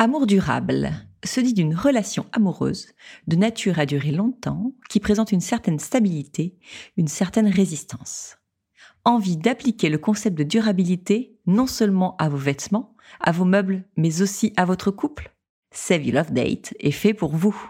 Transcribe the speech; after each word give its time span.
Amour 0.00 0.28
durable 0.28 0.92
se 1.24 1.40
dit 1.40 1.54
d'une 1.54 1.74
relation 1.74 2.26
amoureuse 2.30 2.86
de 3.26 3.34
nature 3.34 3.80
à 3.80 3.84
durer 3.84 4.12
longtemps 4.12 4.72
qui 4.88 5.00
présente 5.00 5.32
une 5.32 5.40
certaine 5.40 5.80
stabilité, 5.80 6.56
une 6.96 7.08
certaine 7.08 7.48
résistance. 7.48 8.36
Envie 9.04 9.36
d'appliquer 9.36 9.88
le 9.88 9.98
concept 9.98 10.38
de 10.38 10.44
durabilité 10.44 11.36
non 11.46 11.66
seulement 11.66 12.14
à 12.18 12.28
vos 12.28 12.36
vêtements, 12.36 12.94
à 13.18 13.32
vos 13.32 13.44
meubles, 13.44 13.82
mais 13.96 14.22
aussi 14.22 14.52
à 14.56 14.64
votre 14.64 14.92
couple? 14.92 15.34
Save 15.72 16.08
Love 16.12 16.32
Date 16.32 16.74
est 16.78 16.92
fait 16.92 17.12
pour 17.12 17.34
vous. 17.34 17.60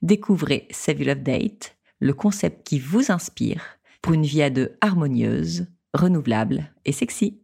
Découvrez 0.00 0.66
Save 0.70 1.00
You 1.00 1.08
Love 1.08 1.22
Date, 1.22 1.76
le 2.00 2.14
concept 2.14 2.66
qui 2.66 2.78
vous 2.78 3.12
inspire 3.12 3.62
pour 4.00 4.14
une 4.14 4.24
vie 4.24 4.42
à 4.42 4.48
deux 4.48 4.78
harmonieuse, 4.80 5.66
renouvelable 5.92 6.72
et 6.86 6.92
sexy. 6.92 7.43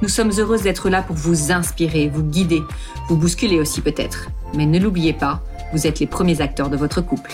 Nous 0.00 0.08
sommes 0.08 0.30
heureuses 0.38 0.62
d'être 0.62 0.90
là 0.90 1.02
pour 1.02 1.16
vous 1.16 1.50
inspirer, 1.50 2.08
vous 2.08 2.22
guider, 2.22 2.62
vous 3.08 3.16
bousculer 3.16 3.58
aussi 3.58 3.80
peut-être. 3.80 4.28
Mais 4.54 4.64
ne 4.64 4.78
l'oubliez 4.78 5.12
pas, 5.12 5.42
vous 5.72 5.88
êtes 5.88 5.98
les 5.98 6.06
premiers 6.06 6.40
acteurs 6.40 6.70
de 6.70 6.76
votre 6.76 7.00
couple. 7.00 7.32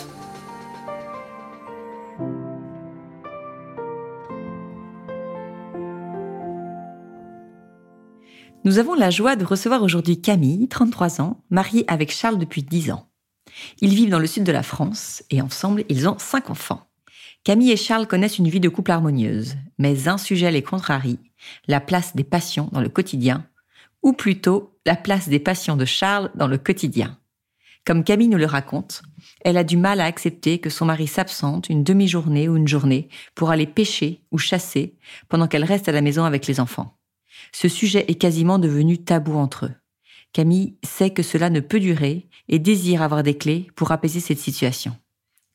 Nous 8.65 8.79
avons 8.79 8.95
la 8.95 9.11
joie 9.11 9.37
de 9.37 9.45
recevoir 9.45 9.83
aujourd'hui 9.83 10.23
Camille, 10.23 10.67
33 10.69 11.21
ans, 11.21 11.45
mariée 11.51 11.85
avec 11.87 12.11
Charles 12.11 12.39
depuis 12.39 12.63
10 12.63 12.93
ans. 12.93 13.11
Ils 13.83 13.95
vivent 13.95 14.09
dans 14.09 14.19
le 14.19 14.27
sud 14.27 14.45
de 14.45 14.53
la 14.53 14.63
France 14.63 15.23
et 15.29 15.43
ensemble, 15.43 15.85
ils 15.91 16.09
ont 16.09 16.17
5 16.19 16.49
enfants. 16.49 16.81
Camille 17.45 17.73
et 17.73 17.77
Charles 17.77 18.07
connaissent 18.07 18.39
une 18.39 18.49
vie 18.49 18.59
de 18.59 18.71
couple 18.71 18.91
harmonieuse, 18.91 19.57
mais 19.79 20.09
un 20.09 20.17
sujet 20.17 20.51
les 20.51 20.63
contrarie, 20.63 21.19
la 21.69 21.79
place 21.79 22.17
des 22.17 22.25
passions 22.25 22.71
dans 22.73 22.81
le 22.81 22.89
quotidien, 22.89 23.47
ou 24.03 24.15
plutôt 24.15 24.79
la 24.87 24.97
place 24.97 25.29
des 25.29 25.39
passions 25.39 25.77
de 25.77 25.85
Charles 25.85 26.31
dans 26.35 26.47
le 26.47 26.57
quotidien. 26.57 27.19
Comme 27.85 28.03
Camille 28.03 28.29
nous 28.29 28.39
le 28.39 28.47
raconte, 28.47 29.03
elle 29.45 29.59
a 29.59 29.65
du 29.65 29.77
mal 29.77 30.01
à 30.01 30.07
accepter 30.07 30.59
que 30.59 30.71
son 30.71 30.87
mari 30.87 31.07
s'absente 31.07 31.69
une 31.69 31.85
demi-journée 31.85 32.49
ou 32.49 32.57
une 32.57 32.67
journée 32.67 33.11
pour 33.35 33.51
aller 33.51 33.67
pêcher 33.67 34.23
ou 34.31 34.39
chasser 34.39 34.97
pendant 35.29 35.47
qu'elle 35.47 35.65
reste 35.65 35.87
à 35.87 35.93
la 35.93 36.01
maison 36.01 36.25
avec 36.25 36.47
les 36.47 36.61
enfants. 36.61 36.97
Ce 37.53 37.69
sujet 37.69 38.07
est 38.09 38.15
quasiment 38.15 38.59
devenu 38.59 38.97
tabou 38.97 39.35
entre 39.35 39.67
eux. 39.67 39.75
Camille 40.33 40.77
sait 40.83 41.11
que 41.11 41.23
cela 41.23 41.51
ne 41.51 41.61
peut 41.61 41.79
durer 41.79 42.27
et 42.49 42.59
désire 42.59 43.03
avoir 43.03 43.23
des 43.23 43.37
clés 43.37 43.67
pour 43.77 43.93
apaiser 43.93 44.21
cette 44.21 44.39
situation. 44.39 44.97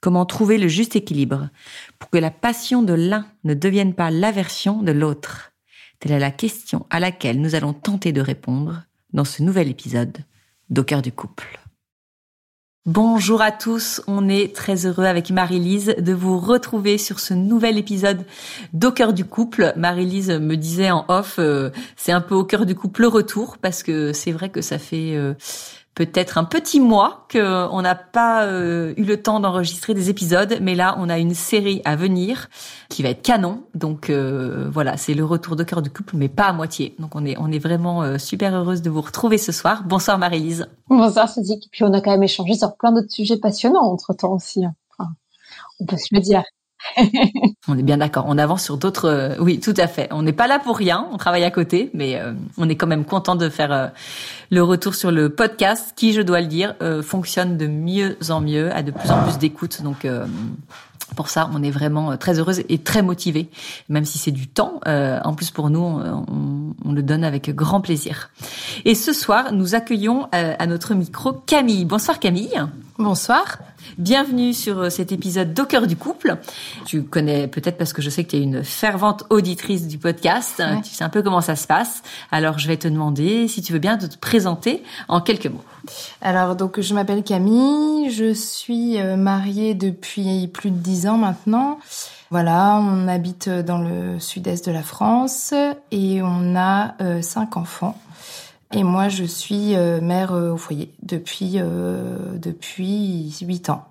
Comment 0.02 0.26
trouver 0.26 0.58
le 0.58 0.70
juste 0.70 0.96
équilibre 0.96 1.50
pour 2.00 2.10
que 2.10 2.18
la 2.18 2.32
passion 2.32 2.84
de 2.84 2.94
l'un 2.94 3.26
ne 3.44 3.54
devienne 3.54 3.94
pas 3.94 4.12
l'aversion 4.12 4.82
de 4.82 4.94
l'autre? 4.94 5.52
Telle 6.00 6.14
est 6.14 6.20
la 6.20 6.32
question 6.32 6.86
à 6.90 7.02
laquelle 7.02 7.42
nous 7.42 7.54
allons 7.54 7.74
tenter 7.74 8.14
de 8.14 8.22
répondre 8.22 8.84
dans 9.12 9.26
ce 9.26 9.44
nouvel 9.44 9.68
épisode 9.68 10.20
d'Au 10.70 10.84
cœur 10.84 11.02
du 11.02 11.12
couple. 11.12 11.60
Bonjour 12.86 13.42
à 13.42 13.52
tous, 13.52 14.02
on 14.08 14.30
est 14.30 14.56
très 14.56 14.86
heureux 14.86 15.04
avec 15.04 15.32
Marie-Lise 15.32 15.96
de 16.00 16.14
vous 16.14 16.40
retrouver 16.40 16.98
sur 16.98 17.20
ce 17.20 17.34
nouvel 17.34 17.78
épisode 17.78 18.26
d'Au 18.72 18.94
cœur 18.94 19.12
du 19.12 19.26
couple. 19.26 19.74
Marie-Lise 19.76 20.32
me 20.32 20.56
disait 20.56 20.92
en 20.92 21.04
off, 21.10 21.36
euh, 21.40 21.72
c'est 21.98 22.14
un 22.14 22.22
peu 22.22 22.36
au 22.36 22.46
cœur 22.46 22.66
du 22.66 22.76
couple 22.76 23.02
le 23.02 23.10
retour 23.10 23.58
parce 23.58 23.84
que 23.84 24.14
c'est 24.14 24.32
vrai 24.32 24.48
que 24.50 24.62
ça 24.62 24.80
fait... 24.80 25.18
Euh, 25.18 25.34
peut-être 26.00 26.38
un 26.38 26.46
petit 26.46 26.80
mois 26.80 27.28
qu'on 27.30 27.82
n'a 27.82 27.94
pas 27.94 28.46
euh, 28.46 28.94
eu 28.96 29.04
le 29.04 29.22
temps 29.22 29.42
d'enregistrer 29.42 29.94
des 29.94 30.10
épisodes, 30.10 30.58
mais 30.62 30.74
là 30.74 30.96
on 30.98 31.10
a 31.10 31.20
une 31.20 31.34
série 31.34 31.82
à 31.84 31.98
venir 31.98 32.48
qui 32.88 33.04
va 33.04 33.10
être 33.10 33.22
canon. 33.22 33.64
Donc 33.76 34.10
euh, 34.10 34.70
voilà, 34.72 34.96
c'est 34.96 35.14
le 35.14 35.26
retour 35.26 35.58
de 35.58 35.66
cœur 35.66 35.82
du 35.82 35.90
couple, 35.90 36.16
mais 36.16 36.30
pas 36.30 36.46
à 36.46 36.54
moitié. 36.54 36.96
Donc 37.00 37.16
on 37.16 37.26
est 37.26 37.36
on 37.38 37.52
est 37.52 37.60
vraiment 37.60 38.02
euh, 38.02 38.18
super 38.18 38.56
heureuse 38.56 38.82
de 38.82 38.90
vous 38.90 39.02
retrouver 39.02 39.38
ce 39.38 39.52
soir. 39.52 39.84
Bonsoir 39.84 40.18
Marie-Lise. 40.18 40.70
Bonsoir 40.88 41.28
Cédric. 41.28 41.68
Puis 41.70 41.84
on 41.84 41.92
a 41.92 42.00
quand 42.00 42.12
même 42.12 42.24
échangé 42.24 42.54
sur 42.54 42.78
plein 42.78 42.94
d'autres 42.94 43.12
sujets 43.12 43.38
passionnants 43.38 43.92
entre 43.92 44.14
temps 44.14 44.32
aussi. 44.32 44.64
Hein. 44.64 44.74
on 45.82 45.86
peut 45.86 45.98
se 45.98 46.16
le 46.16 46.22
dire. 46.22 46.44
on 47.68 47.78
est 47.78 47.84
bien 47.84 47.98
d'accord. 47.98 48.26
On 48.28 48.38
avance 48.38 48.64
sur 48.64 48.78
d'autres. 48.78 49.06
Euh, 49.06 49.36
oui, 49.40 49.60
tout 49.60 49.74
à 49.78 49.88
fait. 49.88 50.08
On 50.12 50.22
n'est 50.22 50.34
pas 50.34 50.48
là 50.48 50.60
pour 50.60 50.78
rien. 50.78 51.08
On 51.12 51.18
travaille 51.18 51.44
à 51.44 51.52
côté, 51.52 51.90
mais 51.94 52.20
euh, 52.20 52.34
on 52.58 52.70
est 52.70 52.76
quand 52.76 52.88
même 52.88 53.06
content 53.06 53.36
de 53.36 53.50
faire 53.50 53.72
euh, 53.72 53.88
le 54.50 54.64
retour 54.64 54.96
sur 54.96 55.12
le 55.12 55.30
podcast, 55.30 55.94
qui, 55.96 56.14
je 56.14 56.22
dois 56.22 56.42
le 56.42 56.48
dire, 56.48 56.76
fonctionne 57.04 57.58
de 57.58 57.68
mieux 57.68 58.18
en 58.30 58.42
mieux, 58.42 58.74
a 58.74 58.82
de 58.82 58.92
plus 58.92 59.12
en 59.12 59.24
plus 59.24 59.38
d'écoute. 59.38 59.82
Donc 59.84 60.08
pour 61.16 61.30
ça, 61.30 61.50
on 61.54 61.62
est 61.62 61.70
vraiment 61.70 62.18
très 62.18 62.40
heureuse 62.40 62.64
et 62.68 62.80
très 62.80 63.04
motivée, 63.04 63.50
même 63.90 64.06
si 64.06 64.18
c'est 64.18 64.32
du 64.32 64.48
temps. 64.48 64.80
en 64.86 65.34
plus, 65.36 65.52
pour 65.52 65.70
nous, 65.70 65.82
on, 65.82 66.74
on, 66.84 66.92
le 66.92 67.04
donne 67.04 67.24
avec 67.24 67.54
grand 67.56 67.80
plaisir. 67.80 68.32
Et 68.86 68.96
ce 68.96 69.14
soir, 69.14 69.54
nous 69.54 69.76
accueillons 69.76 70.28
à 70.32 70.66
notre 70.66 70.96
micro 70.96 71.34
Camille. 71.34 71.86
Bonsoir 71.86 72.20
Camille. 72.20 72.60
Bonsoir. 73.00 73.60
Bienvenue 73.98 74.54
sur 74.54 74.78
euh, 74.80 74.90
cet 74.90 75.14
épisode 75.14 75.54
d'Au 75.54 75.64
cœur 75.64 75.88
du 75.88 75.96
couple. 75.96 76.36
Tu 76.84 77.04
connais 77.04 77.48
peut-être 77.48 77.78
parce 77.78 77.94
que 77.94 78.02
je 78.02 78.10
sais 78.10 78.26
que 78.26 78.32
tu 78.32 78.36
es 78.36 78.42
une 78.42 78.62
fervente 78.66 79.24
auditrice 79.30 79.88
du 79.88 79.98
podcast. 79.98 80.62
Tu 80.84 80.90
sais 80.90 81.06
un 81.06 81.10
peu 81.10 81.22
comment 81.22 81.40
ça 81.40 81.56
se 81.56 81.66
passe. 81.66 82.04
Alors 82.30 82.60
je 82.60 82.68
vais 82.68 82.76
te 82.76 82.90
demander 82.90 83.48
si 83.48 83.62
tu 83.62 83.72
veux 83.72 83.80
bien 83.80 83.96
de 83.96 84.06
te 84.06 84.18
présenter 84.18 84.84
en 85.08 85.22
quelques 85.22 85.46
mots. 85.46 85.64
Alors 86.22 86.58
donc 86.58 86.82
je 86.82 86.94
m'appelle 86.94 87.24
Camille, 87.24 88.12
je 88.12 88.34
suis 88.34 89.00
euh, 89.00 89.16
mariée 89.16 89.76
depuis 89.76 90.50
plus 90.50 90.70
de 90.70 90.78
dix 90.78 91.08
ans 91.08 91.18
maintenant. 91.18 91.80
Voilà, 92.32 92.82
on 92.84 93.08
habite 93.08 93.48
dans 93.48 93.80
le 93.80 94.20
sud-est 94.20 94.66
de 94.66 94.74
la 94.74 94.84
France 94.84 95.54
et 95.92 96.22
on 96.22 96.54
a 96.58 96.96
euh, 97.02 97.22
cinq 97.22 97.56
enfants. 97.56 97.98
Et 98.76 98.84
moi, 98.84 99.10
je 99.10 99.24
suis 99.24 99.76
euh, 99.76 100.00
mère 100.00 100.32
euh, 100.34 100.52
au 100.52 100.58
foyer 100.58 100.94
depuis 101.02 101.54
euh, 101.56 102.38
depuis 102.38 103.36
huit 103.42 103.70
ans. 103.70 103.86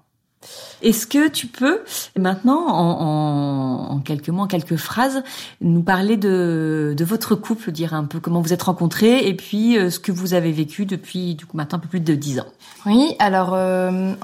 Est-ce 0.82 1.08
que 1.08 1.28
tu 1.28 1.48
peux 1.48 1.80
maintenant, 2.16 2.64
en, 2.68 3.90
en, 3.90 3.98
quelques 3.98 4.28
mots, 4.28 4.42
en 4.42 4.46
quelques 4.46 4.76
phrases, 4.76 5.24
nous 5.60 5.82
parler 5.82 6.16
de, 6.16 6.94
de 6.96 7.04
votre 7.04 7.34
couple, 7.34 7.72
dire 7.72 7.92
un 7.92 8.04
peu 8.04 8.20
comment 8.20 8.40
vous 8.40 8.52
êtes 8.52 8.62
rencontrés 8.62 9.26
et 9.26 9.34
puis 9.34 9.76
ce 9.90 9.98
que 9.98 10.12
vous 10.12 10.34
avez 10.34 10.52
vécu 10.52 10.86
depuis 10.86 11.34
du 11.34 11.44
coup 11.44 11.56
maintenant 11.56 11.78
un 11.78 11.80
peu 11.80 11.88
plus 11.88 11.98
de 11.98 12.14
dix 12.14 12.38
ans? 12.38 12.46
Oui, 12.86 13.16
alors 13.18 13.58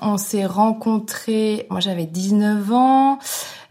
on 0.03 0.17
s'est 0.17 0.47
rencontrés, 0.47 1.67
moi 1.69 1.81
j'avais 1.81 2.07
19 2.07 2.73
ans, 2.73 3.19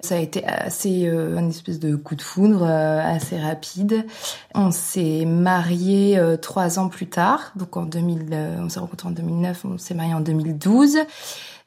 ça 0.03 0.15
a 0.15 0.19
été 0.19 0.45
assez 0.45 1.07
euh, 1.07 1.37
un 1.37 1.47
espèce 1.49 1.79
de 1.79 1.95
coup 1.95 2.15
de 2.15 2.21
foudre 2.21 2.63
euh, 2.63 2.99
assez 3.01 3.39
rapide. 3.39 4.05
On 4.53 4.69
s'est 4.69 5.23
mariés 5.25 6.17
euh, 6.17 6.35
trois 6.35 6.77
ans 6.77 6.89
plus 6.89 7.07
tard, 7.07 7.53
donc 7.55 7.77
en 7.77 7.83
2000, 7.83 8.59
on 8.59 8.67
s'est 8.67 8.81
rencontrés 8.81 9.07
en 9.07 9.11
2009, 9.11 9.65
on 9.65 9.77
s'est 9.77 9.93
mariés 9.93 10.13
en 10.13 10.19
2012. 10.19 10.97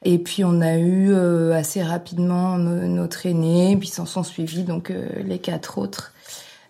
Et 0.03 0.19
puis 0.19 0.43
on 0.45 0.61
a 0.61 0.77
eu 0.77 1.11
assez 1.53 1.81
rapidement 1.81 2.59
notre 2.59 3.25
aîné, 3.25 3.75
puis 3.77 3.87
s'en 3.87 4.05
sont 4.05 4.21
suivis 4.21 4.63
donc 4.63 4.93
les 5.25 5.39
quatre 5.39 5.79
autres. 5.79 6.13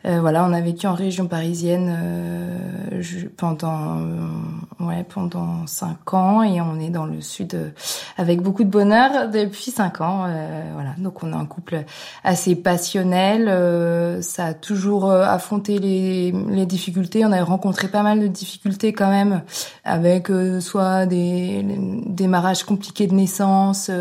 Euh, 0.07 0.21
voilà, 0.21 0.45
on 0.45 0.53
a 0.53 0.61
vécu 0.61 0.87
en 0.87 0.93
région 0.93 1.27
parisienne 1.27 1.93
euh, 1.93 3.01
pendant 3.35 3.97
euh, 3.97 4.85
ouais 4.85 5.03
pendant 5.03 5.67
cinq 5.67 6.13
ans 6.13 6.43
et 6.43 6.61
on 6.61 6.79
est 6.79 6.89
dans 6.89 7.05
le 7.05 7.19
sud 7.19 7.73
avec 8.15 8.41
beaucoup 8.41 8.63
de 8.63 8.69
bonheur 8.69 9.29
depuis 9.29 9.69
cinq 9.71 9.99
ans. 9.99 10.27
voilà, 10.73 10.91
donc 10.97 11.23
on 11.23 11.33
a 11.33 11.35
un 11.35 11.45
couple 11.45 11.83
assez 12.23 12.55
passionnel. 12.55 14.23
ça 14.23 14.45
a 14.45 14.53
toujours 14.53 15.11
affronté 15.11 15.79
les, 15.79 16.31
les 16.31 16.65
difficultés. 16.65 17.25
On 17.25 17.31
a 17.31 17.43
rencontré 17.43 17.87
pas 17.89 18.03
mal 18.03 18.21
de 18.21 18.27
difficultés 18.27 18.93
quand 18.93 19.09
même 19.09 19.41
avec 19.83 20.31
soit 20.61 21.05
des, 21.05 21.63
des 21.63 22.01
démarrages 22.05 22.63
compliqués 22.63 23.07
de 23.07 23.13
naissance 23.13 23.91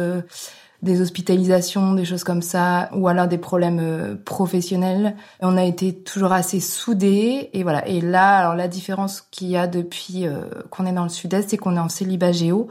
des 0.87 1.03
hospitalisations, 1.03 1.93
des 1.93 2.07
choses 2.07 2.25
comme 2.25 2.41
ça, 2.41 2.89
ou 2.95 3.09
alors 3.09 3.29
des 3.29 3.37
problèmes 3.37 3.81
euh, 3.81 4.15
professionnels. 4.25 5.15
On 5.41 5.59
a 5.59 5.65
été 5.65 5.93
toujours 5.93 6.33
assez 6.33 6.61
soudés 6.61 7.51
et 7.53 7.63
voilà. 7.63 7.87
Et 7.87 8.01
là, 8.01 8.39
alors 8.39 8.55
la 8.55 8.69
différence 8.69 9.21
qu'il 9.31 9.49
y 9.49 9.57
a 9.57 9.67
depuis 9.67 10.27
euh, 10.27 10.41
qu'on 10.71 10.87
est 10.87 10.93
dans 10.93 11.03
le 11.03 11.11
sud-est, 11.11 11.51
c'est 11.51 11.59
qu'on 11.59 11.77
est 11.77 11.81
en 11.81 11.91
célibat 11.91 12.33
géo. 12.33 12.69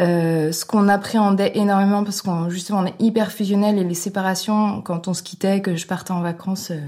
Euh, 0.00 0.52
ce 0.52 0.64
qu'on 0.64 0.88
appréhendait 0.88 1.52
énormément 1.54 2.02
parce 2.02 2.22
qu'on 2.22 2.48
justement 2.48 2.78
on 2.78 2.86
est 2.86 2.94
hyper 2.98 3.30
fusionnel 3.30 3.78
et 3.78 3.84
les 3.84 3.94
séparations 3.94 4.80
quand 4.80 5.06
on 5.06 5.14
se 5.14 5.22
quittait, 5.22 5.60
que 5.60 5.76
je 5.76 5.86
partais 5.86 6.12
en 6.12 6.22
vacances, 6.22 6.70
euh, 6.70 6.80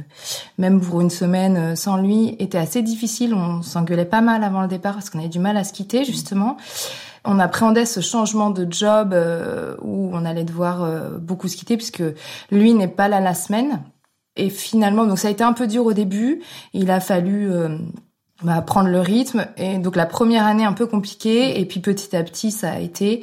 même 0.57 0.81
pour 0.81 1.03
une 1.03 1.11
semaine 1.11 1.57
euh, 1.57 1.77
sans 1.77 1.99
lui, 1.99 2.35
était 2.39 2.59
assez 2.59 2.83
difficile. 2.83 3.35
On 3.35 3.61
s'engueulait 3.63 4.07
pas 4.07 4.23
mal 4.23 4.43
avant 4.43 4.63
le 4.63 4.69
départ 4.69 4.95
parce 4.95 5.11
qu'on 5.11 5.19
avait 5.19 5.29
du 5.29 5.39
mal 5.39 5.57
à 5.57 5.65
se 5.65 5.73
quitter 5.73 6.05
justement. 6.05 6.57
On 7.25 7.39
appréhendait 7.39 7.87
ce 7.87 8.01
changement 8.01 8.51
de 8.51 8.67
job 8.71 9.15
où 9.83 10.11
on 10.13 10.25
allait 10.25 10.45
devoir 10.45 10.87
beaucoup 11.21 11.49
se 11.49 11.57
quitter 11.57 11.77
puisque 11.77 12.03
lui 12.51 12.75
n'est 12.75 12.89
pas 12.89 13.09
là 13.09 13.21
la 13.21 13.35
semaine. 13.35 13.81
Et 14.37 14.51
finalement, 14.51 15.07
donc 15.07 15.19
ça 15.19 15.29
a 15.29 15.31
été 15.31 15.43
un 15.43 15.55
peu 15.55 15.67
dur 15.67 15.87
au 15.87 15.93
début. 15.95 16.43
Il 16.75 16.91
a 16.91 17.01
fallu 17.01 17.51
bah, 18.43 18.61
prendre 18.63 18.89
le 18.89 19.01
rythme 19.01 19.47
et 19.57 19.79
donc 19.79 19.95
la 19.95 20.07
première 20.07 20.45
année 20.45 20.65
un 20.65 20.73
peu 20.73 20.87
compliquée 20.87 21.61
et 21.61 21.65
puis 21.65 21.79
petit 21.79 22.17
à 22.17 22.23
petit 22.25 22.51
ça 22.51 22.73
a 22.73 22.79
été 22.79 23.23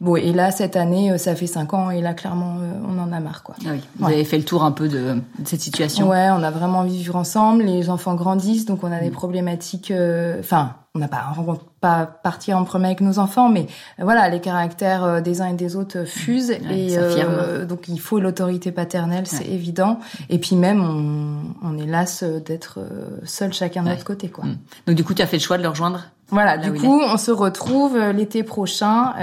bon 0.00 0.14
et 0.14 0.32
là 0.32 0.52
cette 0.52 0.76
année 0.76 1.10
euh, 1.10 1.18
ça 1.18 1.34
fait 1.34 1.48
cinq 1.48 1.74
ans 1.74 1.90
et 1.90 2.00
là 2.00 2.14
clairement 2.14 2.58
euh, 2.60 2.72
on 2.88 2.96
en 2.98 3.12
a 3.12 3.18
marre 3.18 3.42
quoi. 3.42 3.56
Ah 3.66 3.70
oui, 3.72 3.80
vous 3.98 4.06
avez 4.06 4.24
fait 4.24 4.38
le 4.38 4.44
tour 4.44 4.62
un 4.62 4.70
peu 4.70 4.88
de, 4.88 5.20
cette 5.44 5.60
situation. 5.60 6.08
Ouais, 6.08 6.28
on 6.30 6.44
a 6.44 6.50
vraiment 6.52 6.78
envie 6.78 6.92
de 6.92 6.98
vivre 6.98 7.16
ensemble, 7.16 7.64
les 7.64 7.90
enfants 7.90 8.14
grandissent 8.14 8.64
donc 8.64 8.84
on 8.84 8.92
a 8.92 9.00
des 9.00 9.10
mm. 9.10 9.14
problématiques 9.14 9.90
euh, 9.90 10.38
enfin 10.38 10.76
on 10.94 10.98
n'a 10.98 11.08
pas 11.08 11.32
pas 11.80 12.04
partir 12.04 12.58
en 12.58 12.64
premier 12.64 12.86
avec 12.86 13.00
nos 13.00 13.18
enfants, 13.18 13.48
mais 13.48 13.66
euh, 13.98 14.04
voilà, 14.04 14.28
les 14.28 14.40
caractères 14.40 15.04
euh, 15.04 15.20
des 15.20 15.40
uns 15.40 15.46
et 15.46 15.54
des 15.54 15.74
autres 15.74 16.04
fusent 16.04 16.50
et 16.50 16.98
euh, 16.98 17.64
donc 17.64 17.88
il 17.88 17.98
faut 17.98 18.20
l'autorité 18.20 18.72
paternelle, 18.72 19.26
c'est 19.26 19.48
évident. 19.48 20.00
Et 20.28 20.38
puis 20.38 20.54
même, 20.54 20.82
on, 20.82 21.66
on 21.66 21.78
est 21.78 21.86
las 21.86 22.22
d'être 22.22 22.80
seul 23.24 23.54
chacun 23.54 23.82
de 23.82 23.88
notre 23.88 24.04
côté, 24.04 24.28
quoi. 24.28 24.44
Mm. 24.44 24.58
Donc 24.86 24.96
du 24.96 25.04
coup, 25.04 25.14
tu 25.14 25.22
as 25.22 25.26
fait 25.26 25.38
le 25.38 25.42
choix 25.42 25.56
de 25.56 25.62
le 25.62 25.68
rejoindre. 25.70 26.04
Voilà, 26.28 26.58
du 26.58 26.72
coup, 26.72 27.00
on 27.00 27.16
se 27.16 27.30
retrouve 27.30 27.98
l'été 27.98 28.42
prochain, 28.42 29.14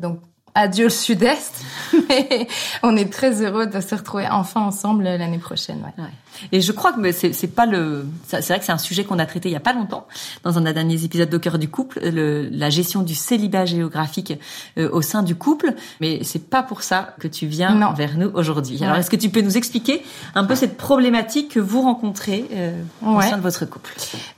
donc 0.00 0.20
adieu 0.54 0.84
le 0.84 0.90
sud-est, 0.90 1.64
mais 2.08 2.46
on 2.82 2.96
est 2.96 3.12
très 3.12 3.42
heureux 3.42 3.66
de 3.66 3.80
se 3.80 3.94
retrouver 3.94 4.26
enfin 4.30 4.62
ensemble 4.62 5.04
l'année 5.04 5.38
prochaine. 5.38 5.80
Ouais. 5.98 6.04
Et 6.52 6.60
je 6.60 6.72
crois 6.72 6.92
que 6.92 7.12
c'est, 7.12 7.46
pas 7.46 7.66
le, 7.66 8.06
c'est 8.26 8.46
vrai 8.46 8.58
que 8.58 8.64
c'est 8.64 8.72
un 8.72 8.78
sujet 8.78 9.04
qu'on 9.04 9.18
a 9.18 9.26
traité 9.26 9.48
il 9.48 9.52
y 9.52 9.56
a 9.56 9.60
pas 9.60 9.72
longtemps 9.72 10.06
dans 10.42 10.58
un 10.58 10.62
des 10.62 10.72
derniers 10.72 11.04
épisodes 11.04 11.28
de 11.28 11.38
cœur 11.38 11.58
du 11.58 11.68
couple, 11.68 12.00
le, 12.02 12.48
la 12.50 12.70
gestion 12.70 13.02
du 13.02 13.14
célibat 13.14 13.64
géographique 13.64 14.34
euh, 14.78 14.88
au 14.92 15.02
sein 15.02 15.22
du 15.22 15.34
couple. 15.34 15.74
Mais 16.00 16.20
c'est 16.22 16.48
pas 16.50 16.62
pour 16.62 16.82
ça 16.82 17.14
que 17.20 17.28
tu 17.28 17.46
viens 17.46 17.92
vers 17.94 18.16
nous 18.16 18.30
aujourd'hui. 18.34 18.82
Alors 18.82 18.96
est-ce 18.96 19.10
que 19.10 19.16
tu 19.16 19.30
peux 19.30 19.40
nous 19.40 19.56
expliquer 19.56 20.02
un 20.34 20.44
peu 20.44 20.54
cette 20.54 20.76
problématique 20.76 21.52
que 21.52 21.60
vous 21.60 21.82
rencontrez 21.82 22.46
euh, 22.52 22.82
au 23.04 23.20
sein 23.20 23.36
de 23.36 23.42
votre 23.42 23.64
couple? 23.66 23.94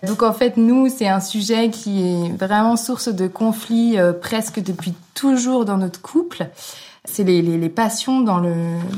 Donc 0.07 0.23
en 0.23 0.33
fait 0.33 0.57
nous 0.57 0.89
c'est 0.89 1.09
un 1.09 1.21
sujet 1.21 1.71
qui 1.71 2.03
est 2.03 2.37
vraiment 2.37 2.77
source 2.77 3.09
de 3.09 3.27
conflits 3.27 3.99
euh, 3.99 4.13
presque 4.13 4.61
depuis 4.61 4.95
toujours 5.15 5.65
dans 5.65 5.77
notre 5.77 6.01
couple 6.01 6.49
c'est 7.11 7.25
les, 7.25 7.43
les, 7.43 7.69
passions 7.69 8.21
dans 8.21 8.39
le 8.39 8.55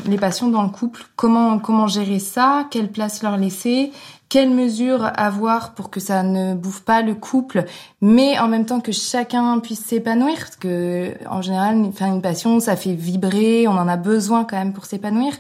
les 0.07 0.19
passions 0.19 0.49
dans 0.49 0.63
le 0.63 0.69
couple. 0.69 1.05
Comment 1.17 1.59
comment 1.59 1.87
gérer 1.87 2.19
ça? 2.19 2.67
Quelle 2.71 2.91
place 2.91 3.23
leur 3.23 3.37
laisser? 3.37 3.93
Quelles 4.31 4.51
mesures 4.51 5.11
avoir 5.17 5.75
pour 5.75 5.91
que 5.91 5.99
ça 5.99 6.23
ne 6.23 6.55
bouffe 6.55 6.83
pas 6.83 7.03
le 7.03 7.17
couple, 7.17 7.65
mais 8.01 8.39
en 8.39 8.47
même 8.47 8.65
temps 8.65 8.79
que 8.79 8.93
chacun 8.93 9.59
puisse 9.59 9.85
s'épanouir 9.85 10.37
Parce 10.39 10.55
que 10.55 11.15
en 11.29 11.43
général, 11.43 11.91
faire 11.93 12.07
une 12.07 12.23
passion, 12.23 12.61
ça 12.61 12.77
fait 12.77 12.93
vibrer. 12.93 13.67
On 13.67 13.73
en 13.73 13.89
a 13.89 13.97
besoin 13.97 14.45
quand 14.45 14.57
même 14.57 14.73
pour 14.73 14.85
s'épanouir. 14.85 15.33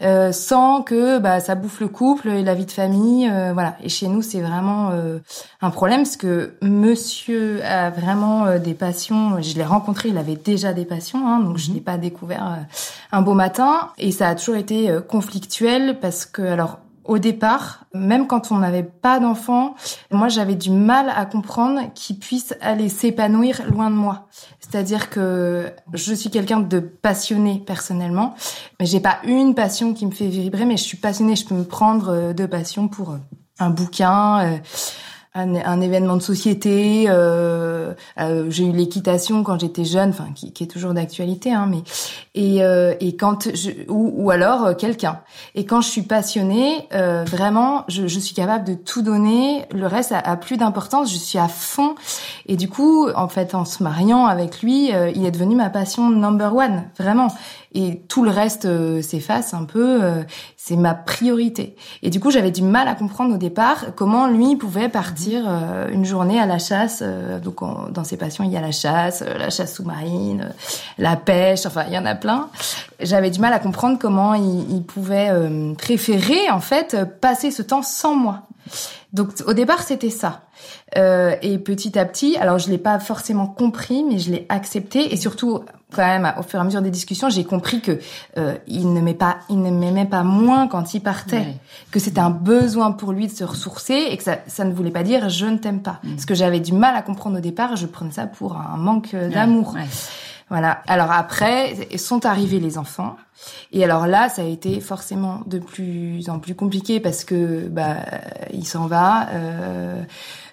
Euh, 0.00 0.32
sans 0.32 0.80
que 0.80 1.18
bah, 1.18 1.40
ça 1.40 1.54
bouffe 1.54 1.80
le 1.80 1.88
couple 1.88 2.30
et 2.30 2.42
la 2.42 2.54
vie 2.54 2.64
de 2.64 2.70
famille. 2.70 3.28
Euh, 3.30 3.52
voilà. 3.52 3.76
Et 3.82 3.90
chez 3.90 4.08
nous, 4.08 4.22
c'est 4.22 4.40
vraiment 4.40 4.88
euh, 4.92 5.18
un 5.60 5.68
problème 5.68 6.04
parce 6.04 6.16
que 6.16 6.54
Monsieur 6.62 7.62
a 7.62 7.90
vraiment 7.90 8.58
des 8.58 8.72
passions. 8.72 9.42
Je 9.42 9.54
l'ai 9.54 9.64
rencontré, 9.64 10.08
il 10.08 10.16
avait 10.16 10.36
déjà 10.36 10.72
des 10.72 10.86
passions, 10.86 11.28
hein, 11.28 11.40
donc 11.40 11.58
je 11.58 11.68
mhm. 11.68 11.74
l'ai 11.74 11.80
pas 11.82 11.98
découvert 11.98 12.60
un 13.12 13.20
beau 13.20 13.34
matin. 13.34 13.90
Et 13.98 14.12
ça 14.12 14.28
a 14.28 14.34
toujours 14.34 14.56
été 14.56 14.90
conflictuel 15.06 15.98
parce 16.00 16.24
que 16.24 16.40
alors 16.40 16.78
au 17.10 17.18
départ, 17.18 17.86
même 17.92 18.28
quand 18.28 18.52
on 18.52 18.58
n'avait 18.58 18.84
pas 18.84 19.18
d'enfants, 19.18 19.74
moi 20.12 20.28
j'avais 20.28 20.54
du 20.54 20.70
mal 20.70 21.12
à 21.12 21.26
comprendre 21.26 21.92
qu'il 21.92 22.20
puisse 22.20 22.54
aller 22.60 22.88
s'épanouir 22.88 23.68
loin 23.68 23.90
de 23.90 23.96
moi. 23.96 24.28
C'est-à-dire 24.60 25.10
que 25.10 25.72
je 25.92 26.14
suis 26.14 26.30
quelqu'un 26.30 26.60
de 26.60 26.78
passionné 26.78 27.64
personnellement, 27.66 28.36
mais 28.78 28.86
j'ai 28.86 29.00
pas 29.00 29.18
une 29.24 29.56
passion 29.56 29.92
qui 29.92 30.06
me 30.06 30.12
fait 30.12 30.28
vibrer, 30.28 30.64
mais 30.66 30.76
je 30.76 30.84
suis 30.84 30.98
passionnée. 30.98 31.34
Je 31.34 31.44
peux 31.44 31.56
me 31.56 31.64
prendre 31.64 32.10
euh, 32.10 32.32
de 32.32 32.46
passion 32.46 32.86
pour 32.86 33.10
euh, 33.10 33.16
un 33.58 33.70
bouquin. 33.70 34.60
Euh, 35.36 35.40
un, 35.40 35.54
un, 35.54 35.80
événement 35.80 36.16
de 36.16 36.22
société. 36.22 37.04
Euh, 37.08 37.94
euh, 38.18 38.46
j'ai 38.50 38.64
eu 38.64 38.72
l'équitation 38.72 39.44
quand 39.44 39.60
j'étais 39.60 39.84
jeune, 39.84 40.10
enfin 40.10 40.28
qui, 40.34 40.52
qui, 40.52 40.64
est 40.64 40.66
toujours 40.66 40.92
d'actualité, 40.92 41.52
hein, 41.52 41.66
mais 41.70 41.82
et, 42.34 42.62
euh, 42.62 42.94
et 43.00 43.16
quand 43.16 43.48
je, 43.54 43.70
ou, 43.88 44.12
ou 44.16 44.30
alors 44.30 44.64
euh, 44.64 44.74
quelqu'un. 44.74 45.20
Et 45.54 45.64
quand 45.64 45.80
je 45.80 45.88
suis 45.88 46.02
passionnée, 46.02 46.88
euh, 46.94 47.24
vraiment, 47.24 47.84
je, 47.88 48.06
je, 48.06 48.18
suis 48.18 48.34
capable 48.34 48.64
de 48.64 48.74
tout 48.74 49.02
donner. 49.02 49.64
Le 49.72 49.86
reste 49.86 50.12
a, 50.12 50.18
a 50.18 50.36
plus 50.36 50.56
d'importance. 50.56 51.12
Je 51.12 51.18
suis 51.18 51.38
à 51.38 51.48
fond. 51.48 51.94
Et 52.46 52.56
du 52.56 52.68
coup, 52.68 53.08
en 53.14 53.28
fait, 53.28 53.54
en 53.54 53.64
se 53.64 53.82
mariant 53.82 54.26
avec 54.26 54.62
lui, 54.62 54.90
il 55.14 55.24
est 55.24 55.30
devenu 55.30 55.54
ma 55.54 55.70
passion 55.70 56.10
number 56.10 56.54
one, 56.54 56.84
vraiment 56.98 57.28
et 57.72 58.00
tout 58.08 58.24
le 58.24 58.30
reste 58.30 58.64
euh, 58.64 59.00
s'efface 59.00 59.54
un 59.54 59.64
peu. 59.64 60.02
Euh, 60.02 60.22
c'est 60.56 60.76
ma 60.76 60.94
priorité. 60.94 61.76
Et 62.02 62.10
du 62.10 62.18
coup, 62.18 62.30
j'avais 62.30 62.50
du 62.50 62.62
mal 62.62 62.88
à 62.88 62.94
comprendre 62.94 63.34
au 63.34 63.38
départ 63.38 63.94
comment 63.96 64.26
lui 64.26 64.56
pouvait 64.56 64.88
partir 64.88 65.44
euh, 65.46 65.88
une 65.90 66.04
journée 66.04 66.40
à 66.40 66.46
la 66.46 66.58
chasse. 66.58 67.02
donc, 67.42 67.60
dans 67.92 68.04
ses 68.04 68.16
passions, 68.16 68.44
il 68.44 68.50
y 68.50 68.56
a 68.56 68.60
la 68.60 68.72
chasse, 68.72 69.22
la 69.22 69.50
chasse 69.50 69.74
sous-marine, 69.74 70.52
la 70.98 71.16
pêche. 71.16 71.66
Enfin, 71.66 71.84
il 71.86 71.94
y 71.94 71.98
en 71.98 72.06
a 72.06 72.14
plein. 72.14 72.48
J'avais 73.00 73.30
du 73.30 73.40
mal 73.40 73.52
à 73.52 73.58
comprendre 73.58 73.98
comment 73.98 74.34
il, 74.34 74.70
il 74.70 74.82
pouvait 74.82 75.30
préférer 75.78 76.50
en 76.50 76.60
fait 76.60 76.96
passer 77.20 77.50
ce 77.50 77.62
temps 77.62 77.82
sans 77.82 78.14
moi. 78.14 78.42
Donc 79.12 79.30
au 79.46 79.54
départ 79.54 79.82
c'était 79.82 80.10
ça. 80.10 80.42
Euh, 80.96 81.36
et 81.42 81.58
petit 81.58 81.98
à 81.98 82.04
petit, 82.04 82.36
alors 82.36 82.58
je 82.58 82.68
l'ai 82.70 82.78
pas 82.78 82.98
forcément 82.98 83.46
compris, 83.46 84.04
mais 84.04 84.18
je 84.18 84.32
l'ai 84.32 84.46
accepté 84.48 85.12
et 85.12 85.16
surtout 85.16 85.60
quand 85.92 86.06
même 86.06 86.32
au 86.38 86.42
fur 86.42 86.58
et 86.58 86.62
à 86.62 86.64
mesure 86.64 86.82
des 86.82 86.90
discussions, 86.90 87.28
j'ai 87.30 87.44
compris 87.44 87.80
que 87.80 87.98
euh, 88.38 88.56
il 88.66 88.88
ne 88.88 88.94
m'aimait 88.94 89.14
pas, 89.14 89.38
il 89.48 89.60
ne 89.60 89.70
m'aimait 89.70 90.06
pas 90.06 90.22
moins 90.22 90.68
quand 90.68 90.94
il 90.94 91.00
partait, 91.00 91.56
que 91.90 91.98
c'était 91.98 92.20
un 92.20 92.30
besoin 92.30 92.92
pour 92.92 93.12
lui 93.12 93.26
de 93.26 93.32
se 93.32 93.44
ressourcer 93.44 94.06
et 94.10 94.16
que 94.16 94.22
ça, 94.22 94.38
ça 94.46 94.64
ne 94.64 94.72
voulait 94.72 94.90
pas 94.90 95.02
dire 95.02 95.28
je 95.28 95.46
ne 95.46 95.56
t'aime 95.58 95.82
pas. 95.82 96.00
Mm. 96.02 96.10
Parce 96.10 96.26
que 96.26 96.34
j'avais 96.34 96.60
du 96.60 96.72
mal 96.72 96.94
à 96.96 97.02
comprendre 97.02 97.38
au 97.38 97.40
départ, 97.40 97.76
je 97.76 97.86
prenais 97.86 98.12
ça 98.12 98.26
pour 98.26 98.56
un 98.56 98.76
manque 98.76 99.14
d'amour. 99.14 99.76
Voilà. 100.50 100.82
Alors 100.88 101.12
après, 101.12 101.76
sont 101.96 102.26
arrivés 102.26 102.58
les 102.58 102.76
enfants. 102.76 103.16
Et 103.72 103.84
alors 103.84 104.08
là, 104.08 104.28
ça 104.28 104.42
a 104.42 104.44
été 104.44 104.80
forcément 104.80 105.42
de 105.46 105.60
plus 105.60 106.28
en 106.28 106.40
plus 106.40 106.54
compliqué 106.56 106.98
parce 106.98 107.24
que 107.24 107.68
bah 107.68 107.96
il 108.52 108.66
s'en 108.66 108.86
va. 108.86 109.28
Euh, 109.30 110.02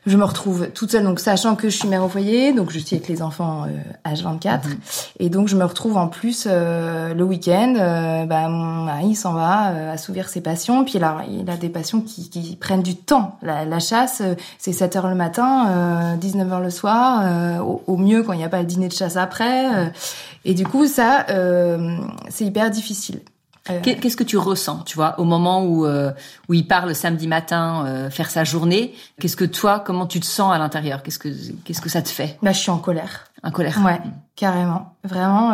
je 0.08 0.16
me 0.16 0.24
retrouve 0.24 0.70
toute 0.74 0.92
seule, 0.92 1.04
donc 1.04 1.20
sachant 1.20 1.56
que 1.56 1.70
je 1.70 1.78
suis 1.78 1.88
mère 1.88 2.04
au 2.04 2.08
foyer, 2.10 2.54
donc 2.54 2.72
je 2.72 2.80
suis 2.80 2.96
avec 2.96 3.10
les 3.10 3.22
enfants 3.22 3.66
euh, 3.66 4.10
H24, 4.10 4.68
mhm. 4.68 4.78
et 5.20 5.30
donc 5.30 5.50
je 5.50 5.58
me 5.58 5.66
retrouve 5.66 5.98
en 5.98 6.08
plus 6.08 6.48
euh, 6.50 7.14
le 7.14 7.24
week-end, 7.24 7.76
euh, 7.78 8.26
bah, 8.26 8.48
mon 8.48 8.86
mari 8.86 9.16
s'en 9.16 9.34
va 9.34 9.72
euh, 9.72 9.94
assouvir 9.94 10.30
ses 10.30 10.40
passions, 10.40 10.86
puis 10.86 10.98
là 10.98 11.24
il 11.30 11.50
a 11.50 11.58
des 11.58 11.70
passions 11.70 12.00
qui, 12.02 12.30
qui 12.30 12.56
prennent 12.56 12.84
du 12.84 12.96
temps. 12.96 13.38
La, 13.42 13.66
la 13.66 13.80
chasse, 13.80 14.22
euh, 14.22 14.36
c'est 14.58 14.72
7 14.72 14.96
heures 14.96 15.10
le 15.10 15.16
matin, 15.16 16.16
19 16.20 16.54
heures 16.54 16.62
le 16.62 16.70
soir, 16.70 17.62
au, 17.62 17.84
au, 17.86 17.98
mieux 17.98 18.24
quand 18.24 18.32
il 18.34 18.38
n'y 18.38 18.46
a 18.46 18.50
pas 18.50 18.60
le 18.60 18.66
dîner 18.66 18.88
de 18.88 18.94
chasse 18.94 19.18
après, 19.18 19.92
et 20.46 20.54
du 20.54 20.66
coup 20.66 20.88
ça, 20.88 21.26
c'est 22.30 22.46
hyper 22.46 22.70
difficile. 22.70 23.20
Euh, 23.70 23.80
qu'est-ce 23.82 24.16
que 24.16 24.24
tu 24.24 24.38
ressens, 24.38 24.84
tu 24.86 24.96
vois, 24.96 25.20
au 25.20 25.24
moment 25.24 25.64
où 25.64 25.86
euh, 25.86 26.12
où 26.48 26.54
il 26.54 26.68
part 26.68 26.86
le 26.86 26.94
samedi 26.94 27.28
matin 27.28 27.86
euh, 27.86 28.10
faire 28.10 28.30
sa 28.30 28.44
journée? 28.44 28.94
Qu'est-ce 29.20 29.36
que 29.36 29.46
toi, 29.46 29.80
comment 29.80 30.08
tu 30.08 30.20
te 30.20 30.26
sens 30.26 30.54
à 30.54 30.58
l'intérieur? 30.58 31.04
Qu'est-ce 31.04 31.20
que 31.20 31.30
qu'est-ce 31.64 31.82
que 31.82 31.90
ça 31.90 32.02
te 32.02 32.10
fait? 32.10 32.38
Bah, 32.42 32.52
je 32.52 32.60
suis 32.60 32.72
en 32.72 32.78
colère. 32.78 33.32
En 33.44 33.52
colère. 33.52 33.80
Ouais, 33.84 34.00
carrément, 34.36 34.94
vraiment. 35.04 35.54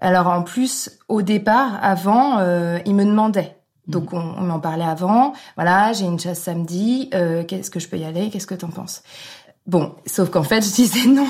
Alors 0.00 0.26
en 0.28 0.42
plus, 0.42 0.90
au 1.08 1.22
départ, 1.22 1.78
avant, 1.82 2.40
il 2.84 2.94
me 2.94 3.04
demandait. 3.04 3.56
Donc 3.86 4.12
on, 4.12 4.18
on 4.18 4.42
m'en 4.42 4.60
parlait 4.60 4.84
avant. 4.84 5.32
Voilà, 5.54 5.92
j'ai 5.92 6.06
une 6.06 6.18
chasse 6.18 6.40
samedi. 6.40 7.10
Qu'est-ce 7.48 7.70
que 7.70 7.80
je 7.80 7.88
peux 7.88 7.98
y 7.98 8.04
aller? 8.04 8.30
Qu'est-ce 8.30 8.46
que 8.46 8.54
t'en 8.54 8.68
penses? 8.68 9.02
Bon, 9.66 9.96
sauf 10.06 10.30
qu'en 10.30 10.44
fait, 10.44 10.64
je 10.64 10.72
disais 10.72 11.08
non. 11.08 11.26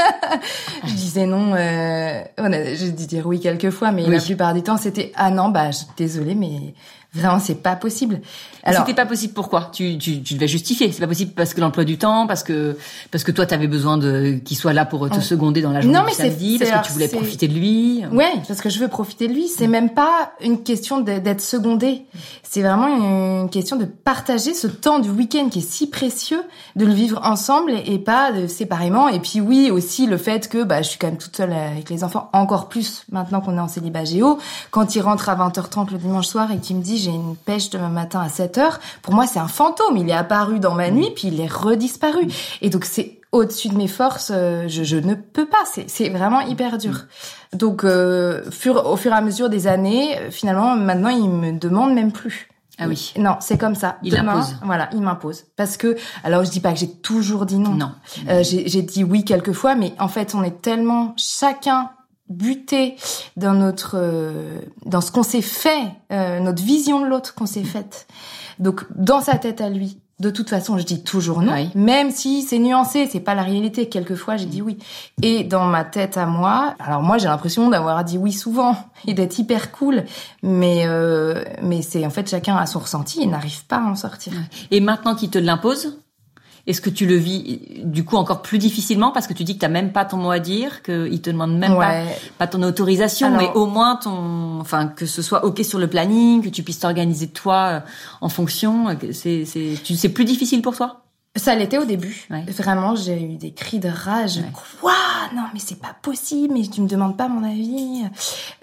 je 0.86 0.94
disais 0.94 1.26
non. 1.26 1.54
Euh, 1.54 2.22
on 2.38 2.52
a, 2.52 2.74
j'ai 2.74 2.90
dû 2.90 3.06
dire 3.06 3.26
oui 3.26 3.38
quelques 3.38 3.70
fois, 3.70 3.92
mais 3.92 4.06
la 4.06 4.18
plupart 4.18 4.54
du 4.54 4.62
temps, 4.62 4.78
c'était 4.78 5.12
ah 5.14 5.30
non, 5.30 5.50
bah 5.50 5.68
désolé, 5.98 6.34
mais 6.34 6.74
Vraiment, 7.12 7.40
c'est 7.40 7.56
pas 7.56 7.74
possible. 7.74 8.20
Alors, 8.62 8.82
c'était 8.82 8.94
pas 8.94 9.06
possible. 9.06 9.32
Pourquoi? 9.34 9.70
Tu, 9.72 9.98
tu, 9.98 10.22
tu 10.22 10.34
devais 10.34 10.46
justifier. 10.46 10.92
C'est 10.92 11.00
pas 11.00 11.08
possible 11.08 11.32
parce 11.34 11.54
que 11.54 11.60
l'emploi 11.60 11.84
du 11.84 11.98
temps, 11.98 12.28
parce 12.28 12.44
que 12.44 12.76
parce 13.10 13.24
que 13.24 13.32
toi, 13.32 13.46
tu 13.46 13.54
avais 13.54 13.66
besoin 13.66 13.98
de 13.98 14.38
qu'il 14.44 14.56
soit 14.56 14.72
là 14.72 14.84
pour 14.84 15.10
te 15.10 15.20
seconder 15.20 15.60
dans 15.60 15.72
la 15.72 15.80
journée 15.80 15.98
non, 15.98 16.04
mais 16.06 16.12
samedi, 16.12 16.58
parce 16.58 16.70
que 16.70 16.86
tu 16.86 16.92
voulais 16.92 17.08
profiter 17.08 17.48
de 17.48 17.54
lui. 17.54 18.04
Ouais, 18.12 18.32
parce 18.46 18.60
que 18.60 18.68
je 18.68 18.78
veux 18.78 18.86
profiter 18.86 19.26
de 19.26 19.32
lui. 19.32 19.48
C'est 19.48 19.66
même 19.66 19.90
pas 19.90 20.32
une 20.40 20.62
question 20.62 21.00
d'être 21.00 21.40
secondé. 21.40 22.02
C'est 22.42 22.62
vraiment 22.62 23.42
une 23.42 23.50
question 23.50 23.76
de 23.76 23.86
partager 23.86 24.54
ce 24.54 24.68
temps 24.68 25.00
du 25.00 25.10
week-end 25.10 25.48
qui 25.48 25.60
est 25.60 25.68
si 25.68 25.88
précieux, 25.88 26.42
de 26.76 26.84
le 26.84 26.92
vivre 26.92 27.20
ensemble 27.24 27.72
et 27.86 27.98
pas 27.98 28.30
de 28.30 28.46
séparément. 28.46 29.08
Et 29.08 29.18
puis 29.18 29.40
oui, 29.40 29.70
aussi 29.72 30.06
le 30.06 30.16
fait 30.16 30.48
que 30.48 30.62
bah, 30.62 30.82
je 30.82 30.90
suis 30.90 30.98
quand 30.98 31.08
même 31.08 31.18
toute 31.18 31.36
seule 31.36 31.52
avec 31.52 31.90
les 31.90 32.04
enfants, 32.04 32.30
encore 32.32 32.68
plus 32.68 33.04
maintenant 33.10 33.40
qu'on 33.40 33.56
est 33.56 33.60
en 33.60 33.68
célibat 33.68 34.04
géo. 34.04 34.38
Quand 34.70 34.94
il 34.94 35.00
rentre 35.00 35.28
à 35.28 35.34
20h30 35.34 35.90
le 35.90 35.98
dimanche 35.98 36.26
soir 36.26 36.52
et 36.52 36.58
qu'il 36.58 36.76
me 36.76 36.82
dit 36.82 36.99
j'ai 37.00 37.10
une 37.10 37.36
pêche 37.36 37.70
demain 37.70 37.88
matin 37.88 38.20
à 38.20 38.28
7h, 38.28 38.78
pour 39.02 39.14
moi 39.14 39.26
c'est 39.26 39.38
un 39.38 39.48
fantôme. 39.48 39.96
Il 39.96 40.08
est 40.08 40.14
apparu 40.14 40.60
dans 40.60 40.74
ma 40.74 40.90
nuit 40.90 41.10
puis 41.14 41.28
il 41.28 41.40
est 41.40 41.50
redisparu. 41.50 42.28
Et 42.62 42.70
donc 42.70 42.84
c'est 42.84 43.20
au-dessus 43.32 43.68
de 43.68 43.76
mes 43.76 43.88
forces, 43.88 44.32
euh, 44.34 44.66
je, 44.66 44.82
je, 44.82 44.96
ne 44.96 45.14
peux 45.14 45.46
pas. 45.46 45.64
C'est 45.64 46.08
vraiment 46.08 46.40
hyper 46.40 46.78
dur. 46.78 47.06
Donc, 47.52 47.84
euh, 47.84 48.42
fur, 48.50 48.86
au 48.86 48.96
fur 48.96 49.12
et 49.12 49.14
à 49.14 49.20
mesure 49.20 49.48
des 49.48 49.68
années, 49.68 50.18
finalement, 50.30 50.74
maintenant, 50.76 51.10
il 51.10 51.28
me 51.28 51.52
demande 51.52 51.94
même 51.94 52.10
plus. 52.10 52.48
Ah 52.80 52.86
oui. 52.88 53.12
Non, 53.18 53.36
c'est 53.40 53.58
comme 53.58 53.74
ça. 53.74 53.98
Il 54.02 54.16
impose. 54.16 54.56
Voilà, 54.64 54.88
il 54.94 55.02
m'impose. 55.02 55.44
Parce 55.54 55.76
que, 55.76 55.96
alors 56.24 56.44
je 56.44 56.50
dis 56.50 56.60
pas 56.60 56.72
que 56.72 56.78
j'ai 56.78 56.90
toujours 56.90 57.44
dit 57.44 57.58
non. 57.58 57.74
Non. 57.74 57.92
Euh, 58.28 58.42
j'ai 58.42 58.82
dit 58.82 59.04
oui 59.04 59.22
quelques 59.24 59.52
fois, 59.52 59.74
mais 59.74 59.92
en 59.98 60.08
fait, 60.08 60.34
on 60.34 60.42
est 60.42 60.62
tellement 60.62 61.14
chacun 61.18 61.90
buté 62.30 62.96
dans 63.36 63.52
notre, 63.52 63.96
euh, 63.98 64.60
dans 64.86 65.00
ce 65.00 65.12
qu'on 65.12 65.22
s'est 65.22 65.42
fait, 65.42 65.88
euh, 66.12 66.40
notre 66.40 66.62
vision 66.62 67.00
de 67.00 67.06
l'autre 67.06 67.34
qu'on 67.34 67.46
s'est 67.46 67.64
faite. 67.64 68.06
Donc, 68.58 68.84
dans 68.94 69.20
sa 69.20 69.36
tête 69.36 69.60
à 69.60 69.68
lui, 69.68 69.98
de 70.20 70.28
toute 70.28 70.50
façon, 70.50 70.76
je 70.76 70.84
dis 70.84 71.02
toujours 71.02 71.40
non, 71.40 71.54
même 71.74 72.10
si 72.10 72.42
c'est 72.42 72.58
nuancé, 72.58 73.08
c'est 73.10 73.20
pas 73.20 73.34
la 73.34 73.42
réalité. 73.42 73.88
Quelquefois, 73.88 74.36
j'ai 74.36 74.44
dit 74.44 74.60
oui. 74.60 74.76
Et 75.22 75.44
dans 75.44 75.64
ma 75.64 75.82
tête 75.82 76.18
à 76.18 76.26
moi, 76.26 76.74
alors 76.78 77.02
moi, 77.02 77.16
j'ai 77.16 77.26
l'impression 77.26 77.70
d'avoir 77.70 78.04
dit 78.04 78.18
oui 78.18 78.32
souvent 78.32 78.76
et 79.06 79.14
d'être 79.14 79.38
hyper 79.38 79.72
cool, 79.72 80.04
mais 80.42 80.82
euh, 80.86 81.42
mais 81.62 81.80
c'est 81.80 82.04
en 82.04 82.10
fait 82.10 82.28
chacun 82.28 82.56
a 82.56 82.66
son 82.66 82.80
ressenti 82.80 83.22
et 83.22 83.26
n'arrive 83.26 83.64
pas 83.64 83.78
à 83.78 83.84
en 83.84 83.96
sortir. 83.96 84.34
Et 84.70 84.80
maintenant 84.80 85.14
qu'il 85.14 85.30
te 85.30 85.38
l'impose, 85.38 85.98
est-ce 86.66 86.80
que 86.80 86.90
tu 86.90 87.06
le 87.06 87.16
vis 87.16 87.60
du 87.84 88.04
coup 88.04 88.16
encore 88.16 88.42
plus 88.42 88.58
difficilement 88.58 89.10
parce 89.10 89.26
que 89.26 89.32
tu 89.32 89.44
dis 89.44 89.58
que 89.58 89.64
tu 89.64 89.70
même 89.70 89.92
pas 89.92 90.04
ton 90.04 90.16
mot 90.16 90.30
à 90.30 90.38
dire, 90.38 90.82
qu'il 90.82 91.20
te 91.20 91.30
demande 91.30 91.56
même 91.56 91.76
pas, 91.76 92.02
pas 92.38 92.46
ton 92.46 92.62
autorisation, 92.62 93.36
mais 93.36 93.48
au 93.54 93.66
moins 93.66 93.96
ton, 93.96 94.60
enfin 94.60 94.86
que 94.86 95.06
ce 95.06 95.22
soit 95.22 95.44
ok 95.44 95.64
sur 95.64 95.78
le 95.78 95.86
planning, 95.86 96.42
que 96.42 96.48
tu 96.48 96.62
puisses 96.62 96.80
t'organiser 96.80 97.28
toi 97.28 97.56
euh, 97.56 97.80
en 98.20 98.28
fonction. 98.28 98.96
C'est 99.12 99.44
c'est 99.44 99.76
c'est 99.76 100.08
plus 100.08 100.24
difficile 100.24 100.62
pour 100.62 100.76
toi? 100.76 101.02
Ça 101.36 101.54
l'était 101.54 101.78
au 101.78 101.84
début. 101.84 102.26
Vraiment, 102.48 102.96
j'ai 102.96 103.22
eu 103.22 103.36
des 103.36 103.52
cris 103.52 103.78
de 103.78 103.88
rage. 103.88 104.40
Quoi? 104.80 104.94
Non, 105.34 105.44
mais 105.54 105.60
c'est 105.60 105.78
pas 105.78 105.94
possible. 106.02 106.54
Mais 106.54 106.62
tu 106.62 106.80
me 106.80 106.88
demandes 106.88 107.16
pas 107.16 107.28
mon 107.28 107.44
avis. 107.44 108.04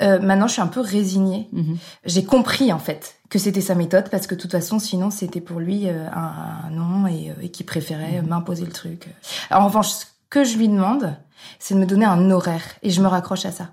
Euh, 0.01 0.19
maintenant, 0.19 0.47
je 0.47 0.53
suis 0.53 0.62
un 0.62 0.67
peu 0.67 0.81
résignée. 0.81 1.47
Mhm. 1.53 1.77
J'ai 2.05 2.25
compris 2.25 2.74
en 2.74 2.79
fait 2.79 3.19
que 3.29 3.39
c'était 3.39 3.62
sa 3.62 3.74
méthode 3.74 4.09
parce 4.09 4.27
que 4.27 4.36
de 4.36 4.39
toute 4.41 4.51
façon, 4.51 4.79
sinon, 4.79 5.12
c'était 5.12 5.39
pour 5.39 5.59
lui 5.59 5.88
euh, 5.88 6.07
un, 6.12 6.69
nom 6.71 7.07
et, 7.07 7.29
euh, 7.29 7.41
et 7.41 7.50
qu'il 7.50 7.65
préférait 7.65 8.21
mhm. 8.21 8.27
m'imposer 8.27 8.65
le 8.65 8.71
truc. 8.71 9.07
Alors, 9.50 9.63
en 9.63 9.67
revanche, 9.67 9.89
ce 9.89 10.05
que 10.29 10.43
je 10.43 10.57
lui 10.57 10.67
demande, 10.67 11.15
c'est 11.60 11.74
de 11.75 11.79
me 11.79 11.86
donner 11.86 12.06
un 12.06 12.32
horaire. 12.32 12.63
Et 12.84 12.89
je 12.89 13.01
me 13.01 13.08
raccroche 13.08 13.46
à 13.46 13.51
ça. 13.51 13.70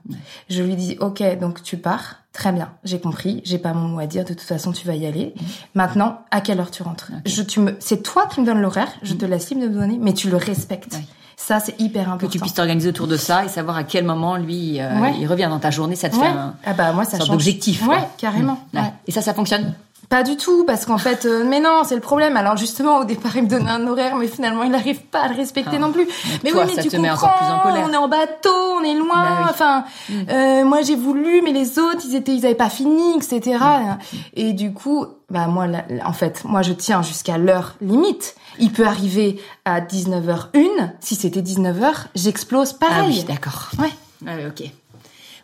Je 0.49 0.63
lui 0.63 0.77
dis 0.77 0.97
OK, 1.01 1.23
donc 1.39 1.63
tu 1.63 1.77
pars, 1.77 2.17
très 2.33 2.53
bien, 2.53 2.71
j'ai 2.85 3.01
compris, 3.01 3.43
j'ai 3.45 3.59
pas 3.59 3.73
mon 3.73 3.89
mot 3.89 3.99
à 4.01 4.07
dire, 4.07 4.25
de 4.25 4.35
toute 4.35 4.41
façon 4.41 4.73
tu 4.73 4.87
vas 4.87 4.95
y 4.95 5.07
aller. 5.07 5.35
Maintenant, 5.75 6.21
à 6.31 6.41
quelle 6.41 6.61
heure 6.61 6.71
tu 6.71 6.83
rentres 6.83 7.11
Je 7.27 7.43
tu 7.43 7.61
me 7.61 7.77
c'est 7.81 8.03
toi 8.03 8.27
qui 8.27 8.41
me 8.41 8.47
donnes 8.47 8.61
l'horaire, 8.61 8.93
je 9.03 9.15
te 9.15 9.25
laisse 9.25 9.51
libre 9.51 9.63
de 9.63 9.69
me 9.69 9.75
donner, 9.75 9.99
mais 10.01 10.13
tu 10.13 10.31
le 10.31 10.37
respectes. 10.37 10.97
Ça, 11.37 11.59
c'est 11.59 11.79
hyper 11.81 12.03
important. 12.03 12.27
Que 12.27 12.33
tu 12.33 12.39
puisses 12.39 12.55
t'organiser 12.55 12.89
autour 12.89 13.09
de 13.09 13.17
ça 13.17 13.45
et 13.45 13.49
savoir 13.49 13.77
à 13.77 13.85
quel 13.85 14.05
moment 14.05 14.37
lui 14.37 14.81
euh, 14.81 14.89
il 15.19 15.27
revient 15.27 15.49
dans 15.51 15.59
ta 15.59 15.71
journée, 15.71 15.97
ça 15.97 16.09
te 16.09 16.17
fait 16.17 16.27
un 16.27 16.55
ah 16.65 16.73
bah 16.75 16.93
moi 16.93 17.05
ça 17.05 17.19
sorte 17.19 17.31
d'objectif. 17.31 17.87
Ouais, 17.87 17.99
carrément. 18.19 18.59
Et 19.07 19.13
ça, 19.13 19.21
ça 19.21 19.35
fonctionne? 19.35 19.75
Pas 20.09 20.23
du 20.23 20.37
tout, 20.37 20.65
parce 20.65 20.87
qu'en 20.87 20.99
fait, 20.99 21.25
euh, 21.25 21.45
mais 21.47 21.61
non, 21.61 21.83
c'est 21.85 21.95
le 21.95 22.01
problème. 22.01 22.37
Alors 22.37 22.57
justement, 22.57 22.99
au 22.99 23.05
départ, 23.05 23.37
il 23.37 23.45
me 23.45 23.49
donnait 23.49 23.71
un 23.71 23.87
horaire, 23.87 24.17
mais 24.17 24.27
finalement, 24.27 24.63
il 24.63 24.71
n'arrive 24.71 25.01
pas 25.01 25.23
à 25.23 25.29
le 25.29 25.37
respecter 25.37 25.77
ah. 25.77 25.79
non 25.79 25.93
plus. 25.93 26.07
Mais 26.43 26.53
oui, 26.53 26.61
mais 26.67 26.83
tu 26.83 26.91
comprends, 26.91 27.63
on 27.67 27.93
est 27.93 27.97
en 27.97 28.09
bateau, 28.09 28.79
on 28.81 28.83
est 28.83 28.95
loin. 28.95 29.15
Bah 29.15 29.47
enfin, 29.51 29.85
mm. 30.09 30.13
euh, 30.31 30.65
moi 30.65 30.83
j'ai 30.83 30.97
voulu, 30.97 31.43
mais 31.43 31.53
les 31.53 31.79
autres, 31.79 32.03
ils 32.07 32.15
étaient, 32.15 32.35
ils 32.35 32.45
avaient 32.45 32.55
pas 32.55 32.71
fini, 32.71 33.17
etc. 33.17 33.59
Mm. 33.59 34.17
Et 34.35 34.53
du 34.53 34.73
coup, 34.73 35.07
bah 35.31 35.47
moi, 35.47 35.67
en 36.05 36.13
fait, 36.13 36.45
moi 36.45 36.63
je 36.63 36.73
tiens 36.73 37.03
jusqu'à 37.03 37.39
l'heure 37.39 37.77
limite. 37.81 38.37
Il 38.59 38.73
peut 38.73 38.87
arriver 38.87 39.41
à 39.65 39.81
19h01. 39.81 40.93
Si 41.01 41.17
c'était 41.17 41.41
19h, 41.41 42.07
j'explose 42.15 42.73
pareil. 42.75 42.97
Ah 43.01 43.07
oui, 43.09 43.25
d'accord. 43.25 43.71
Ouais. 43.79 43.91
Ah 44.27 44.33
oui, 44.37 44.47
ok. 44.47 44.71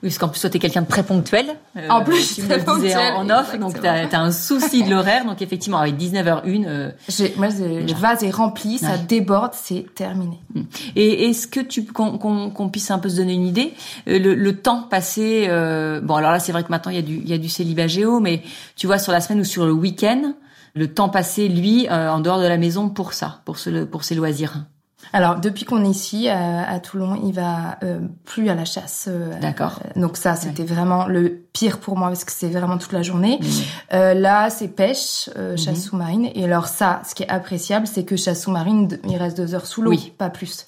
Oui, 0.02 0.09
parce 0.09 0.19
qu'en 0.19 0.28
plus, 0.28 0.40
toi, 0.40 0.49
t'es 0.49 0.59
quelqu'un 0.59 0.80
de 0.80 0.87
très 0.87 1.02
ponctuel. 1.02 1.47
Euh, 1.76 1.88
en 1.90 2.02
plus, 2.02 2.37
tu 2.37 2.42
me 2.42 2.57
le 2.57 2.80
disais 2.80 3.11
en, 3.12 3.28
off, 3.28 3.59
donc 3.59 3.78
t'as 3.80 4.07
as 4.07 4.21
un 4.21 4.33
souci 4.33 4.83
de 4.83 4.90
l'horaire. 4.90 5.26
Donc 5.26 5.42
effectivement, 5.42 5.78
avec 5.78 5.97
19h01... 5.97 6.64
Euh, 6.66 6.90
moi, 7.37 7.49
le 7.49 7.92
vase 7.95 8.25
est 8.25 8.30
rempli, 8.30 8.78
ça 8.78 8.97
déborde, 8.97 9.52
c'est 9.54 9.87
terminé. 9.95 10.38
Hmm. 10.54 10.62
Et 10.97 11.28
est-ce 11.28 11.47
que 11.47 11.61
tu 11.61 11.85
qu'on 11.85 12.69
puisse 12.71 12.90
un 12.90 12.99
peu 12.99 13.11
se 13.11 13.16
donner 13.16 13.35
une 13.35 13.47
idée 13.47 13.75
euh, 14.09 14.19
le, 14.19 14.35
le, 14.35 14.57
temps 14.57 14.83
passé... 14.83 15.47
Euh, 15.49 16.00
bon, 16.00 16.14
alors 16.14 16.30
là, 16.30 16.40
c'est 16.40 16.52
vrai 16.52 16.64
que 16.64 16.71
maintenant, 16.71 16.92
il 16.92 16.97
y 16.97 17.00
a 17.00 17.02
du, 17.02 17.16
il 17.16 17.28
y 17.28 17.35
a 17.35 17.38
du 17.38 17.50
célibat 17.50 17.87
géo, 17.87 18.21
mais 18.21 18.42
tu 18.76 18.87
vois, 18.87 18.99
sur 18.99 19.12
la 19.12 19.21
semaine 19.21 19.40
ou 19.40 19.45
sur 19.45 19.66
le 19.66 19.73
week-end, 19.73 20.33
le 20.75 20.92
temps 20.92 21.09
passé, 21.09 21.49
lui, 21.49 21.88
euh, 21.90 22.11
en 22.11 22.21
dehors 22.21 22.40
de 22.40 22.47
la 22.47 22.57
maison 22.57 22.88
pour 22.88 23.12
ça, 23.12 23.40
pour, 23.45 23.59
ce, 23.59 23.85
pour 23.85 24.04
ses 24.04 24.14
loisirs? 24.14 24.64
Alors 25.12 25.40
depuis 25.40 25.64
qu'on 25.64 25.85
est 25.85 25.90
ici 25.90 26.28
à, 26.28 26.78
Toulon, 26.80 27.21
il 27.25 27.33
va 27.33 27.78
euh, 27.83 28.00
plus 28.25 28.49
à 28.49 28.54
la 28.54 28.64
chasse. 28.64 29.07
Euh, 29.09 29.38
D'accord. 29.40 29.80
Euh, 29.85 30.00
donc 30.00 30.16
ça, 30.16 30.37
c'était 30.37 30.64
vraiment 30.64 31.07
le 31.07 31.42
pire 31.52 31.78
pour 31.78 31.97
moi 31.97 32.09
parce 32.09 32.25
que 32.25 32.33
c'est 32.33 32.49
vraiment 32.49 32.78
toute 32.78 32.92
la 32.92 33.02
journée. 33.02 33.40
Mmh. 33.40 33.95
là, 34.14 34.50
c'est 34.50 34.69
pêche, 34.69 35.28
mmh. 35.37 35.57
chasse 35.57 35.85
sous-marine. 35.85 36.30
Et 36.35 36.45
alors 36.45 36.69
ça, 36.69 37.02
ce 37.09 37.14
qui 37.14 37.25
est 37.25 37.28
appréciable, 37.28 37.87
c'est 37.87 38.04
que 38.04 38.16
chasse 38.16 38.42
sous-marine, 38.42 38.88
il 39.09 39.16
reste 39.16 39.37
deux 39.37 39.54
heures 39.54 39.66
sous 39.66 39.83
l'eau, 39.83 39.90
oui. 39.90 40.12
pas 40.16 40.30
plus. 40.30 40.64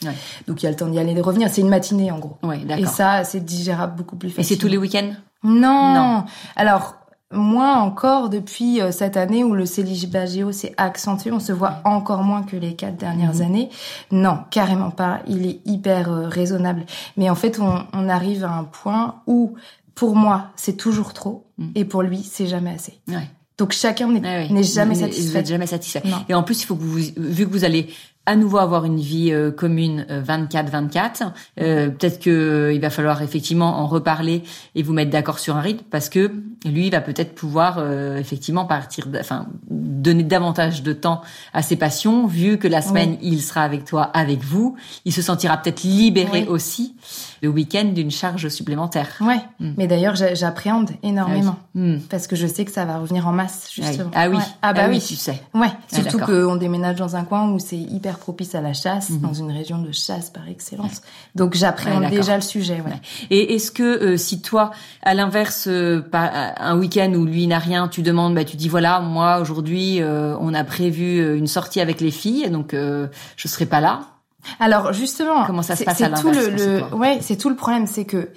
Donc 0.48 0.62
il 0.62 0.64
y 0.64 0.66
a 0.66 0.70
le 0.70 0.76
temps 0.76 0.88
d'y 0.88 0.98
aller 0.98 1.12
et 1.12 1.14
de 1.14 1.22
revenir. 1.22 1.48
C'est 1.50 1.60
une 1.60 1.68
matinée 1.68 2.10
en 2.10 2.18
gros. 2.18 2.38
Ouais, 2.42 2.60
et 2.78 2.86
ça, 2.86 3.24
c'est 3.24 3.44
digérable 3.44 3.96
beaucoup 3.96 4.16
plus 4.16 4.30
facilement. 4.30 4.44
Et 4.44 4.48
c'est 4.48 4.56
tous 4.56 4.68
les 4.68 4.76
week-ends? 4.76 5.12
Non. 5.44 5.94
non. 5.94 6.24
Alors 6.56 7.01
moins 7.32 7.80
encore 7.80 8.28
depuis 8.28 8.80
euh, 8.80 8.92
cette 8.92 9.16
année 9.16 9.44
où 9.44 9.54
le 9.54 9.66
célibat 9.66 10.26
géo 10.26 10.52
s'est 10.52 10.74
accentué. 10.76 11.32
On 11.32 11.40
se 11.40 11.52
voit 11.52 11.80
encore 11.84 12.22
moins 12.22 12.42
que 12.42 12.56
les 12.56 12.74
quatre 12.74 12.96
dernières 12.96 13.36
mhm. 13.36 13.42
années. 13.42 13.70
Non, 14.10 14.38
carrément 14.50 14.90
pas. 14.90 15.20
Il 15.26 15.46
est 15.46 15.60
hyper 15.64 16.10
euh, 16.10 16.28
raisonnable. 16.28 16.84
Mais 17.16 17.30
en 17.30 17.34
fait, 17.34 17.58
on, 17.60 17.84
on, 17.92 18.08
arrive 18.08 18.44
à 18.44 18.52
un 18.52 18.64
point 18.64 19.16
où, 19.26 19.54
pour 19.94 20.16
moi, 20.16 20.50
c'est 20.56 20.76
toujours 20.76 21.12
trop. 21.12 21.46
Mhm. 21.58 21.72
Et 21.74 21.84
pour 21.84 22.02
lui, 22.02 22.22
c'est 22.22 22.46
jamais 22.46 22.70
assez. 22.70 23.00
Ouais. 23.08 23.28
Donc 23.58 23.72
chacun 23.72 24.08
n'est 24.08 24.62
jamais 24.62 24.94
satisfait. 24.94 25.44
jamais 25.44 25.66
satisfait. 25.66 26.02
Et 26.28 26.34
en 26.34 26.42
plus, 26.42 26.62
il 26.62 26.66
faut 26.66 26.74
que 26.74 26.82
vous, 26.82 26.98
vu 27.16 27.46
que 27.46 27.52
vous 27.52 27.64
allez 27.64 27.90
à 28.24 28.36
nouveau 28.36 28.58
avoir 28.58 28.84
une 28.84 29.00
vie 29.00 29.32
euh, 29.32 29.50
commune 29.50 30.06
24-24. 30.08 31.22
Euh, 31.22 31.30
euh, 31.60 31.88
peut-être 31.90 32.20
que 32.20 32.70
il 32.72 32.80
va 32.80 32.90
falloir 32.90 33.22
effectivement 33.22 33.80
en 33.80 33.86
reparler 33.86 34.42
et 34.74 34.82
vous 34.82 34.92
mettre 34.92 35.10
d'accord 35.10 35.38
sur 35.38 35.56
un 35.56 35.60
rythme 35.60 35.84
parce 35.90 36.08
que 36.08 36.30
lui 36.64 36.86
il 36.86 36.92
va 36.92 37.00
peut-être 37.00 37.34
pouvoir 37.34 37.82
effectivement 38.16 38.64
partir, 38.64 39.08
enfin 39.18 39.46
donner 39.68 40.22
davantage 40.22 40.82
de 40.82 40.92
temps 40.92 41.22
à 41.52 41.62
ses 41.62 41.76
passions 41.76 42.26
vu 42.26 42.58
que 42.58 42.68
la 42.68 42.82
semaine 42.82 43.16
il 43.22 43.42
sera 43.42 43.62
avec 43.62 43.84
toi, 43.84 44.02
avec 44.02 44.42
vous. 44.42 44.76
Il 45.04 45.12
se 45.12 45.22
sentira 45.22 45.56
peut-être 45.56 45.82
libéré 45.82 46.46
aussi 46.46 46.94
le 47.42 47.48
week-end 47.48 47.86
d'une 47.86 48.10
charge 48.10 48.48
supplémentaire. 48.48 49.08
Ouais. 49.20 49.40
Hmm. 49.58 49.72
Mais 49.76 49.88
d'ailleurs, 49.88 50.14
j'appréhende 50.14 50.90
énormément 51.02 51.56
ah 51.58 51.78
hmm. 51.78 51.98
parce 52.08 52.28
que 52.28 52.36
je 52.36 52.46
sais 52.46 52.64
que 52.64 52.70
ça 52.70 52.84
va 52.84 52.98
revenir 52.98 53.26
en 53.26 53.32
masse 53.32 53.68
justement. 53.74 54.10
Ah 54.14 54.30
oui. 54.30 54.38
Ah 54.62 54.72
bah 54.72 54.82
ah 54.84 54.88
oui. 54.88 55.00
tu 55.00 55.16
sais. 55.16 55.42
Ouais. 55.52 55.66
Ah, 55.70 55.96
Surtout 55.96 56.18
qu'on 56.18 56.54
déménage 56.54 56.96
dans 56.96 57.16
un 57.16 57.24
coin 57.24 57.50
où 57.50 57.58
c'est 57.58 57.76
hyper 57.76 58.18
propice 58.18 58.54
à 58.54 58.60
la 58.60 58.72
chasse, 58.72 59.10
hmm. 59.10 59.20
dans 59.20 59.34
une 59.34 59.50
région 59.50 59.82
de 59.82 59.90
chasse 59.90 60.30
par 60.30 60.48
excellence. 60.48 61.02
Donc 61.34 61.54
j'appréhende 61.54 62.08
déjà 62.10 62.36
le 62.36 62.42
sujet. 62.42 62.80
Ouais. 62.80 63.00
Et 63.30 63.54
est-ce 63.54 63.72
que 63.72 63.82
euh, 63.82 64.16
si 64.16 64.40
toi, 64.40 64.70
à 65.02 65.14
l'inverse, 65.14 65.66
euh, 65.66 66.00
un 66.12 66.78
week-end 66.78 67.12
où 67.14 67.24
lui 67.24 67.48
n'a 67.48 67.58
rien, 67.58 67.88
tu 67.88 68.02
demandes, 68.02 68.36
bah 68.36 68.44
tu 68.44 68.56
dis 68.56 68.68
voilà, 68.68 69.00
moi 69.00 69.40
aujourd'hui, 69.40 70.00
euh, 70.00 70.36
on 70.40 70.54
a 70.54 70.62
prévu 70.62 71.36
une 71.36 71.48
sortie 71.48 71.80
avec 71.80 72.00
les 72.00 72.12
filles, 72.12 72.48
donc 72.50 72.72
je 72.74 73.48
serai 73.48 73.66
pas 73.66 73.80
là. 73.80 74.11
Alors 74.60 74.92
justement, 74.92 75.44
comment 75.44 75.62
ça 75.62 75.76
se 75.76 75.84
passe 75.84 76.00
à 76.00 76.10
tout 76.10 76.30
le, 76.30 76.48
le 76.48 76.82
ouais, 76.94 77.18
c'est 77.20 77.36
tout 77.36 77.48
le 77.48 77.56
problème, 77.56 77.86
c'est 77.86 78.04
que 78.04 78.30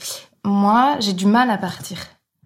moi 0.43 0.95
j'ai 0.99 1.13
du 1.13 1.25
mal 1.25 1.49
à 1.49 1.57
partir 1.57 1.97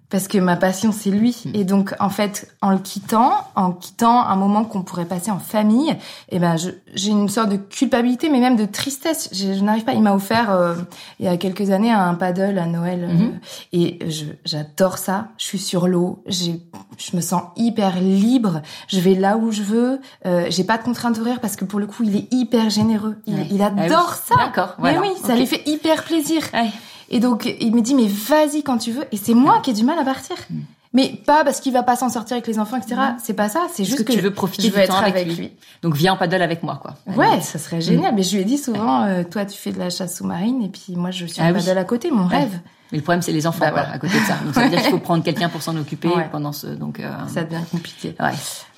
parce 0.10 0.28
que 0.28 0.38
ma 0.40 0.56
passion 0.56 0.92
c'est 0.92 1.12
lui 1.12 1.36
Mm. 1.46 1.52
et 1.54 1.64
donc 1.64 1.94
en 2.00 2.10
fait 2.10 2.52
en 2.62 2.72
le 2.72 2.80
quittant 2.80 3.32
en 3.56 3.72
quittant 3.72 4.26
un 4.26 4.36
moment 4.36 4.64
qu'on 4.66 4.82
pourrait 4.82 5.06
passer 5.06 5.30
en 5.32 5.40
famille 5.40 5.96
eh 6.30 6.40
ben 6.40 6.56
j'ai 6.96 7.12
une 7.12 7.30
sorte 7.30 7.50
de 7.50 7.58
culpabilité 7.58 8.30
mais 8.30 8.40
même 8.40 8.56
de 8.56 8.66
tristesse 8.66 9.30
je, 9.32 9.54
je 9.54 9.64
n'arrive 9.64 9.84
pas 9.84 9.94
il 9.94 10.02
m'a 10.02 10.14
offert 10.16 10.50
euh, 10.52 10.76
il 11.20 11.26
y 11.26 11.30
a 11.30 11.38
quelques 11.38 11.70
années 11.70 11.92
un 11.92 12.14
paddle 12.16 12.58
à 12.58 12.66
Noël 12.66 13.04
euh, 13.04 13.14
Mhm. 13.14 13.40
et 13.74 14.00
je 14.10 14.26
j'adore 14.46 14.98
ça 14.98 15.28
je 15.38 15.46
suis 15.46 15.60
sur 15.60 15.88
l'eau 15.88 16.24
j'ai 16.26 16.60
je 16.98 17.16
me 17.16 17.22
sens 17.22 17.44
hyper 17.56 18.00
libre 18.00 18.62
je 18.88 19.00
vais 19.00 19.16
là 19.16 19.38
où 19.38 19.52
je 19.52 19.62
veux 19.64 20.00
euh, 20.26 20.48
j'ai 20.50 20.64
pas 20.64 20.78
de 20.78 20.84
contrainte 20.84 21.20
horaire 21.20 21.40
parce 21.40 21.56
que 21.56 21.66
pour 21.66 21.80
le 21.80 21.86
coup 21.88 22.04
il 22.04 22.16
est 22.16 22.28
hyper 22.34 22.70
généreux 22.70 23.18
il, 23.28 23.36
Ouais. 23.36 23.48
il 23.52 23.62
Ah 23.62 23.72
oui. 23.76 23.84
adore 23.84 24.14
ça 24.16 24.36
D'accord. 24.38 24.76
mais 24.80 24.98
oui 24.98 25.10
ça 25.24 25.36
lui 25.36 25.46
fait 25.46 25.62
hyper 25.68 26.04
plaisir 26.04 26.42
Ouais. 26.54 26.70
Et 27.10 27.20
donc, 27.20 27.54
il 27.60 27.74
me 27.74 27.82
dit, 27.82 27.96
mais 27.96 28.08
vas-y 28.08 28.64
quand 28.64 28.78
tu 28.78 28.92
veux. 28.92 29.06
Et 29.12 29.18
c'est 29.18 29.34
moi 29.34 29.60
qui 29.60 29.72
ai 29.72 29.74
du 29.74 29.84
mal 29.84 29.98
à 30.00 30.04
partir. 30.04 30.36
Mm. 30.50 30.60
Mais 30.92 31.10
pas 31.26 31.44
parce 31.44 31.60
qu'il 31.60 31.72
va 31.72 31.84
pas 31.84 31.96
s'en 31.96 32.10
sortir 32.10 32.34
avec 32.36 32.48
les 32.48 32.58
enfants, 32.58 32.78
etc. 32.78 33.00
C'est 33.24 33.36
pas 33.36 33.48
ça. 33.48 33.68
C'est 33.72 33.84
juste 33.86 34.04
que 34.06 34.12
tu 34.12 34.20
veux 34.22 34.34
profiter 34.34 34.70
je 34.70 34.80
du 34.82 34.88
temps 34.88 34.96
avec 34.98 35.28
lui. 35.28 35.36
lui. 35.36 35.52
Donc 35.84 35.96
viens 35.96 36.14
en 36.14 36.18
paddle 36.18 36.42
avec 36.42 36.64
moi, 36.64 36.82
quoi. 36.82 36.96
Ouais, 37.16 37.42
ça 37.42 37.60
serait 37.60 37.80
génial. 37.80 38.16
Mais 38.16 38.24
je 38.24 38.34
lui 38.36 38.42
ai 38.42 38.46
dit 38.46 38.58
souvent, 38.58 39.04
euh, 39.04 39.24
toi, 39.24 39.46
tu 39.46 39.56
fais 39.56 39.72
de 39.72 39.78
la 39.78 39.92
chasse 39.92 40.18
sous-marine 40.18 40.64
et 40.64 40.70
puis 40.70 40.96
moi, 40.96 41.12
je 41.12 41.28
suis 41.28 41.40
Ah 41.42 41.46
en 41.46 41.54
oui. 41.54 41.64
paddle 41.64 41.78
à 41.78 41.84
côté, 41.84 42.10
mon 42.10 42.28
Ouais. 42.28 42.38
rêve. 42.40 42.60
Mais 42.92 42.98
le 42.98 43.04
problème, 43.04 43.22
c'est 43.22 43.32
les 43.32 43.46
enfants, 43.46 43.60
Bah, 43.66 43.72
voilà. 43.72 43.92
à 43.94 44.00
côté 44.00 44.20
de 44.20 44.26
ça. 44.26 44.36
Donc 44.44 44.56
ça 44.56 44.64
veut 44.64 44.70
dire 44.70 44.82
qu'il 44.82 44.90
faut 44.92 44.98
prendre 45.10 45.24
quelqu'un 45.24 45.48
pour 45.50 45.62
s'en 45.62 45.76
occuper 45.78 46.08
Ouais. 46.08 46.28
pendant 46.32 46.52
ce. 46.52 46.68
Donc. 46.68 47.00
euh, 47.00 47.12
Ça 47.28 47.44
devient 47.44 47.62
compliqué. 47.72 48.16
Ouais. 48.20 48.32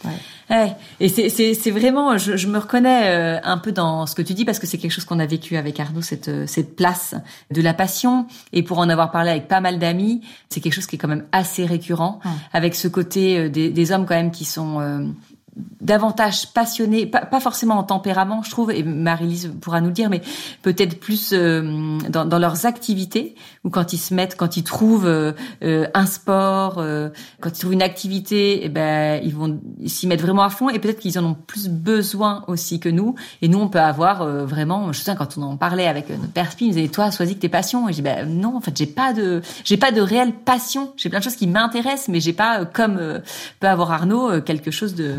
Ouais. 0.03 0.11
Ouais. 0.49 0.75
Et 0.99 1.07
c'est 1.07 1.29
c'est 1.29 1.53
c'est 1.53 1.71
vraiment, 1.71 2.17
je, 2.17 2.35
je 2.35 2.47
me 2.47 2.57
reconnais 2.57 3.07
euh, 3.07 3.39
un 3.43 3.57
peu 3.57 3.71
dans 3.71 4.05
ce 4.05 4.15
que 4.15 4.21
tu 4.21 4.33
dis 4.33 4.43
parce 4.43 4.59
que 4.59 4.67
c'est 4.67 4.77
quelque 4.77 4.91
chose 4.91 5.05
qu'on 5.05 5.19
a 5.19 5.25
vécu 5.25 5.55
avec 5.55 5.79
Arnaud 5.79 6.01
cette 6.01 6.27
euh, 6.27 6.45
cette 6.45 6.75
place 6.75 7.15
de 7.51 7.61
la 7.61 7.73
passion 7.73 8.25
et 8.51 8.63
pour 8.63 8.79
en 8.79 8.89
avoir 8.89 9.11
parlé 9.11 9.29
avec 9.29 9.47
pas 9.47 9.61
mal 9.61 9.79
d'amis, 9.79 10.21
c'est 10.49 10.59
quelque 10.59 10.73
chose 10.73 10.87
qui 10.87 10.97
est 10.97 10.99
quand 10.99 11.07
même 11.07 11.25
assez 11.31 11.65
récurrent 11.65 12.19
Ouais. 12.25 12.31
avec 12.51 12.75
ce 12.75 12.87
côté 12.89 13.37
euh, 13.37 13.49
des, 13.49 13.69
des 13.69 13.91
hommes 13.93 14.05
quand 14.05 14.15
même 14.15 14.31
qui 14.31 14.43
sont 14.43 14.81
euh, 14.81 15.05
davantage 15.81 16.53
passionnés, 16.53 17.05
pas, 17.05 17.25
pas 17.25 17.39
forcément 17.39 17.77
en 17.77 17.83
tempérament, 17.83 18.41
je 18.43 18.51
trouve, 18.51 18.71
et 18.71 18.83
Marie-Lise 18.83 19.51
pourra 19.59 19.81
nous 19.81 19.87
le 19.87 19.93
dire, 19.93 20.09
mais 20.09 20.21
peut-être 20.61 20.99
plus 20.99 21.31
euh, 21.33 21.97
dans, 22.09 22.23
dans 22.23 22.39
leurs 22.39 22.65
activités, 22.65 23.35
ou 23.63 23.69
quand 23.69 23.91
ils 23.91 23.97
se 23.97 24.13
mettent, 24.13 24.37
quand 24.37 24.55
ils 24.57 24.63
trouvent 24.63 25.07
euh, 25.07 25.33
euh, 25.63 25.87
un 25.93 26.05
sport, 26.05 26.75
euh, 26.77 27.09
quand 27.41 27.49
ils 27.49 27.59
trouvent 27.59 27.73
une 27.73 27.81
activité, 27.81 28.61
eh 28.63 28.69
ben 28.69 29.21
ils 29.23 29.35
vont 29.35 29.59
s'y 29.85 30.07
mettre 30.07 30.23
vraiment 30.23 30.43
à 30.43 30.49
fond, 30.49 30.69
et 30.69 30.79
peut-être 30.79 30.99
qu'ils 30.99 31.19
en 31.19 31.25
ont 31.25 31.33
plus 31.33 31.67
besoin 31.67 32.45
aussi 32.47 32.79
que 32.79 32.89
nous. 32.89 33.15
Et 33.41 33.47
nous, 33.47 33.59
on 33.59 33.67
peut 33.67 33.79
avoir 33.79 34.21
euh, 34.21 34.45
vraiment, 34.45 34.93
je 34.93 35.01
sais 35.01 35.15
quand 35.15 35.37
on 35.37 35.41
en 35.41 35.57
parlait 35.57 35.87
avec 35.87 36.09
euh, 36.09 36.15
notre 36.15 36.31
père 36.31 36.51
Spi, 36.51 36.67
il 36.67 36.73
disait 36.73 36.87
toi, 36.87 37.11
choisis 37.11 37.35
que 37.35 37.41
tes 37.41 37.49
passions. 37.49 37.89
Et 37.89 37.91
je 37.91 37.97
dis 37.97 38.01
ben 38.03 38.29
non, 38.29 38.55
en 38.55 38.61
fait, 38.61 38.77
j'ai 38.77 38.85
pas 38.85 39.11
de, 39.13 39.41
j'ai 39.65 39.77
pas 39.77 39.91
de 39.91 39.99
réelle 39.99 40.33
passion. 40.33 40.93
J'ai 40.95 41.09
plein 41.09 41.19
de 41.19 41.23
choses 41.23 41.35
qui 41.35 41.47
m'intéressent, 41.47 42.07
mais 42.09 42.21
j'ai 42.21 42.33
pas 42.33 42.65
comme 42.65 42.99
peut 43.59 43.67
avoir 43.67 43.91
Arnaud 43.91 44.41
quelque 44.41 44.71
chose 44.71 44.95
de 44.95 45.15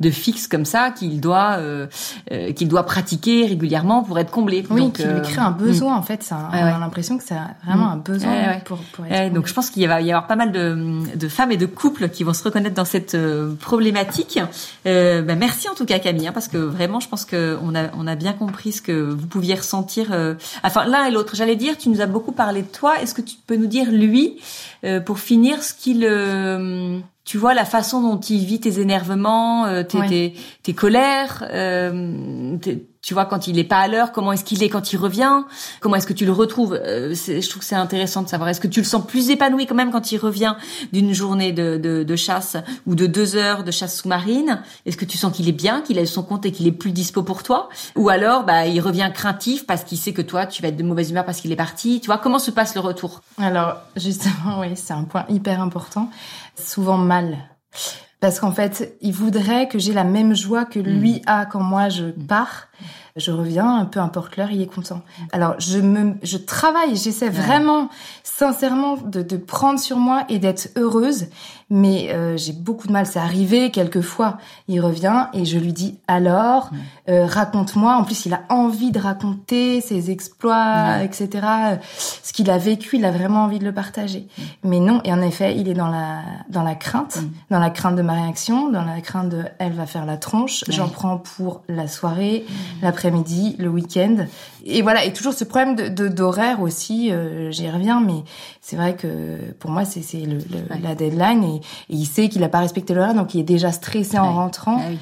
de 0.00 0.10
fixe 0.10 0.46
comme 0.46 0.64
ça 0.64 0.90
qu'il 0.90 1.20
doit 1.20 1.56
euh, 1.58 1.86
euh, 2.32 2.52
qu'il 2.52 2.68
doit 2.68 2.84
pratiquer 2.84 3.46
régulièrement 3.46 4.02
pour 4.02 4.18
être 4.18 4.30
comblé. 4.30 4.64
Oui, 4.70 4.80
Donc, 4.80 4.94
qui 4.94 5.02
lui 5.02 5.10
euh, 5.10 5.20
crée 5.20 5.40
un 5.40 5.50
besoin, 5.50 5.96
en 5.96 6.02
fait. 6.02 6.22
Ça, 6.22 6.48
on 6.52 6.56
a 6.56 6.78
l'impression 6.78 7.18
que 7.18 7.24
a 7.34 7.48
vraiment 7.64 7.86
Mm. 7.86 7.92
un 7.92 7.96
besoin 7.96 8.30
Ouais, 8.32 8.46
ouais. 8.48 8.62
pour, 8.64 8.78
pour 8.78 9.04
être 9.06 9.32
donc 9.32 9.46
je 9.46 9.54
pense 9.54 9.70
qu'il 9.70 9.86
va 9.88 10.00
y 10.00 10.10
avoir 10.10 10.26
pas 10.26 10.36
mal 10.36 10.52
de, 10.52 11.16
de 11.16 11.28
femmes 11.28 11.52
et 11.52 11.56
de 11.56 11.66
couples 11.66 12.08
qui 12.08 12.24
vont 12.24 12.32
se 12.34 12.42
reconnaître 12.44 12.74
dans 12.74 12.84
cette 12.84 13.14
euh, 13.14 13.54
problématique. 13.56 14.38
Euh, 14.86 15.22
bah, 15.22 15.34
merci 15.34 15.68
en 15.68 15.74
tout 15.74 15.84
cas 15.84 15.98
Camille, 15.98 16.28
hein, 16.28 16.32
parce 16.32 16.48
que 16.48 16.56
vraiment 16.58 17.00
je 17.00 17.08
pense 17.08 17.24
que 17.24 17.58
on 17.62 17.74
a 17.74 17.84
on 17.96 18.06
a 18.06 18.14
bien 18.14 18.32
compris 18.32 18.72
ce 18.72 18.82
que 18.82 18.92
vous 18.92 19.26
pouviez 19.26 19.54
ressentir. 19.54 20.12
euh, 20.12 20.34
enfin 20.62 20.84
l'un 20.86 21.04
et 21.06 21.10
l'autre. 21.10 21.34
J'allais 21.36 21.56
dire, 21.56 21.76
tu 21.78 21.88
nous 21.88 22.00
as 22.00 22.06
beaucoup 22.06 22.32
parlé 22.32 22.62
de 22.62 22.68
toi. 22.68 23.00
Est-ce 23.00 23.14
que 23.14 23.22
tu 23.22 23.36
peux 23.46 23.56
nous 23.56 23.66
dire 23.66 23.90
lui, 23.90 24.36
euh, 24.84 25.00
pour 25.00 25.18
finir, 25.18 25.62
ce 25.62 25.74
qu'il 25.74 26.04
euh, 26.04 26.98
tu 27.24 27.38
vois 27.38 27.54
la 27.54 27.64
façon 27.64 28.02
dont 28.02 28.20
il 28.20 28.44
vit 28.44 28.60
tes 28.60 28.80
énervements, 28.80 29.64
euh, 29.66 29.82
tes, 29.82 29.98
Ouais. 29.98 30.08
tes, 30.08 30.34
tes 30.62 30.74
colères, 30.74 31.46
euh, 31.50 32.56
tes- 32.58 32.86
tu 33.00 33.12
vois 33.12 33.26
quand 33.26 33.48
il 33.48 33.58
est 33.58 33.64
pas 33.64 33.80
à 33.80 33.88
l'heure, 33.88 34.12
comment 34.12 34.32
est-ce 34.32 34.44
qu'il 34.44 34.62
est 34.62 34.70
quand 34.70 34.92
il 34.94 34.96
revient, 34.96 35.42
comment 35.80 35.96
est-ce 35.96 36.06
que 36.06 36.14
tu 36.14 36.24
le 36.24 36.32
retrouves. 36.32 36.72
Euh, 36.72 37.14
je 37.14 37.46
trouve 37.50 37.60
que 37.60 37.66
c'est 37.68 37.74
intéressant 37.74 38.22
de 38.22 38.28
savoir. 38.28 38.48
Est-ce 38.48 38.60
que 38.62 38.66
tu 38.66 38.80
le 38.80 38.86
sens 38.86 39.06
plus 39.06 39.28
épanoui 39.28 39.66
quand 39.66 39.74
même 39.74 39.90
quand 39.90 40.10
il 40.12 40.16
revient 40.16 40.54
d'une 40.92 41.12
journée 41.12 41.52
de, 41.52 41.76
de, 41.76 42.02
de 42.02 42.16
chasse 42.16 42.56
ou 42.86 42.94
de 42.94 43.04
deux 43.06 43.36
heures 43.36 43.62
de 43.62 43.70
chasse 43.70 44.00
sous-marine? 44.00 44.62
Est-ce 44.86 44.96
que 44.96 45.04
tu 45.04 45.18
sens 45.18 45.34
qu'il 45.36 45.48
est 45.50 45.52
bien, 45.52 45.82
qu'il 45.82 45.98
a 45.98 46.02
eu 46.02 46.06
son 46.06 46.22
compte 46.22 46.46
et 46.46 46.52
qu'il 46.52 46.66
est 46.66 46.72
plus 46.72 46.92
dispo 46.92 47.22
pour 47.22 47.42
toi? 47.42 47.68
Ou 47.94 48.08
alors 48.08 48.44
bah 48.44 48.66
il 48.66 48.80
revient 48.80 49.10
craintif 49.12 49.66
parce 49.66 49.84
qu'il 49.84 49.98
sait 49.98 50.14
que 50.14 50.22
toi 50.22 50.46
tu 50.46 50.62
vas 50.62 50.68
être 50.68 50.76
de 50.78 50.82
mauvaise 50.82 51.10
humeur 51.10 51.26
parce 51.26 51.40
qu'il 51.42 51.52
est 51.52 51.56
parti. 51.56 52.00
Tu 52.00 52.06
vois 52.06 52.16
comment 52.18 52.38
se 52.38 52.50
passe 52.50 52.74
le 52.74 52.80
retour? 52.80 53.20
Alors, 53.38 53.76
justement, 53.96 54.60
oui, 54.60 54.68
c'est 54.76 54.94
un 54.94 55.04
point 55.04 55.26
hyper 55.28 55.60
important. 55.60 56.08
Souvent 56.56 56.98
mal. 56.98 57.38
Parce 58.20 58.40
qu'en 58.40 58.52
fait, 58.52 58.96
il 59.02 59.12
voudrait 59.12 59.68
que 59.68 59.78
j'ai 59.78 59.92
la 59.92 60.04
même 60.04 60.34
joie 60.34 60.64
que 60.64 60.78
lui 60.78 61.20
a 61.26 61.44
quand 61.44 61.60
moi 61.60 61.90
je 61.90 62.06
pars. 62.06 62.68
Je 63.16 63.30
reviens, 63.30 63.84
peu 63.84 64.00
importe 64.00 64.36
l'heure, 64.36 64.50
il 64.50 64.60
est 64.60 64.66
content. 64.66 65.02
Alors, 65.32 65.54
je 65.58 65.78
me, 65.78 66.14
je 66.22 66.36
travaille, 66.36 66.96
j'essaie 66.96 67.28
vraiment, 67.30 67.88
sincèrement, 68.24 68.96
de, 68.96 69.22
de 69.22 69.36
prendre 69.36 69.78
sur 69.78 69.98
moi 69.98 70.24
et 70.28 70.38
d'être 70.38 70.68
heureuse. 70.76 71.26
Mais 71.70 72.10
euh, 72.12 72.36
j'ai 72.36 72.52
beaucoup 72.52 72.86
de 72.88 72.92
mal. 72.92 73.06
C'est 73.06 73.18
arrivé 73.18 73.70
quelquefois. 73.70 74.36
Il 74.68 74.80
revient 74.80 75.26
et 75.32 75.44
je 75.44 75.58
lui 75.58 75.72
dis 75.72 75.98
alors, 76.08 76.70
euh, 77.08 77.24
raconte-moi. 77.26 77.96
En 77.96 78.04
plus, 78.04 78.26
il 78.26 78.34
a 78.34 78.42
envie 78.50 78.90
de 78.92 78.98
raconter 78.98 79.80
ses 79.80 80.10
exploits, 80.10 80.98
Ouais. 80.98 81.04
etc. 81.06 81.46
Ce 82.22 82.32
qu'il 82.32 82.50
a 82.50 82.58
vécu, 82.58 82.96
il 82.96 83.04
a 83.04 83.10
vraiment 83.10 83.44
envie 83.44 83.58
de 83.58 83.64
le 83.64 83.72
partager. 83.72 84.28
Mais 84.62 84.78
non, 84.78 85.00
et 85.04 85.12
en 85.12 85.22
effet, 85.22 85.56
il 85.56 85.68
est 85.68 85.74
dans 85.74 85.88
la 85.88 86.20
dans 86.50 86.62
la 86.62 86.74
crainte, 86.74 87.18
dans 87.50 87.58
la 87.60 87.70
crainte 87.70 87.96
de 87.96 88.02
ma 88.02 88.12
réaction, 88.14 88.70
dans 88.70 88.84
la 88.84 89.00
crainte 89.00 89.30
de 89.30 89.44
elle 89.58 89.72
va 89.72 89.86
faire 89.86 90.04
la 90.04 90.16
tronche. 90.18 90.64
J'en 90.68 90.88
prends 90.88 91.16
pour 91.18 91.62
la 91.68 91.88
soirée, 91.88 92.44
l'après-midi, 92.82 93.56
le 93.58 93.68
week-end. 93.68 94.26
Et 94.64 94.82
voilà, 94.82 95.04
et 95.04 95.12
toujours 95.12 95.32
ce 95.34 95.44
problème 95.44 95.74
de 95.76 96.08
d'horaire 96.08 96.60
aussi. 96.62 97.10
euh, 97.12 97.50
J'y 97.50 97.68
reviens, 97.70 98.00
mais 98.00 98.22
c'est 98.60 98.76
vrai 98.76 98.94
que 98.96 99.38
pour 99.58 99.70
moi, 99.70 99.84
c'est 99.84 100.02
c'est 100.02 100.20
le, 100.20 100.38
le- 100.38 100.64
Ouais. 100.70 100.80
la 100.82 100.94
deadline 100.94 101.44
et, 101.44 101.56
et 101.56 101.60
il 101.96 102.06
sait 102.06 102.28
qu'il 102.28 102.42
a 102.44 102.48
pas 102.48 102.60
respecté 102.60 102.94
l'horaire, 102.94 103.14
donc 103.14 103.34
il 103.34 103.40
est 103.40 103.44
déjà 103.44 103.72
stressé 103.72 104.18
en 104.18 104.32
rentrant. 104.34 104.80
Ah 104.80 104.88
oui. 104.90 104.98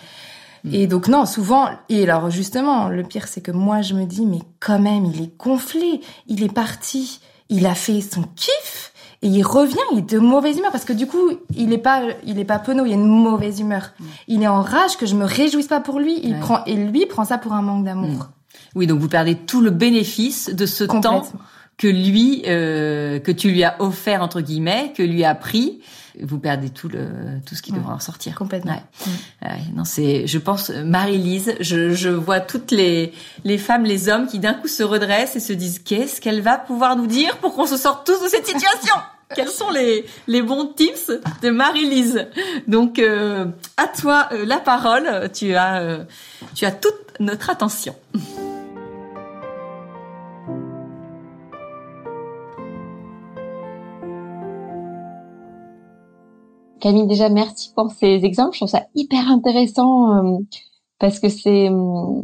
Et 0.72 0.86
donc 0.86 1.08
non, 1.08 1.26
souvent, 1.26 1.68
et 1.88 2.04
alors 2.04 2.30
justement, 2.30 2.88
le 2.88 3.02
pire 3.02 3.26
c'est 3.26 3.40
que 3.40 3.50
moi 3.50 3.82
je 3.82 3.94
me 3.94 4.04
dis, 4.04 4.24
mais 4.26 4.38
quand 4.60 4.78
même, 4.78 5.04
il 5.06 5.20
est 5.22 5.36
gonflé, 5.36 6.00
il 6.28 6.42
est 6.44 6.52
parti, 6.52 7.20
il 7.48 7.66
a 7.66 7.74
fait 7.74 8.00
son 8.00 8.22
kiff, 8.36 8.91
et 9.22 9.28
il 9.28 9.42
revient, 9.42 9.76
il 9.92 9.98
est 9.98 10.10
de 10.14 10.18
mauvaise 10.18 10.58
humeur, 10.58 10.72
parce 10.72 10.84
que 10.84 10.92
du 10.92 11.06
coup, 11.06 11.30
il 11.56 11.72
est 11.72 11.78
pas, 11.78 12.02
il 12.26 12.38
est 12.38 12.44
pas 12.44 12.58
penaud, 12.58 12.84
il 12.84 12.92
a 12.92 12.96
une 12.96 13.06
mauvaise 13.06 13.60
humeur. 13.60 13.90
Il 14.28 14.42
est 14.42 14.48
en 14.48 14.62
rage 14.62 14.96
que 14.96 15.06
je 15.06 15.14
me 15.14 15.24
réjouisse 15.24 15.68
pas 15.68 15.80
pour 15.80 16.00
lui, 16.00 16.18
il 16.22 16.34
Ouais. 16.34 16.40
prend, 16.40 16.64
et 16.64 16.74
lui 16.74 17.06
prend 17.06 17.24
ça 17.24 17.38
pour 17.38 17.52
un 17.52 17.62
manque 17.62 17.84
d'amour. 17.84 18.28
Oui, 18.74 18.86
donc 18.86 18.98
vous 19.00 19.08
perdez 19.08 19.34
tout 19.36 19.60
le 19.60 19.70
bénéfice 19.70 20.50
de 20.52 20.66
ce 20.66 20.84
temps. 20.84 21.22
Que 21.78 21.86
lui, 21.88 22.42
euh, 22.46 23.18
que 23.18 23.32
tu 23.32 23.50
lui 23.50 23.64
as 23.64 23.76
offert 23.80 24.22
entre 24.22 24.40
guillemets, 24.40 24.92
que 24.96 25.02
lui 25.02 25.24
a 25.24 25.34
pris. 25.34 25.80
Vous 26.20 26.38
perdez 26.38 26.68
tout 26.68 26.88
le 26.88 27.06
tout 27.46 27.54
ce 27.54 27.62
qui 27.62 27.72
Ouais. 27.72 27.78
devra 27.78 27.94
en 27.94 27.98
sortir. 27.98 28.34
Complètement. 28.34 28.72
Ouais. 29.42 29.48
Ouais, 29.48 29.56
non, 29.74 29.84
c'est, 29.84 30.26
je 30.26 30.38
pense, 30.38 30.68
Marie-Lise, 30.68 31.54
je, 31.60 31.94
je 31.94 32.10
vois 32.10 32.40
toutes 32.40 32.70
les, 32.70 33.12
les 33.44 33.56
femmes, 33.56 33.84
les 33.84 34.10
hommes 34.10 34.26
qui 34.26 34.38
d'un 34.38 34.52
coup 34.52 34.68
se 34.68 34.82
redressent 34.82 35.36
et 35.36 35.40
se 35.40 35.54
disent 35.54 35.78
qu'est-ce 35.78 36.20
qu'elle 36.20 36.42
va 36.42 36.58
pouvoir 36.58 36.96
nous 36.96 37.06
dire 37.06 37.38
pour 37.38 37.54
qu'on 37.54 37.66
se 37.66 37.78
sorte 37.78 38.06
tous 38.06 38.22
de 38.22 38.28
cette 38.28 38.46
situation? 38.46 38.94
Quels 39.34 39.48
sont 39.48 39.70
les, 39.70 40.04
les 40.26 40.42
bons 40.42 40.66
tips 40.66 41.10
de 41.40 41.48
Marie-Lise? 41.48 42.26
Donc, 42.68 42.98
euh, 42.98 43.46
à 43.78 43.86
toi 43.88 44.28
euh, 44.32 44.44
la 44.44 44.58
parole. 44.58 45.30
Tu 45.32 45.54
as, 45.54 45.80
euh, 45.80 46.04
tu 46.54 46.66
as 46.66 46.72
toute 46.72 47.18
notre 47.18 47.48
attention. 47.48 47.94
Camille, 56.82 57.06
déjà, 57.06 57.28
merci 57.30 57.72
pour 57.74 57.90
ces 57.92 58.20
exemples. 58.24 58.52
Je 58.54 58.58
trouve 58.58 58.68
ça 58.68 58.84
hyper 58.94 59.28
intéressant 59.30 60.16
euh, 60.16 60.38
parce 60.98 61.18
que 61.20 61.28
c'est... 61.30 61.68
euh, 61.70 62.22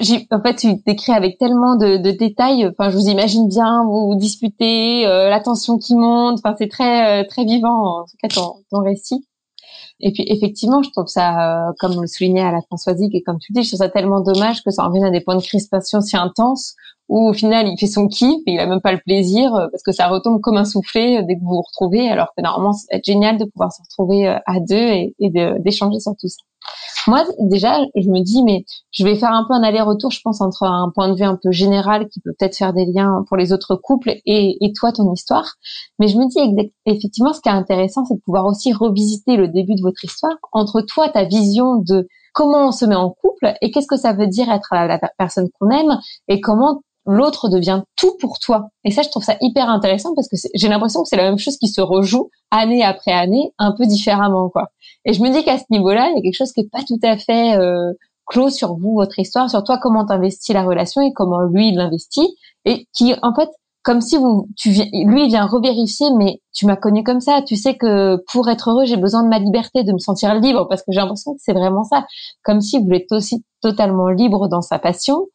j'ai- 0.00 0.26
en 0.30 0.40
fait, 0.42 0.56
tu 0.56 0.74
décris 0.86 1.12
avec 1.12 1.38
tellement 1.38 1.76
de, 1.76 1.98
de 1.98 2.10
détails. 2.10 2.66
Enfin, 2.66 2.90
je 2.90 2.96
vous 2.96 3.08
imagine 3.08 3.48
bien 3.48 3.84
vous, 3.84 4.08
vous 4.08 4.16
disputer, 4.16 5.06
euh, 5.06 5.30
la 5.30 5.40
tension 5.40 5.78
qui 5.78 5.94
monte. 5.94 6.40
Enfin, 6.44 6.54
c'est 6.58 6.68
très 6.68 7.22
euh, 7.22 7.24
très 7.28 7.44
vivant 7.44 8.00
en 8.00 8.04
tout 8.04 8.16
cas 8.20 8.28
ton, 8.28 8.54
ton 8.70 8.82
récit. 8.82 9.24
Et 10.00 10.12
puis 10.12 10.24
effectivement, 10.28 10.82
je 10.82 10.90
trouve 10.90 11.06
ça, 11.06 11.68
euh, 11.68 11.72
comme 11.78 12.00
le 12.00 12.06
soulignait 12.06 12.42
à 12.42 12.52
la 12.52 12.60
Françoisie, 12.62 13.08
et 13.12 13.22
comme 13.22 13.38
tu 13.38 13.52
dis, 13.52 13.62
je 13.62 13.68
trouve 13.68 13.78
ça 13.78 13.88
tellement 13.88 14.20
dommage 14.20 14.62
que 14.62 14.70
ça 14.70 14.84
en 14.84 14.90
vienne 14.90 15.04
à 15.04 15.10
des 15.10 15.20
points 15.20 15.36
de 15.36 15.42
crispation 15.42 16.00
si 16.00 16.16
intenses 16.16 16.74
où 17.08 17.28
au 17.28 17.32
final 17.32 17.68
il 17.68 17.78
fait 17.78 17.86
son 17.86 18.08
kiff 18.08 18.40
et 18.46 18.52
il 18.52 18.60
a 18.60 18.66
même 18.66 18.80
pas 18.80 18.92
le 18.92 19.00
plaisir 19.04 19.54
euh, 19.54 19.66
parce 19.70 19.82
que 19.82 19.92
ça 19.92 20.08
retombe 20.08 20.40
comme 20.40 20.56
un 20.56 20.64
soufflé 20.64 21.18
euh, 21.18 21.22
dès 21.26 21.36
que 21.36 21.40
vous 21.40 21.56
vous 21.56 21.62
retrouvez 21.62 22.08
alors 22.08 22.28
que 22.36 22.42
normalement 22.42 22.72
c'est 22.72 23.04
génial 23.04 23.38
de 23.38 23.44
pouvoir 23.44 23.72
se 23.72 23.82
retrouver 23.82 24.28
euh, 24.28 24.38
à 24.46 24.60
deux 24.60 24.74
et, 24.74 25.14
et 25.18 25.30
d'échanger 25.30 26.00
sur 26.00 26.12
tout 26.18 26.28
ça. 26.28 26.42
Moi, 27.06 27.24
déjà, 27.38 27.78
je 27.94 28.08
me 28.08 28.22
dis, 28.22 28.42
mais 28.42 28.64
je 28.90 29.04
vais 29.04 29.16
faire 29.16 29.32
un 29.32 29.44
peu 29.46 29.54
un 29.54 29.62
aller-retour, 29.62 30.10
je 30.10 30.20
pense, 30.22 30.40
entre 30.40 30.64
un 30.64 30.90
point 30.94 31.08
de 31.08 31.16
vue 31.16 31.24
un 31.24 31.38
peu 31.42 31.50
général 31.50 32.08
qui 32.08 32.20
peut 32.20 32.32
peut-être 32.38 32.56
faire 32.56 32.72
des 32.72 32.86
liens 32.86 33.24
pour 33.28 33.36
les 33.36 33.52
autres 33.52 33.76
couples 33.76 34.10
et, 34.24 34.64
et 34.64 34.72
toi, 34.72 34.92
ton 34.92 35.12
histoire. 35.12 35.54
Mais 35.98 36.08
je 36.08 36.16
me 36.16 36.28
dis, 36.28 36.70
effectivement, 36.86 37.32
ce 37.32 37.40
qui 37.40 37.48
est 37.48 37.52
intéressant, 37.52 38.04
c'est 38.04 38.14
de 38.14 38.20
pouvoir 38.20 38.46
aussi 38.46 38.72
revisiter 38.72 39.36
le 39.36 39.48
début 39.48 39.74
de 39.74 39.82
votre 39.82 40.04
histoire 40.04 40.34
entre 40.52 40.80
toi, 40.80 41.08
ta 41.08 41.24
vision 41.24 41.76
de 41.76 42.06
comment 42.32 42.68
on 42.68 42.72
se 42.72 42.84
met 42.84 42.96
en 42.96 43.10
couple 43.10 43.54
et 43.62 43.70
qu'est-ce 43.70 43.86
que 43.86 43.96
ça 43.96 44.12
veut 44.12 44.26
dire 44.26 44.50
être 44.50 44.68
la 44.72 44.98
personne 45.18 45.48
qu'on 45.58 45.70
aime 45.70 45.98
et 46.28 46.40
comment 46.40 46.82
l'autre 47.06 47.48
devient 47.48 47.82
tout 47.96 48.16
pour 48.20 48.38
toi. 48.38 48.68
Et 48.84 48.90
ça, 48.90 49.02
je 49.02 49.08
trouve 49.08 49.24
ça 49.24 49.36
hyper 49.40 49.68
intéressant 49.68 50.14
parce 50.14 50.28
que 50.28 50.36
j'ai 50.54 50.68
l'impression 50.68 51.02
que 51.02 51.08
c'est 51.08 51.16
la 51.16 51.24
même 51.24 51.38
chose 51.38 51.56
qui 51.58 51.68
se 51.68 51.80
rejoue 51.80 52.30
année 52.50 52.84
après 52.84 53.12
année, 53.12 53.52
un 53.58 53.72
peu 53.72 53.86
différemment, 53.86 54.48
quoi. 54.48 54.68
Et 55.04 55.12
je 55.12 55.22
me 55.22 55.30
dis 55.30 55.44
qu'à 55.44 55.58
ce 55.58 55.64
niveau-là, 55.70 56.08
il 56.10 56.16
y 56.16 56.18
a 56.18 56.22
quelque 56.22 56.36
chose 56.36 56.52
qui 56.52 56.60
est 56.60 56.70
pas 56.70 56.82
tout 56.86 57.00
à 57.02 57.16
fait 57.18 57.56
euh, 57.56 57.92
clos 58.26 58.50
sur 58.50 58.74
vous, 58.74 58.94
votre 58.94 59.18
histoire, 59.18 59.50
sur 59.50 59.62
toi, 59.64 59.78
comment 59.78 60.06
t'investis 60.06 60.54
la 60.54 60.62
relation 60.62 61.02
et 61.02 61.12
comment 61.12 61.40
lui 61.40 61.72
l'investit, 61.72 62.36
et 62.64 62.86
qui, 62.94 63.14
en 63.22 63.34
fait, 63.34 63.50
comme 63.82 64.00
si 64.00 64.16
vous, 64.16 64.48
tu 64.56 64.70
viens, 64.70 64.86
lui 64.92 65.24
il 65.24 65.28
vient 65.28 65.44
revérifier, 65.44 66.06
mais 66.16 66.40
tu 66.54 66.64
m'as 66.64 66.76
connu 66.76 67.04
comme 67.04 67.20
ça. 67.20 67.42
Tu 67.46 67.54
sais 67.54 67.76
que 67.76 68.16
pour 68.32 68.48
être 68.48 68.70
heureux, 68.70 68.86
j'ai 68.86 68.96
besoin 68.96 69.22
de 69.22 69.28
ma 69.28 69.38
liberté, 69.38 69.84
de 69.84 69.92
me 69.92 69.98
sentir 69.98 70.34
libre, 70.34 70.66
parce 70.70 70.80
que 70.80 70.90
j'ai 70.90 71.00
l'impression 71.00 71.34
que 71.34 71.40
c'est 71.42 71.52
vraiment 71.52 71.84
ça. 71.84 72.06
Comme 72.42 72.62
si 72.62 72.78
vous 72.78 72.90
êtes 72.92 73.12
aussi 73.12 73.44
totalement 73.60 74.08
libre 74.08 74.48
dans 74.48 74.62
sa 74.62 74.78
passion, 74.78 75.26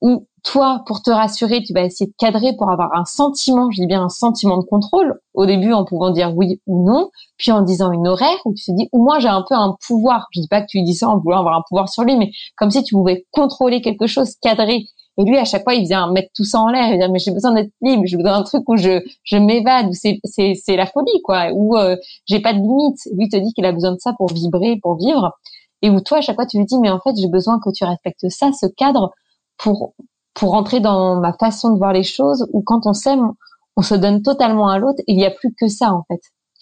ou 0.00 0.26
toi, 0.44 0.82
pour 0.86 1.02
te 1.02 1.10
rassurer, 1.10 1.62
tu 1.62 1.72
vas 1.72 1.82
essayer 1.82 2.08
de 2.08 2.14
cadrer 2.16 2.54
pour 2.56 2.70
avoir 2.70 2.96
un 2.96 3.04
sentiment, 3.04 3.68
je 3.72 3.80
dis 3.80 3.86
bien 3.86 4.04
un 4.04 4.08
sentiment 4.08 4.58
de 4.58 4.64
contrôle, 4.64 5.18
au 5.34 5.44
début 5.44 5.72
en 5.72 5.84
pouvant 5.84 6.10
dire 6.10 6.36
oui 6.36 6.60
ou 6.66 6.86
non, 6.88 7.10
puis 7.36 7.50
en 7.50 7.62
disant 7.62 7.90
une 7.90 8.06
horaire 8.06 8.38
où 8.44 8.54
tu 8.54 8.64
te 8.64 8.70
dis, 8.76 8.88
ou 8.92 9.02
moi 9.02 9.18
j'ai 9.18 9.28
un 9.28 9.42
peu 9.48 9.56
un 9.56 9.76
pouvoir, 9.86 10.28
je 10.32 10.40
dis 10.40 10.48
pas 10.48 10.60
que 10.60 10.66
tu 10.68 10.82
dis 10.82 10.94
ça 10.94 11.08
en 11.08 11.18
voulant 11.18 11.40
avoir 11.40 11.56
un 11.56 11.62
pouvoir 11.68 11.88
sur 11.88 12.04
lui, 12.04 12.16
mais 12.16 12.30
comme 12.56 12.70
si 12.70 12.82
tu 12.84 12.94
pouvais 12.94 13.26
contrôler 13.32 13.80
quelque 13.80 14.06
chose, 14.06 14.34
cadrer. 14.40 14.84
Et 15.18 15.24
lui, 15.24 15.38
à 15.38 15.44
chaque 15.44 15.64
fois, 15.64 15.74
il 15.74 15.86
vient 15.86 16.12
mettre 16.12 16.28
tout 16.36 16.44
ça 16.44 16.60
en 16.60 16.68
l'air, 16.68 16.92
il 16.92 16.98
vient, 16.98 17.08
mais 17.08 17.18
j'ai 17.18 17.30
besoin 17.30 17.52
d'être 17.52 17.72
libre, 17.80 18.02
j'ai 18.04 18.18
besoin 18.18 18.38
d'un 18.38 18.42
truc 18.42 18.68
où 18.68 18.76
je, 18.76 19.00
je 19.24 19.36
m'évade, 19.38 19.86
où 19.86 19.94
c'est, 19.94 20.20
c'est, 20.24 20.52
c'est 20.62 20.76
la 20.76 20.84
folie, 20.84 21.22
quoi, 21.24 21.48
où 21.54 21.76
euh, 21.76 21.96
j'ai 22.26 22.40
pas 22.40 22.52
de 22.52 22.58
limite. 22.58 22.98
Lui 23.16 23.28
te 23.30 23.36
dit 23.38 23.52
qu'il 23.54 23.64
a 23.64 23.72
besoin 23.72 23.92
de 23.92 23.98
ça 23.98 24.12
pour 24.12 24.30
vibrer, 24.30 24.78
pour 24.82 24.96
vivre. 24.96 25.32
Et 25.80 25.88
où 25.88 26.00
toi, 26.00 26.18
à 26.18 26.20
chaque 26.20 26.36
fois, 26.36 26.44
tu 26.44 26.58
lui 26.58 26.66
dis, 26.66 26.78
mais 26.78 26.90
en 26.90 27.00
fait, 27.00 27.14
j'ai 27.18 27.28
besoin 27.28 27.58
que 27.64 27.70
tu 27.70 27.84
respectes 27.84 28.28
ça, 28.28 28.50
ce 28.52 28.66
cadre, 28.66 29.10
pour 29.58 29.94
pour 30.34 30.50
rentrer 30.50 30.80
dans 30.80 31.18
ma 31.18 31.32
façon 31.32 31.72
de 31.72 31.78
voir 31.78 31.94
les 31.94 32.02
choses, 32.02 32.46
où 32.52 32.60
quand 32.60 32.86
on 32.86 32.92
s'aime, 32.92 33.32
on 33.76 33.82
se 33.82 33.94
donne 33.94 34.20
totalement 34.20 34.68
à 34.68 34.78
l'autre, 34.78 35.00
il 35.06 35.16
n'y 35.16 35.24
a 35.24 35.30
plus 35.30 35.54
que 35.58 35.66
ça 35.66 35.92
en 35.94 36.04
fait. 36.08 36.20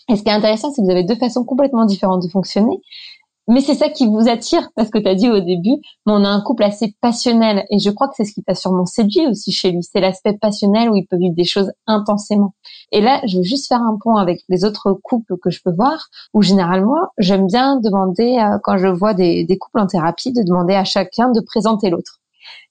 Et 0.09 0.17
ce 0.17 0.23
qui 0.23 0.29
est 0.29 0.33
intéressant, 0.33 0.71
c'est 0.71 0.81
que 0.81 0.87
vous 0.87 0.93
avez 0.93 1.03
deux 1.03 1.17
façons 1.17 1.45
complètement 1.45 1.85
différentes 1.85 2.23
de 2.23 2.29
fonctionner, 2.29 2.81
mais 3.47 3.61
c'est 3.61 3.75
ça 3.75 3.91
qui 3.91 4.07
vous 4.07 4.27
attire, 4.29 4.71
parce 4.75 4.89
que 4.89 4.99
tu 4.99 5.07
as 5.07 5.15
dit 5.15 5.29
au 5.29 5.41
début, 5.41 5.77
mais 6.07 6.13
on 6.13 6.25
a 6.25 6.29
un 6.29 6.41
couple 6.41 6.63
assez 6.63 6.95
passionnel, 7.01 7.65
et 7.71 7.79
je 7.79 7.91
crois 7.91 8.09
que 8.09 8.15
c'est 8.17 8.25
ce 8.25 8.33
qui 8.33 8.43
t'a 8.43 8.55
sûrement 8.55 8.87
séduit 8.87 9.27
aussi 9.27 9.53
chez 9.53 9.71
lui, 9.71 9.83
c'est 9.83 10.01
l'aspect 10.01 10.39
passionnel 10.39 10.89
où 10.89 10.97
il 10.97 11.07
peut 11.07 11.19
vivre 11.19 11.35
des 11.35 11.45
choses 11.45 11.71
intensément. 11.87 12.55
Et 12.91 13.03
là, 13.03 13.21
je 13.27 13.39
veux 13.39 13.43
juste 13.43 13.69
faire 13.69 13.83
un 13.83 13.99
point 14.01 14.21
avec 14.21 14.41
les 14.49 14.65
autres 14.65 14.95
couples 15.03 15.37
que 15.43 15.51
je 15.51 15.61
peux 15.63 15.75
voir, 15.75 16.09
où 16.33 16.41
généralement, 16.41 17.09
j'aime 17.19 17.47
bien 17.47 17.79
demander, 17.81 18.39
euh, 18.39 18.59
quand 18.63 18.79
je 18.79 18.89
vois 18.89 19.13
des, 19.13 19.45
des 19.45 19.59
couples 19.59 19.81
en 19.81 19.87
thérapie, 19.87 20.33
de 20.33 20.43
demander 20.43 20.75
à 20.75 20.85
chacun 20.85 21.31
de 21.31 21.41
présenter 21.41 21.91
l'autre. 21.91 22.21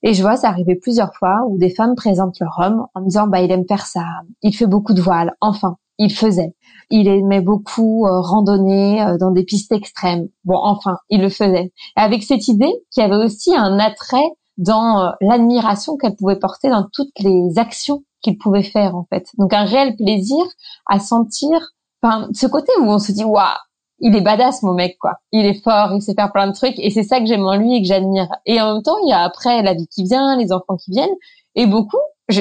Et 0.02 0.14
je 0.14 0.22
vois, 0.22 0.36
ça 0.36 0.48
arrivait 0.48 0.76
plusieurs 0.76 1.14
fois 1.14 1.42
où 1.48 1.58
des 1.58 1.70
femmes 1.70 1.94
présentent 1.94 2.38
leur 2.40 2.58
homme 2.58 2.86
en 2.94 3.00
disant, 3.00 3.26
bah, 3.26 3.40
il 3.40 3.50
aime 3.50 3.66
faire 3.66 3.86
ça, 3.86 4.04
il 4.42 4.54
fait 4.54 4.66
beaucoup 4.66 4.94
de 4.94 5.00
voile, 5.00 5.34
enfin, 5.40 5.76
il 5.98 6.12
faisait. 6.12 6.54
Il 6.90 7.08
aimait 7.08 7.40
beaucoup 7.40 8.06
euh, 8.06 8.20
randonner 8.20 9.02
euh, 9.02 9.16
dans 9.18 9.30
des 9.30 9.44
pistes 9.44 9.72
extrêmes. 9.72 10.28
Bon, 10.44 10.56
enfin, 10.56 10.96
il 11.08 11.20
le 11.20 11.28
faisait. 11.28 11.72
Avec 11.96 12.22
cette 12.22 12.48
idée 12.48 12.72
qu'il 12.90 13.02
y 13.02 13.06
avait 13.06 13.24
aussi 13.24 13.54
un 13.54 13.78
attrait 13.78 14.28
dans 14.58 15.00
euh, 15.00 15.10
l'admiration 15.20 15.96
qu'elle 15.96 16.16
pouvait 16.16 16.38
porter 16.38 16.68
dans 16.68 16.86
toutes 16.92 17.18
les 17.20 17.58
actions 17.58 18.04
qu'il 18.22 18.38
pouvait 18.38 18.62
faire, 18.62 18.96
en 18.96 19.06
fait. 19.08 19.26
Donc, 19.38 19.52
un 19.52 19.64
réel 19.64 19.96
plaisir 19.96 20.44
à 20.86 20.98
sentir, 20.98 21.58
enfin, 22.02 22.28
ce 22.32 22.46
côté 22.46 22.72
où 22.80 22.84
on 22.84 22.98
se 22.98 23.12
dit, 23.12 23.24
waouh, 23.24 23.44
il 24.04 24.14
est 24.14 24.20
badass 24.20 24.62
mon 24.62 24.74
mec 24.74 24.98
quoi. 25.00 25.14
Il 25.32 25.46
est 25.46 25.62
fort, 25.64 25.92
il 25.94 26.02
sait 26.02 26.14
faire 26.14 26.30
plein 26.30 26.46
de 26.46 26.52
trucs 26.52 26.78
et 26.78 26.90
c'est 26.90 27.02
ça 27.02 27.20
que 27.20 27.26
j'aime 27.26 27.44
en 27.44 27.56
lui 27.56 27.74
et 27.74 27.80
que 27.80 27.88
j'admire. 27.88 28.28
Et 28.44 28.60
en 28.60 28.74
même 28.74 28.82
temps, 28.82 28.98
il 29.02 29.08
y 29.08 29.12
a 29.12 29.20
après 29.20 29.62
la 29.62 29.72
vie 29.72 29.88
qui 29.88 30.04
vient, 30.04 30.36
les 30.36 30.52
enfants 30.52 30.76
qui 30.76 30.90
viennent 30.90 31.14
et 31.54 31.66
beaucoup 31.66 31.98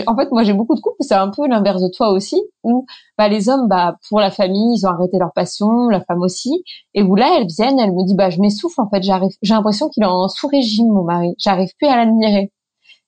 en 0.07 0.15
fait 0.15 0.31
moi 0.31 0.43
j'ai 0.43 0.53
beaucoup 0.53 0.75
de 0.75 0.81
couples, 0.81 0.97
c'est 1.01 1.13
un 1.13 1.29
peu 1.29 1.47
l'inverse 1.47 1.81
de 1.81 1.89
toi 1.89 2.09
aussi 2.11 2.41
où 2.63 2.85
bah 3.17 3.29
les 3.29 3.49
hommes 3.49 3.67
bah 3.67 3.97
pour 4.09 4.19
la 4.19 4.29
famille, 4.29 4.77
ils 4.77 4.85
ont 4.85 4.89
arrêté 4.89 5.17
leur 5.17 5.31
passion, 5.33 5.87
la 5.89 6.01
femme 6.01 6.21
aussi 6.21 6.63
et 6.93 7.01
où 7.01 7.15
là 7.15 7.37
elles 7.37 7.47
viennent, 7.47 7.79
elle 7.79 7.93
me 7.93 8.05
dit 8.05 8.15
bah 8.15 8.29
je 8.29 8.39
m'essouffle 8.41 8.81
en 8.81 8.89
fait, 8.89 9.01
j'arrive 9.01 9.31
j'ai 9.41 9.53
l'impression 9.53 9.89
qu'il 9.89 10.03
est 10.03 10.07
en 10.07 10.27
sous-régime 10.27 10.87
mon 10.87 11.03
mari, 11.03 11.33
j'arrive 11.37 11.69
plus 11.77 11.87
à 11.87 11.95
l'admirer. 11.95 12.51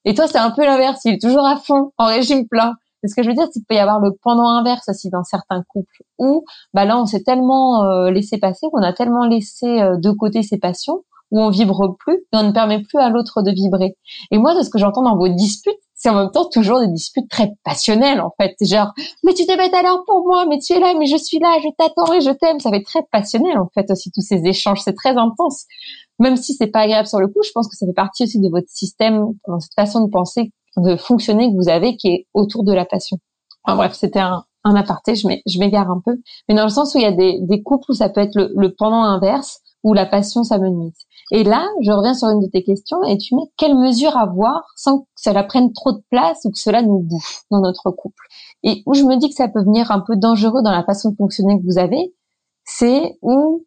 Et 0.06 0.14
toi 0.14 0.28
c'est 0.28 0.38
un 0.38 0.52
peu 0.52 0.66
l'inverse, 0.66 1.02
il 1.06 1.16
est 1.16 1.22
toujours 1.22 1.46
à 1.46 1.58
fond 1.58 1.92
en 1.98 2.06
régime 2.06 2.48
plein 2.48 2.74
ce 3.08 3.16
que 3.16 3.24
je 3.24 3.30
veux 3.30 3.36
dire, 3.36 3.46
c'est 3.46 3.60
qu'il 3.60 3.66
peut 3.66 3.76
y 3.76 3.80
avoir 3.80 4.00
le 4.00 4.12
pendant 4.22 4.48
inverse 4.50 4.88
aussi 4.90 5.10
dans 5.10 5.24
certains 5.24 5.64
couples 5.68 6.04
où, 6.20 6.46
bah 6.74 6.86
là, 6.86 7.00
on 7.00 7.06
s'est 7.06 7.24
tellement 7.24 7.84
euh, 7.84 8.12
laissé 8.12 8.38
passer, 8.38 8.68
qu'on 8.72 8.82
a 8.82 8.94
tellement 8.94 9.26
laissé 9.26 9.82
euh, 9.82 9.98
de 9.98 10.12
côté 10.12 10.44
ses 10.44 10.58
passions, 10.58 11.04
où 11.32 11.42
on 11.42 11.50
vibre 11.50 11.96
plus 11.98 12.18
et 12.18 12.38
on 12.38 12.44
ne 12.44 12.52
permet 12.52 12.82
plus 12.82 13.00
à 13.00 13.10
l'autre 13.10 13.42
de 13.42 13.52
vibrer. 13.52 13.96
Et 14.32 14.38
moi, 14.38 14.56
de 14.56 14.64
ce 14.64 14.70
que 14.70 14.78
j'entends 14.78 15.02
dans 15.02 15.18
vos 15.18 15.28
disputes, 15.28 15.74
c'est 15.94 16.10
en 16.10 16.16
même 16.16 16.32
temps 16.32 16.48
toujours 16.50 16.80
des 16.82 16.88
disputes 16.88 17.30
très 17.30 17.54
passionnelles, 17.64 18.22
en 18.22 18.32
fait. 18.40 18.56
Genre, 18.62 18.92
mais 19.24 19.34
tu 19.34 19.46
t'es 19.46 19.54
à 19.54 19.82
l'heure 19.82 20.04
pour 20.06 20.26
moi, 20.26 20.46
mais 20.46 20.60
tu 20.60 20.74
es 20.74 20.80
là, 20.80 20.94
mais 20.98 21.06
je 21.06 21.18
suis 21.18 21.40
là, 21.40 21.58
je 21.64 21.70
t'attends 21.78 22.14
et 22.14 22.22
je 22.22 22.32
t'aime. 22.32 22.60
Ça 22.60 22.70
être 22.72 22.86
très 22.86 23.04
passionnel, 23.12 23.58
en 23.58 23.70
fait, 23.74 23.90
aussi, 23.90 24.12
tous 24.12 24.22
ces 24.22 24.46
échanges. 24.46 24.82
C'est 24.82 24.94
très 24.96 25.18
intense. 25.18 25.66
Même 26.20 26.38
si 26.38 26.54
c'est 26.54 26.68
pas 26.68 26.82
agréable 26.82 27.08
sur 27.08 27.20
le 27.20 27.28
coup, 27.28 27.42
je 27.44 27.52
pense 27.54 27.68
que 27.68 27.76
ça 27.76 27.86
fait 27.86 27.94
partie 27.94 28.24
aussi 28.24 28.40
de 28.40 28.50
votre 28.50 28.70
système, 28.70 29.26
dans 29.48 29.60
cette 29.60 29.74
façon 29.74 30.06
de 30.06 30.10
penser 30.10 30.52
de 30.82 30.96
fonctionner 30.96 31.52
que 31.52 31.56
vous 31.56 31.70
avez 31.70 31.98
qui 31.98 32.08
est 32.10 32.28
autour 32.34 32.64
de 32.64 32.74
la 32.74 32.86
passion. 32.86 33.18
Enfin 33.64 33.78
bref, 33.78 33.94
c'était 33.94 34.20
un, 34.20 34.44
un 34.64 34.76
aparté, 34.76 35.16
je 35.16 35.60
m'égare 35.60 35.90
un 35.90 36.02
peu, 36.04 36.18
mais 36.48 36.56
dans 36.56 36.64
le 36.64 36.70
sens 36.70 36.94
où 36.96 36.98
il 36.98 37.04
y 37.04 37.08
a 37.08 37.12
des, 37.12 37.40
des 37.42 37.64
couples 37.64 37.92
où 37.92 37.94
ça 37.94 38.10
peut 38.10 38.22
être 38.22 38.36
le, 38.36 38.52
le 38.56 38.74
pendant 38.74 39.04
inverse, 39.04 39.62
où 39.84 39.94
la 39.94 40.08
passion 40.08 40.44
s'amenuise. 40.44 40.98
Et 41.32 41.44
là, 41.44 41.68
je 41.82 41.92
reviens 41.92 42.16
sur 42.16 42.28
une 42.30 42.40
de 42.40 42.48
tes 42.48 42.64
questions 42.64 43.04
et 43.04 43.18
tu 43.18 43.36
mets 43.36 43.52
quelle 43.56 43.76
mesure 43.76 44.18
avoir 44.18 44.64
sans 44.76 45.02
que 45.02 45.06
cela 45.16 45.44
prenne 45.44 45.74
trop 45.74 45.92
de 45.92 46.02
place 46.10 46.40
ou 46.46 46.52
que 46.52 46.58
cela 46.58 46.82
nous 46.82 47.00
bouffe 47.00 47.44
dans 47.52 47.62
notre 47.62 47.92
couple. 47.92 48.26
Et 48.64 48.82
où 48.88 48.96
je 48.96 49.04
me 49.04 49.16
dis 49.18 49.30
que 49.30 49.36
ça 49.36 49.48
peut 49.48 49.64
venir 49.64 49.92
un 49.92 50.00
peu 50.00 50.16
dangereux 50.16 50.64
dans 50.64 50.72
la 50.72 50.84
façon 50.84 51.12
de 51.12 51.16
fonctionner 51.16 51.60
que 51.60 51.66
vous 51.66 51.78
avez, 51.78 52.14
c'est 52.64 53.18
où 53.22 53.64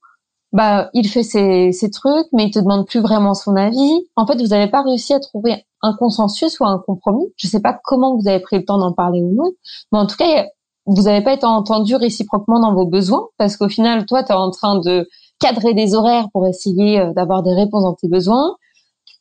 bah 0.53 0.89
il 0.95 1.09
fait 1.09 1.23
ses, 1.23 1.73
ses 1.73 1.91
trucs, 1.91 2.27
mais 2.33 2.47
il 2.47 2.51
te 2.51 2.59
demande 2.59 2.87
plus 2.87 3.01
vraiment 3.01 3.35
son 3.35 3.55
avis. 3.57 4.01
En 4.17 4.27
fait, 4.27 4.41
vous 4.41 4.49
n'avez 4.49 4.71
pas 4.71 4.83
réussi 4.83 5.13
à 5.13 5.21
trouver 5.21 5.65
un 5.83 5.95
consensus 5.95 6.59
ou 6.61 6.65
un 6.65 6.79
compromis. 6.79 7.27
Je 7.37 7.47
ne 7.47 7.51
sais 7.51 7.61
pas 7.61 7.79
comment 7.85 8.17
vous 8.17 8.29
avez 8.29 8.41
pris 8.41 8.57
le 8.57 8.65
temps 8.65 8.79
d'en 8.79 8.93
parler 8.93 9.21
ou 9.23 9.35
non, 9.35 9.51
mais 9.93 9.99
en 9.99 10.07
tout 10.07 10.17
cas, 10.17 10.47
vous 10.87 11.03
n'avez 11.03 11.23
pas 11.23 11.35
été 11.35 11.45
entendu 11.45 11.95
réciproquement 11.97 12.61
dans 12.61 12.73
vos 12.73 12.87
besoins, 12.87 13.27
parce 13.37 13.57
qu'au 13.57 13.69
final, 13.69 14.07
toi, 14.07 14.23
tu 14.23 14.33
es 14.33 14.35
en 14.35 14.51
train 14.51 14.81
de 14.81 15.07
cadrer 15.39 15.75
des 15.75 15.95
horaires 15.95 16.29
pour 16.33 16.47
essayer 16.47 16.99
euh, 16.99 17.13
d'avoir 17.13 17.43
des 17.43 17.53
réponses 17.53 17.85
dans 17.85 17.95
tes 17.95 18.09
besoins, 18.09 18.57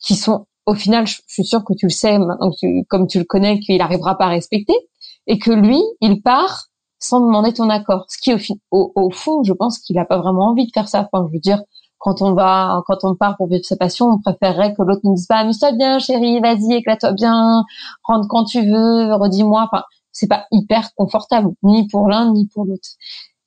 qui 0.02 0.16
sont, 0.16 0.46
au 0.66 0.74
final, 0.74 1.08
je 1.08 1.20
suis 1.28 1.44
sûre 1.44 1.64
que 1.66 1.74
tu 1.74 1.88
le 1.88 1.92
sais, 1.92 2.18
comme 2.88 3.08
tu 3.08 3.20
le 3.20 3.26
connais, 3.26 3.60
qu'il 3.60 3.78
n'arrivera 3.78 4.18
pas 4.18 4.26
à 4.26 4.30
respecter, 4.30 4.76
et 5.28 5.40
que 5.40 5.52
lui, 5.52 5.82
il 6.02 6.22
part 6.22 6.67
sans 7.00 7.20
demander 7.20 7.54
ton 7.54 7.70
accord. 7.70 8.06
Ce 8.10 8.18
qui, 8.18 8.34
au, 8.72 8.92
au, 8.96 9.12
fond, 9.12 9.44
je 9.44 9.54
pense 9.54 9.80
qu'il 9.80 9.96
n'a 9.96 10.06
pas 10.06 10.18
vraiment 10.18 10.50
envie 10.50 10.66
de 10.66 10.72
faire 10.72 10.88
ça. 10.88 11.08
Enfin, 11.12 11.26
je 11.28 11.34
veux 11.34 11.40
dire, 11.40 11.62
quand 12.00 12.22
on 12.22 12.34
va, 12.34 12.82
quand 12.88 13.04
on 13.04 13.16
part 13.16 13.38
pour 13.38 13.48
vivre 13.48 13.66
sa 13.66 13.76
passion, 13.76 14.08
on 14.08 14.20
préférerait 14.20 14.74
que 14.74 14.82
l'autre 14.82 15.02
nous 15.04 15.16
dise 15.16 15.28
pas, 15.28 15.38
amuse-toi 15.38 15.74
bien, 15.74 16.00
chérie, 16.00 16.40
vas-y, 16.40 16.74
éclate-toi 16.74 17.12
bien, 17.14 17.64
rentre 18.04 18.28
quand 18.30 18.46
tu 18.46 18.66
veux, 18.66 19.14
redis-moi. 19.16 19.68
Enfin, 19.72 19.84
c'est 20.12 20.28
pas 20.28 20.46
hyper 20.52 20.94
confortable, 20.96 21.52
ni 21.64 21.88
pour 21.88 22.08
l'un, 22.08 22.32
ni 22.32 22.48
pour 22.48 22.66
l'autre. 22.66 22.90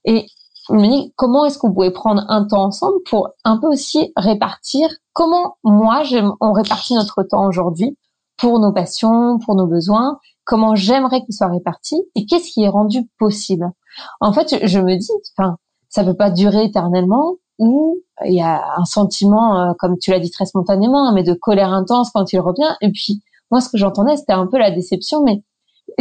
Et 0.05 0.27
je 0.69 0.75
me 0.75 0.87
dis, 0.89 1.13
comment 1.17 1.45
est-ce 1.45 1.59
que 1.59 1.67
vous 1.67 1.91
prendre 1.93 2.25
un 2.29 2.45
temps 2.47 2.65
ensemble 2.65 2.99
pour 3.09 3.31
un 3.45 3.59
peu 3.59 3.67
aussi 3.67 4.13
répartir? 4.17 4.89
Comment 5.13 5.57
moi, 5.65 6.03
on 6.41 6.53
répartit 6.53 6.95
notre 6.95 7.23
temps 7.25 7.47
aujourd'hui? 7.47 7.97
Pour 8.41 8.59
nos 8.59 8.73
passions, 8.73 9.39
pour 9.39 9.55
nos 9.55 9.67
besoins, 9.67 10.19
comment 10.45 10.75
j'aimerais 10.75 11.23
qu'il 11.23 11.35
soit 11.35 11.49
réparti 11.49 12.03
et 12.15 12.27
qu'est-ce 12.27 12.51
qui 12.53 12.63
est 12.63 12.69
rendu 12.69 13.09
possible. 13.19 13.71
En 14.21 14.33
fait, 14.33 14.67
je 14.67 14.81
me 14.81 14.97
dis, 14.97 15.11
enfin, 15.37 15.57
ça 15.89 16.05
peut 16.05 16.17
pas 16.17 16.31
durer 16.31 16.65
éternellement 16.65 17.37
où 17.59 17.99
il 18.25 18.35
y 18.35 18.41
a 18.41 18.63
un 18.77 18.85
sentiment, 18.85 19.61
euh, 19.61 19.73
comme 19.79 19.99
tu 19.99 20.11
l'as 20.11 20.19
dit 20.19 20.31
très 20.31 20.47
spontanément, 20.47 21.09
hein, 21.09 21.13
mais 21.15 21.23
de 21.23 21.35
colère 21.35 21.73
intense 21.73 22.11
quand 22.11 22.33
il 22.33 22.41
revient. 22.41 22.75
Et 22.81 22.91
puis, 22.91 23.23
moi, 23.51 23.61
ce 23.61 23.69
que 23.69 23.77
j'entendais, 23.77 24.17
c'était 24.17 24.33
un 24.33 24.47
peu 24.47 24.59
la 24.59 24.71
déception, 24.71 25.23
mais 25.23 25.43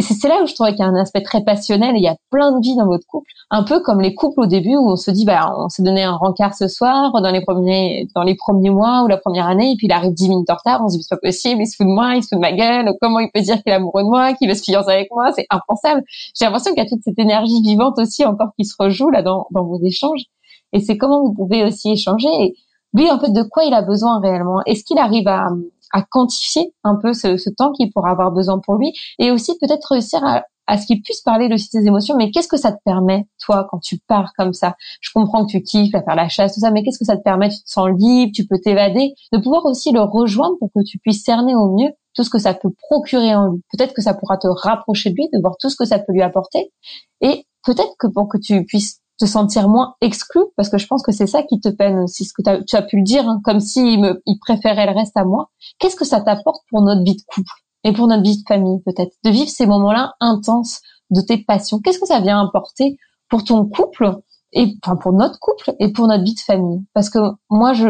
c'est 0.00 0.28
là 0.28 0.42
où 0.42 0.46
je 0.46 0.54
trouvais 0.54 0.70
qu'il 0.70 0.80
y 0.80 0.82
a 0.82 0.86
un 0.86 0.94
aspect 0.94 1.22
très 1.22 1.42
passionnel 1.42 1.96
et 1.96 1.98
il 1.98 2.04
y 2.04 2.08
a 2.08 2.16
plein 2.30 2.52
de 2.52 2.60
vie 2.62 2.76
dans 2.76 2.86
votre 2.86 3.06
couple. 3.06 3.30
Un 3.50 3.62
peu 3.62 3.80
comme 3.80 4.00
les 4.00 4.14
couples 4.14 4.40
au 4.40 4.46
début 4.46 4.76
où 4.76 4.90
on 4.90 4.96
se 4.96 5.10
dit, 5.10 5.24
bah, 5.24 5.52
on 5.58 5.68
s'est 5.68 5.82
donné 5.82 6.02
un 6.02 6.16
rencard 6.16 6.54
ce 6.54 6.68
soir 6.68 7.12
dans 7.20 7.30
les 7.30 7.40
premiers, 7.42 8.08
dans 8.14 8.22
les 8.22 8.34
premiers 8.34 8.70
mois 8.70 9.02
ou 9.02 9.08
la 9.08 9.16
première 9.16 9.46
année 9.46 9.72
et 9.72 9.76
puis 9.76 9.86
il 9.86 9.92
arrive 9.92 10.12
dix 10.12 10.28
minutes 10.28 10.50
en 10.50 10.56
retard, 10.56 10.80
on 10.84 10.88
se 10.88 10.96
dit, 10.96 11.02
c'est 11.02 11.14
pas 11.14 11.20
possible, 11.20 11.62
il 11.62 11.66
se 11.66 11.76
fout 11.76 11.86
de 11.86 11.92
moi, 11.92 12.14
il 12.14 12.22
se 12.22 12.28
fout 12.28 12.38
de 12.38 12.40
ma 12.40 12.52
gueule, 12.52 12.92
comment 13.00 13.18
il 13.18 13.30
peut 13.32 13.40
dire 13.40 13.62
qu'il 13.62 13.72
est 13.72 13.76
amoureux 13.76 14.02
de 14.02 14.08
moi, 14.08 14.32
qu'il 14.34 14.48
veut 14.48 14.54
se 14.54 14.62
fiancer 14.62 14.90
avec 14.90 15.08
moi, 15.10 15.32
c'est 15.32 15.46
impensable. 15.50 16.02
J'ai 16.38 16.44
l'impression 16.44 16.72
qu'il 16.72 16.82
y 16.82 16.86
a 16.86 16.88
toute 16.88 17.02
cette 17.02 17.18
énergie 17.18 17.60
vivante 17.62 17.98
aussi 17.98 18.24
encore 18.24 18.50
qui 18.58 18.64
se 18.64 18.74
rejoue 18.78 19.10
là 19.10 19.22
dans, 19.22 19.46
dans 19.50 19.64
vos 19.64 19.80
échanges. 19.82 20.24
Et 20.72 20.80
c'est 20.80 20.96
comment 20.96 21.22
vous 21.22 21.34
pouvez 21.34 21.64
aussi 21.64 21.90
échanger. 21.90 22.28
Et 22.28 22.54
lui, 22.94 23.10
en 23.10 23.18
fait, 23.18 23.32
de 23.32 23.42
quoi 23.42 23.64
il 23.64 23.74
a 23.74 23.82
besoin 23.82 24.20
réellement? 24.20 24.60
Est-ce 24.66 24.84
qu'il 24.84 24.98
arrive 24.98 25.28
à, 25.28 25.48
à 25.92 26.02
quantifier 26.02 26.74
un 26.84 26.96
peu 26.96 27.12
ce, 27.12 27.36
ce 27.36 27.50
temps 27.50 27.72
qu'il 27.72 27.90
pourra 27.92 28.10
avoir 28.10 28.32
besoin 28.32 28.58
pour 28.58 28.76
lui 28.76 28.92
et 29.18 29.30
aussi 29.30 29.56
peut-être 29.58 29.92
réussir 29.92 30.24
à, 30.24 30.44
à 30.66 30.78
ce 30.78 30.86
qu'il 30.86 31.02
puisse 31.02 31.20
parler 31.20 31.48
de 31.48 31.56
ses 31.56 31.86
émotions. 31.86 32.16
Mais 32.16 32.30
qu'est-ce 32.30 32.48
que 32.48 32.56
ça 32.56 32.70
te 32.72 32.78
permet, 32.84 33.26
toi, 33.44 33.66
quand 33.70 33.80
tu 33.80 33.98
pars 34.06 34.32
comme 34.38 34.52
ça? 34.52 34.76
Je 35.00 35.10
comprends 35.12 35.44
que 35.44 35.50
tu 35.50 35.62
kiffes 35.62 35.94
à 35.94 36.02
faire 36.02 36.14
la 36.14 36.28
chasse, 36.28 36.54
tout 36.54 36.60
ça, 36.60 36.70
mais 36.70 36.84
qu'est-ce 36.84 36.98
que 36.98 37.04
ça 37.04 37.16
te 37.16 37.22
permet? 37.22 37.48
Tu 37.48 37.56
te 37.56 37.68
sens 37.68 37.88
libre, 37.98 38.32
tu 38.34 38.46
peux 38.46 38.58
t'évader, 38.62 39.14
de 39.32 39.38
pouvoir 39.38 39.66
aussi 39.66 39.90
le 39.90 40.00
rejoindre 40.00 40.56
pour 40.60 40.70
que 40.74 40.84
tu 40.84 40.98
puisses 40.98 41.24
cerner 41.24 41.54
au 41.56 41.76
mieux 41.76 41.90
tout 42.14 42.22
ce 42.22 42.30
que 42.30 42.38
ça 42.38 42.54
peut 42.54 42.70
procurer 42.88 43.34
en 43.34 43.48
lui. 43.48 43.62
Peut-être 43.76 43.94
que 43.94 44.02
ça 44.02 44.14
pourra 44.14 44.36
te 44.36 44.46
rapprocher 44.46 45.10
de 45.10 45.16
lui, 45.16 45.28
de 45.32 45.40
voir 45.40 45.56
tout 45.58 45.70
ce 45.70 45.76
que 45.76 45.84
ça 45.84 45.98
peut 45.98 46.12
lui 46.12 46.22
apporter. 46.22 46.72
Et 47.20 47.46
peut-être 47.64 47.94
que 47.98 48.06
pour 48.06 48.28
que 48.28 48.38
tu 48.38 48.64
puisses 48.64 49.00
te 49.20 49.26
sentir 49.26 49.68
moins 49.68 49.94
exclu, 50.00 50.40
parce 50.56 50.70
que 50.70 50.78
je 50.78 50.86
pense 50.86 51.02
que 51.02 51.12
c'est 51.12 51.26
ça 51.26 51.42
qui 51.42 51.60
te 51.60 51.68
peine 51.68 51.98
aussi, 52.00 52.24
ce 52.24 52.32
que 52.32 52.64
tu 52.64 52.76
as 52.76 52.82
pu 52.82 52.96
le 52.96 53.02
dire, 53.02 53.28
hein, 53.28 53.40
comme 53.44 53.60
s'il 53.60 54.00
me, 54.00 54.22
il 54.24 54.38
préférait 54.38 54.86
le 54.86 54.98
reste 54.98 55.16
à 55.16 55.24
moi. 55.24 55.50
Qu'est-ce 55.78 55.96
que 55.96 56.06
ça 56.06 56.22
t'apporte 56.22 56.62
pour 56.70 56.80
notre 56.80 57.02
vie 57.04 57.16
de 57.16 57.22
couple 57.26 57.52
et 57.84 57.92
pour 57.92 58.06
notre 58.06 58.22
vie 58.22 58.38
de 58.38 58.48
famille 58.48 58.80
peut-être, 58.84 59.12
de 59.24 59.30
vivre 59.30 59.50
ces 59.50 59.66
moments-là 59.66 60.14
intenses 60.20 60.80
de 61.10 61.20
tes 61.20 61.38
passions. 61.38 61.80
Qu'est-ce 61.80 61.98
que 61.98 62.06
ça 62.06 62.20
vient 62.20 62.40
apporter 62.40 62.96
pour 63.28 63.44
ton 63.44 63.66
couple 63.66 64.16
et 64.52 64.74
enfin 64.82 64.96
pour 64.96 65.12
notre 65.12 65.38
couple 65.38 65.74
et 65.78 65.92
pour 65.92 66.06
notre 66.06 66.24
vie 66.24 66.34
de 66.34 66.40
famille? 66.40 66.84
Parce 66.94 67.10
que 67.10 67.18
moi, 67.50 67.72
je, 67.72 67.88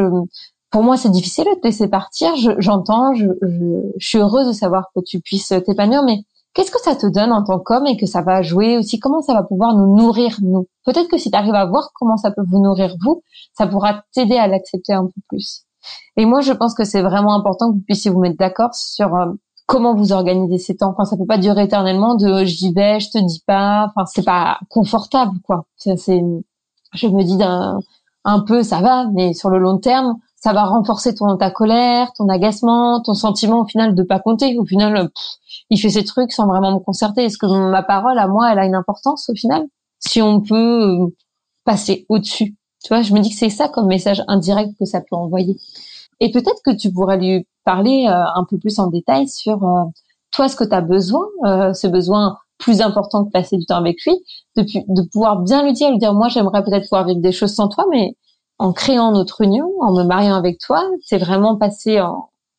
pour 0.70 0.82
moi, 0.82 0.96
c'est 0.96 1.10
difficile 1.10 1.44
de 1.44 1.60
te 1.60 1.66
laisser 1.66 1.88
partir. 1.88 2.34
J'entends, 2.58 3.14
je, 3.14 3.26
je, 3.42 3.90
je, 3.98 4.08
suis 4.08 4.18
heureuse 4.18 4.48
de 4.48 4.52
savoir 4.52 4.86
que 4.94 5.00
tu 5.00 5.20
puisses 5.20 5.52
t'épanouir, 5.66 6.02
mais 6.02 6.24
qu'est-ce 6.54 6.70
que 6.70 6.80
ça 6.80 6.96
te 6.96 7.06
donne 7.06 7.32
en 7.32 7.44
tant 7.44 7.58
qu'homme 7.58 7.86
et 7.86 7.96
que 7.96 8.06
ça 8.06 8.22
va 8.22 8.42
jouer 8.42 8.76
aussi? 8.76 8.98
Comment 8.98 9.22
ça 9.22 9.34
va 9.34 9.42
pouvoir 9.42 9.76
nous 9.76 9.96
nourrir 9.96 10.36
nous? 10.42 10.66
Peut-être 10.84 11.08
que 11.08 11.18
si 11.18 11.30
tu 11.30 11.36
arrives 11.36 11.54
à 11.54 11.66
voir 11.66 11.90
comment 11.94 12.16
ça 12.16 12.30
peut 12.30 12.42
vous 12.48 12.60
nourrir 12.60 12.94
vous, 13.02 13.22
ça 13.56 13.66
pourra 13.66 14.02
t'aider 14.12 14.36
à 14.36 14.46
l'accepter 14.46 14.92
un 14.92 15.04
peu 15.04 15.20
plus. 15.28 15.64
Et 16.16 16.26
moi, 16.26 16.40
je 16.40 16.52
pense 16.52 16.74
que 16.74 16.84
c'est 16.84 17.02
vraiment 17.02 17.34
important 17.34 17.70
que 17.70 17.76
vous 17.76 17.84
puissiez 17.84 18.10
vous 18.10 18.20
mettre 18.20 18.36
d'accord 18.36 18.74
sur 18.74 19.14
euh, 19.14 19.32
comment 19.66 19.94
vous 19.94 20.12
organisez 20.12 20.58
ces 20.58 20.76
temps. 20.76 20.90
Enfin, 20.90 21.04
ça 21.04 21.16
peut 21.16 21.26
pas 21.26 21.38
durer 21.38 21.64
éternellement 21.64 22.16
de 22.16 22.44
j'y 22.44 22.72
vais, 22.72 23.00
je 23.00 23.10
te 23.10 23.18
dis 23.18 23.42
pas. 23.46 23.86
Enfin, 23.88 24.04
c'est 24.06 24.24
pas 24.24 24.58
confortable, 24.68 25.38
quoi. 25.46 25.64
C'est, 25.76 25.96
je 26.94 27.08
me 27.08 27.22
dis 27.22 27.36
d'un 27.36 27.78
un 28.24 28.40
peu, 28.40 28.62
ça 28.62 28.80
va, 28.80 29.06
mais 29.14 29.32
sur 29.32 29.48
le 29.48 29.58
long 29.58 29.78
terme, 29.78 30.16
ça 30.40 30.54
va 30.54 30.64
renforcer 30.64 31.14
ton 31.14 31.36
ta 31.36 31.50
colère, 31.50 32.12
ton 32.14 32.28
agacement, 32.28 33.02
ton 33.02 33.14
sentiment 33.14 33.60
au 33.60 33.66
final 33.66 33.94
de 33.94 34.02
pas 34.02 34.18
compter. 34.18 34.58
Au 34.58 34.64
final, 34.64 35.10
il 35.68 35.78
fait 35.78 35.90
ses 35.90 36.04
trucs 36.04 36.32
sans 36.32 36.46
vraiment 36.46 36.72
me 36.72 36.78
concerter. 36.78 37.24
Est-ce 37.24 37.38
que 37.38 37.46
ma 37.70 37.82
parole 37.82 38.18
à 38.18 38.26
moi, 38.26 38.50
elle 38.50 38.58
a 38.58 38.64
une 38.64 38.74
importance 38.74 39.28
au 39.28 39.34
final? 39.34 39.66
Si 39.98 40.22
on 40.22 40.40
peut 40.40 40.82
euh, 40.82 41.06
passer 41.64 42.06
au-dessus, 42.08 42.56
tu 42.82 42.88
vois, 42.88 43.02
je 43.02 43.12
me 43.12 43.20
dis 43.20 43.28
que 43.28 43.36
c'est 43.36 43.50
ça 43.50 43.68
comme 43.68 43.86
message 43.86 44.22
indirect 44.28 44.72
que 44.78 44.86
ça 44.86 45.00
peut 45.00 45.14
envoyer. 45.14 45.56
Et 46.20 46.30
peut-être 46.30 46.62
que 46.64 46.74
tu 46.74 46.90
pourrais 46.90 47.18
lui 47.18 47.46
parler 47.64 48.06
euh, 48.08 48.24
un 48.34 48.44
peu 48.48 48.58
plus 48.58 48.78
en 48.78 48.86
détail 48.86 49.28
sur 49.28 49.62
euh, 49.64 49.84
toi 50.30 50.48
ce 50.48 50.56
que 50.56 50.64
tu 50.64 50.74
as 50.74 50.80
besoin, 50.80 51.26
euh, 51.44 51.74
ce 51.74 51.86
besoin 51.86 52.38
plus 52.58 52.80
important 52.80 53.24
que 53.24 53.30
passer 53.30 53.56
du 53.58 53.66
temps 53.66 53.76
avec 53.76 53.96
lui, 54.06 54.14
de, 54.56 54.62
de 54.62 55.08
pouvoir 55.08 55.40
bien 55.40 55.62
lui 55.62 55.72
dire, 55.72 55.90
lui 55.90 55.98
dire 55.98 56.14
moi 56.14 56.28
j'aimerais 56.28 56.62
peut-être 56.62 56.84
pouvoir 56.84 57.06
vivre 57.06 57.20
des 57.20 57.32
choses 57.32 57.54
sans 57.54 57.68
toi, 57.68 57.84
mais 57.90 58.16
en 58.60 58.74
créant 58.74 59.10
notre 59.10 59.40
union, 59.40 59.72
en 59.80 59.90
me 59.94 60.04
mariant 60.04 60.34
avec 60.34 60.58
toi, 60.58 60.86
c'est 61.02 61.16
vraiment 61.16 61.56
passer 61.56 61.98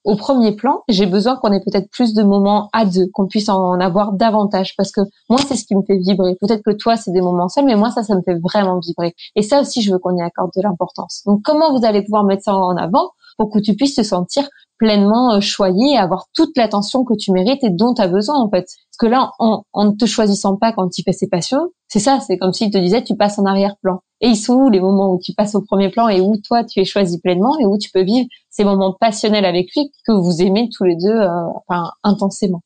au 0.04 0.16
premier 0.16 0.52
plan. 0.52 0.82
J'ai 0.90 1.06
besoin 1.06 1.36
qu'on 1.36 1.52
ait 1.52 1.62
peut-être 1.64 1.92
plus 1.92 2.16
de 2.16 2.24
moments 2.24 2.70
à 2.74 2.86
deux, 2.86 3.06
qu'on 3.14 3.28
puisse 3.28 3.50
en 3.50 3.80
avoir 3.80 4.14
davantage, 4.14 4.76
parce 4.76 4.92
que 4.92 5.02
moi 5.30 5.38
c'est 5.48 5.56
ce 5.56 5.64
qui 5.64 5.76
me 5.76 5.84
fait 5.84 6.00
vibrer. 6.00 6.36
Peut-être 6.42 6.64
que 6.64 6.72
toi 6.72 6.98
c'est 6.98 7.12
des 7.12 7.22
moments 7.22 7.50
seuls, 7.50 7.66
mais 7.66 7.76
moi 7.76 7.92
ça, 7.92 8.02
ça 8.02 8.16
me 8.16 8.24
fait 8.24 8.40
vraiment 8.40 8.80
vibrer. 8.80 9.14
Et 9.36 9.44
ça 9.44 9.62
aussi, 9.62 9.84
je 9.84 9.92
veux 9.92 10.00
qu'on 10.00 10.18
y 10.18 10.22
accorde 10.24 10.50
de 10.56 10.62
l'importance. 10.64 11.22
Donc 11.28 11.44
comment 11.44 11.78
vous 11.78 11.86
allez 11.86 12.02
pouvoir 12.02 12.24
mettre 12.24 12.46
ça 12.46 12.56
en 12.56 12.76
avant 12.78 13.12
pour 13.38 13.52
que 13.52 13.60
tu 13.60 13.76
puisses 13.76 13.94
te 13.94 14.02
sentir 14.02 14.50
pleinement 14.80 15.36
euh, 15.36 15.40
choyé 15.40 15.94
et 15.94 15.98
avoir 15.98 16.26
toute 16.34 16.58
l'attention 16.58 17.04
que 17.04 17.14
tu 17.14 17.32
mérites 17.32 17.64
et 17.64 17.70
dont 17.70 17.94
tu 17.94 18.02
as 18.02 18.08
besoin 18.08 18.40
en 18.40 18.50
fait? 18.50 18.66
Parce 18.66 18.98
que 19.00 19.06
là, 19.06 19.34
en, 19.38 19.64
ne 19.76 19.92
te 19.92 20.08
choisissant 20.08 20.56
pas 20.58 20.74
quand 20.74 20.90
tu 20.90 21.04
fais 21.04 21.14
ses 21.14 21.28
passions, 21.28 21.70
c'est 21.90 22.00
ça, 22.00 22.20
c'est 22.22 22.40
comme 22.40 22.54
s'il 22.54 22.72
te 22.72 22.80
disait 22.80 23.04
tu 23.04 23.16
passes 23.16 23.38
en 23.38 23.46
arrière-plan. 23.46 24.02
Et 24.22 24.28
ils 24.28 24.36
sont 24.38 24.54
où 24.54 24.70
les 24.70 24.80
moments 24.80 25.12
où 25.12 25.20
tu 25.20 25.34
passes 25.34 25.56
au 25.56 25.62
premier 25.62 25.90
plan 25.90 26.08
et 26.08 26.22
où 26.22 26.38
toi 26.38 26.64
tu 26.64 26.80
es 26.80 26.86
choisi 26.86 27.20
pleinement 27.20 27.58
et 27.60 27.66
où 27.66 27.78
tu 27.78 27.90
peux 27.92 28.04
vivre 28.04 28.28
ces 28.50 28.64
moments 28.64 28.94
passionnels 29.00 29.46
avec 29.46 29.70
lui 29.76 29.92
que 30.08 30.12
vous 30.12 30.42
aimez 30.42 30.70
tous 30.76 30.84
les 30.84 30.96
deux 30.96 31.10
euh, 31.10 31.28
enfin, 31.68 31.92
intensément? 32.04 32.62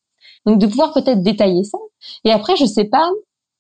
Donc 0.46 0.60
de 0.60 0.68
pouvoir 0.68 0.94
peut-être 0.94 1.24
détailler 1.24 1.64
ça. 1.64 1.78
Et 2.24 2.32
après, 2.32 2.56
je 2.56 2.66
sais 2.66 2.86
pas, 2.86 3.10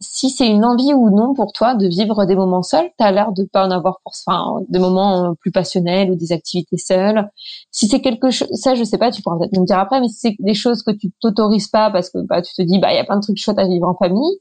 si 0.01 0.29
c'est 0.29 0.47
une 0.47 0.65
envie 0.65 0.93
ou 0.93 1.09
non 1.09 1.33
pour 1.33 1.53
toi 1.53 1.73
de 1.73 1.87
vivre 1.87 2.25
des 2.25 2.35
moments 2.35 2.63
seuls, 2.63 2.89
tu 2.97 3.03
as 3.03 3.11
l'air 3.11 3.31
de 3.31 3.45
pas 3.45 3.65
en 3.65 3.71
avoir 3.71 3.99
pour 4.03 4.13
enfin 4.27 4.61
des 4.67 4.79
moments 4.79 5.31
euh, 5.31 5.33
plus 5.39 5.51
passionnels 5.51 6.11
ou 6.11 6.15
des 6.15 6.31
activités 6.31 6.77
seules. 6.77 7.29
Si 7.71 7.87
c'est 7.87 8.01
quelque 8.01 8.29
chose 8.29 8.49
ça 8.51 8.75
je 8.75 8.83
sais 8.83 8.97
pas, 8.97 9.11
tu 9.11 9.21
pourras 9.21 9.37
peut-être 9.37 9.57
me 9.57 9.65
dire 9.65 9.79
après 9.79 10.01
mais 10.01 10.09
si 10.09 10.17
c'est 10.19 10.35
des 10.39 10.53
choses 10.53 10.83
que 10.83 10.91
tu 10.91 11.11
t'autorises 11.21 11.69
pas 11.69 11.89
parce 11.91 12.09
que 12.09 12.19
bah 12.19 12.41
tu 12.41 12.53
te 12.53 12.61
dis 12.61 12.77
bah 12.79 12.91
il 12.91 12.97
y 12.97 12.99
a 12.99 13.05
plein 13.05 13.17
de 13.17 13.21
trucs 13.21 13.37
chouettes 13.37 13.59
à 13.59 13.67
vivre 13.67 13.87
en 13.87 13.95
famille 13.95 14.39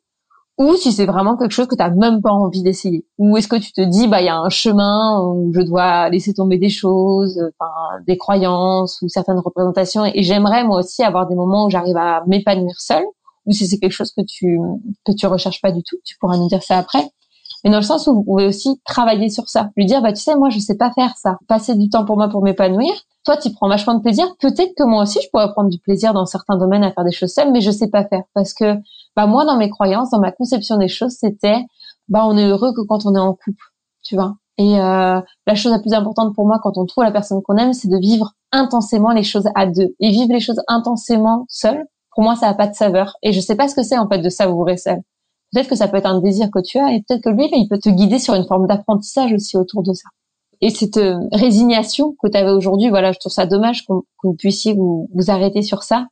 ou 0.59 0.77
si 0.77 0.93
c'est 0.93 1.07
vraiment 1.07 1.37
quelque 1.37 1.53
chose 1.53 1.67
que 1.67 1.75
tu 1.75 1.83
n'as 1.83 1.91
même 1.91 2.23
pas 2.23 2.31
envie 2.31 2.63
d'essayer. 2.63 3.05
Ou 3.19 3.37
est-ce 3.37 3.49
que 3.49 3.57
tu 3.57 3.73
te 3.73 3.81
dis 3.81 4.07
bah 4.07 4.21
il 4.21 4.27
y 4.27 4.29
a 4.29 4.37
un 4.37 4.49
chemin 4.49 5.21
où 5.21 5.53
je 5.55 5.61
dois 5.63 6.09
laisser 6.11 6.33
tomber 6.33 6.59
des 6.59 6.69
choses, 6.69 7.41
enfin 7.59 7.73
des 8.07 8.17
croyances 8.17 9.03
ou 9.03 9.09
certaines 9.09 9.39
représentations 9.39 10.05
et 10.05 10.23
j'aimerais 10.23 10.65
moi 10.65 10.79
aussi 10.79 11.03
avoir 11.03 11.27
des 11.27 11.35
moments 11.35 11.67
où 11.67 11.71
j'arrive 11.71 11.97
à 11.97 12.23
m'épanouir 12.27 12.75
seule 12.79 13.05
ou 13.47 13.53
si 13.53 13.67
c'est 13.67 13.79
quelque 13.79 13.93
chose 13.93 14.13
que 14.13 14.23
tu 14.23 14.59
que 15.05 15.13
tu 15.13 15.27
recherches 15.27 15.61
pas 15.61 15.73
du 15.73 15.83
tout, 15.83 15.97
tu 16.05 16.17
pourras 16.19 16.37
nous 16.37 16.49
dire 16.49 16.63
ça 16.63 16.79
après. 16.79 17.05
Mais 17.65 17.71
dans 17.71 17.79
le 17.79 17.83
sens 17.83 18.07
où 18.07 18.15
vous 18.15 18.23
pouvez 18.23 18.47
aussi 18.47 18.81
travailler 18.85 19.31
sur 19.31 19.49
ça, 19.49 19.71
lui 19.77 19.87
dire 19.87 20.03
bah 20.03 20.13
tu 20.13 20.21
sais 20.21 20.37
moi 20.37 20.51
je 20.51 20.59
sais 20.59 20.77
pas 20.77 20.93
faire 20.93 21.17
ça, 21.17 21.39
passer 21.49 21.75
du 21.75 21.89
temps 21.89 22.05
pour 22.05 22.17
moi 22.17 22.29
pour 22.29 22.43
m'épanouir. 22.43 22.93
Toi 23.25 23.37
tu 23.37 23.51
prends 23.53 23.69
vachement 23.69 23.95
de 23.95 24.03
plaisir, 24.03 24.27
peut-être 24.41 24.75
que 24.77 24.85
moi 24.85 25.03
aussi 25.03 25.19
je 25.23 25.29
pourrais 25.31 25.51
prendre 25.53 25.71
du 25.71 25.79
plaisir 25.79 26.13
dans 26.13 26.27
certains 26.27 26.57
domaines 26.57 26.85
à 26.85 26.93
faire 26.93 27.05
des 27.05 27.13
choses 27.13 27.33
seules, 27.33 27.53
mais 27.53 27.61
je 27.61 27.71
sais 27.71 27.89
pas 27.89 28.05
faire 28.05 28.23
parce 28.35 28.53
que 28.53 28.77
bah 29.17 29.27
moi 29.27 29.45
dans 29.45 29.57
mes 29.57 29.71
croyances, 29.71 30.11
dans 30.11 30.21
ma 30.21 30.33
conception 30.33 30.77
des 30.77 30.89
choses, 30.89 31.13
c'était 31.19 31.65
bah 32.09 32.25
on 32.27 32.37
est 32.37 32.47
heureux 32.47 32.73
que 32.75 32.83
quand 32.87 33.07
on 33.07 33.15
est 33.15 33.21
en 33.21 33.33
couple, 33.33 33.73
tu 34.03 34.15
vois. 34.15 34.35
Et 34.57 34.79
euh, 34.79 35.21
la 35.47 35.55
chose 35.55 35.73
la 35.73 35.81
plus 35.81 35.95
importante 35.95 36.35
pour 36.35 36.47
moi 36.47 36.61
quand 36.63 36.79
on 36.79 36.87
trouve 36.87 37.05
la 37.05 37.11
personne 37.11 37.43
qu'on 37.43 37.57
aime, 37.57 37.73
c'est 37.73 37.89
de 37.89 37.99
vivre 37.99 38.33
intensément 38.53 39.11
les 39.11 39.25
choses 39.25 39.49
à 39.55 39.67
deux 39.67 39.95
et 39.99 40.11
vivre 40.11 40.33
les 40.33 40.41
choses 40.41 40.61
intensément 40.69 41.45
seul 41.49 41.85
pour 42.15 42.23
moi, 42.23 42.37
ça 42.37 42.47
n'a 42.47 42.55
pas 42.55 42.69
de 42.69 42.75
saveur. 42.75 43.17
Et 43.23 43.33
je 43.33 43.41
sais 43.41 43.57
pas 43.57 43.69
ce 43.69 43.75
que 43.75 43.83
c'est 43.83 43.99
en 43.99 44.09
fait 44.09 44.19
de 44.19 44.29
savourer 44.29 44.77
ça. 44.77 44.97
Peut-être 45.55 45.69
que 45.69 45.77
ça 45.77 45.87
peut 45.87 45.97
être 45.97 46.07
un 46.07 46.21
désir 46.21 46.51
que 46.53 46.61
tu 46.61 46.79
as, 46.79 46.93
et 46.93 47.05
peut-être 47.07 47.23
que 47.23 47.31
lui, 47.31 47.49
il 47.53 47.69
peut 47.69 47.79
te 47.79 47.89
guider 47.89 48.19
sur 48.19 48.35
une 48.35 48.45
forme 48.45 48.67
d'apprentissage 48.67 49.33
aussi 49.33 49.57
autour 49.57 49.85
de 49.85 49.93
ça. 49.93 50.09
Et 50.61 50.71
cette 50.71 50.97
euh, 50.97 51.21
résignation 51.33 52.17
que 52.21 52.29
tu 52.29 52.37
avais 52.37 52.51
aujourd'hui, 52.51 52.89
voilà, 52.89 53.13
je 53.13 53.21
trouve 53.21 53.33
ça 53.33 53.47
dommage 53.47 53.87
que 53.87 53.93
vous 54.25 54.35
puissiez 54.35 54.75
vous, 54.75 55.09
vous 55.15 55.31
arrêter 55.31 55.63
sur 55.63 55.85
ça. 55.85 56.07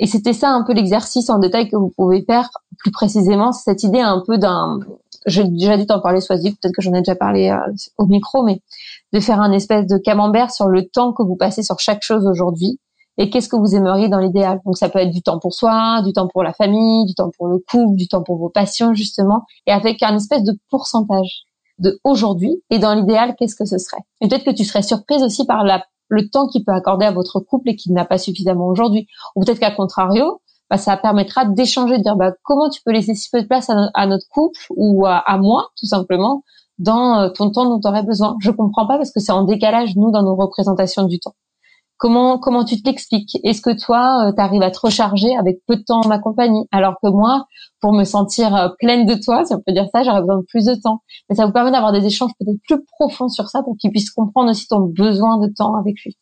Et 0.00 0.06
c'était 0.06 0.32
ça 0.32 0.48
un 0.50 0.64
peu 0.64 0.72
l'exercice 0.72 1.30
en 1.30 1.38
détail 1.38 1.68
que 1.68 1.76
vous 1.76 1.92
pouvez 1.96 2.24
faire 2.24 2.50
plus 2.78 2.90
précisément, 2.90 3.52
cette 3.52 3.84
idée 3.84 4.00
un 4.00 4.20
peu 4.26 4.36
d'un, 4.36 4.80
j'ai 5.26 5.44
déjà 5.44 5.76
dû 5.76 5.86
t'en 5.86 6.00
parler, 6.00 6.20
Soisy, 6.20 6.50
peut-être 6.50 6.74
que 6.74 6.82
j'en 6.82 6.92
ai 6.94 7.02
déjà 7.02 7.14
parlé 7.14 7.50
euh, 7.50 7.72
au 7.98 8.06
micro, 8.06 8.42
mais 8.42 8.60
de 9.12 9.20
faire 9.20 9.40
un 9.40 9.52
espèce 9.52 9.86
de 9.86 9.96
camembert 9.96 10.50
sur 10.50 10.66
le 10.66 10.88
temps 10.88 11.12
que 11.12 11.22
vous 11.22 11.36
passez 11.36 11.62
sur 11.62 11.78
chaque 11.78 12.02
chose 12.02 12.26
aujourd'hui 12.26 12.80
et 13.18 13.30
qu'est-ce 13.30 13.48
que 13.48 13.56
vous 13.56 13.74
aimeriez 13.74 14.08
dans 14.08 14.18
l'idéal? 14.18 14.60
Donc 14.64 14.78
ça 14.78 14.88
peut 14.88 14.98
être 14.98 15.10
du 15.10 15.22
temps 15.22 15.38
pour 15.38 15.54
soi, 15.54 16.02
du 16.02 16.12
temps 16.12 16.28
pour 16.28 16.42
la 16.42 16.52
famille, 16.52 17.04
du 17.06 17.14
temps 17.14 17.30
pour 17.36 17.46
le 17.48 17.58
couple, 17.58 17.96
du 17.96 18.08
temps 18.08 18.22
pour 18.22 18.36
vos 18.36 18.48
passions 18.48 18.94
justement, 18.94 19.42
et 19.66 19.72
avec 19.72 20.02
un 20.02 20.16
espèce 20.16 20.44
de 20.44 20.58
pourcentage 20.70 21.44
de 21.78 21.98
aujourd'hui 22.04 22.62
et 22.70 22.78
dans 22.78 22.94
l'idéal 22.94 23.34
qu'est-ce 23.38 23.56
que 23.56 23.64
ce 23.64 23.78
serait? 23.78 24.02
Et 24.20 24.28
peut-être 24.28 24.44
que 24.44 24.54
tu 24.54 24.64
serais 24.64 24.82
surprise 24.82 25.22
aussi 25.22 25.44
par 25.46 25.64
la, 25.64 25.84
le 26.08 26.28
temps 26.28 26.46
qu'il 26.46 26.64
peut 26.64 26.72
accorder 26.72 27.06
à 27.06 27.10
votre 27.10 27.40
couple 27.40 27.70
et 27.70 27.76
qu'il 27.76 27.92
n'a 27.92 28.04
pas 28.04 28.18
suffisamment 28.18 28.66
aujourd'hui. 28.66 29.06
Ou 29.34 29.44
peut-être 29.44 29.58
qu'à 29.58 29.70
contrario, 29.70 30.40
bah, 30.70 30.78
ça 30.78 30.96
permettra 30.96 31.44
d'échanger, 31.44 31.98
de 31.98 32.02
dire 32.02 32.16
bah, 32.16 32.32
comment 32.44 32.70
tu 32.70 32.80
peux 32.84 32.92
laisser 32.92 33.14
si 33.14 33.28
peu 33.30 33.42
de 33.42 33.46
place 33.46 33.70
à, 33.70 34.06
notre 34.06 34.26
couple 34.30 34.60
ou 34.76 35.06
à, 35.06 35.16
à, 35.16 35.38
moi 35.38 35.68
tout 35.78 35.86
simplement 35.86 36.44
dans 36.78 37.18
euh, 37.18 37.28
ton 37.28 37.50
temps 37.50 37.64
dont 37.64 37.80
tu 37.80 37.88
aurais 37.88 38.02
besoin? 38.02 38.36
Je 38.40 38.50
comprends 38.50 38.86
pas 38.86 38.96
parce 38.96 39.10
que 39.10 39.20
c'est 39.20 39.32
en 39.32 39.44
décalage 39.44 39.96
nous 39.96 40.10
dans 40.10 40.22
nos 40.22 40.36
représentations 40.36 41.04
du 41.04 41.18
temps. 41.18 41.34
Comment 42.02 42.36
comment 42.36 42.64
tu 42.64 42.82
t'expliques? 42.82 43.38
Est-ce 43.44 43.60
que 43.60 43.70
toi, 43.70 44.26
euh, 44.26 44.32
tu 44.34 44.40
arrives 44.42 44.62
à 44.62 44.72
te 44.72 44.80
recharger 44.80 45.36
avec 45.36 45.60
peu 45.68 45.76
de 45.76 45.84
temps 45.84 46.00
en 46.00 46.08
ma 46.08 46.18
compagnie? 46.18 46.66
Alors 46.72 46.94
que 47.00 47.08
moi, 47.08 47.46
pour 47.80 47.92
me 47.92 48.02
sentir 48.02 48.56
euh, 48.56 48.70
pleine 48.80 49.06
de 49.06 49.14
toi, 49.14 49.44
si 49.44 49.54
on 49.54 49.60
peut 49.64 49.72
dire 49.72 49.86
ça, 49.94 50.02
j'aurais 50.02 50.18
besoin 50.18 50.38
de 50.38 50.44
plus 50.48 50.64
de 50.64 50.74
temps. 50.74 51.02
Mais 51.30 51.36
ça 51.36 51.46
vous 51.46 51.52
permet 51.52 51.70
d'avoir 51.70 51.92
des 51.92 52.04
échanges 52.04 52.32
peut-être 52.40 52.58
plus 52.66 52.84
profonds 52.98 53.28
sur 53.28 53.48
ça 53.48 53.62
pour 53.62 53.76
qu'ils 53.76 53.92
puissent 53.92 54.10
comprendre 54.10 54.50
aussi 54.50 54.66
ton 54.66 54.80
besoin 54.80 55.38
de 55.38 55.46
temps 55.56 55.76
avec 55.76 55.94
lui. 56.04 56.16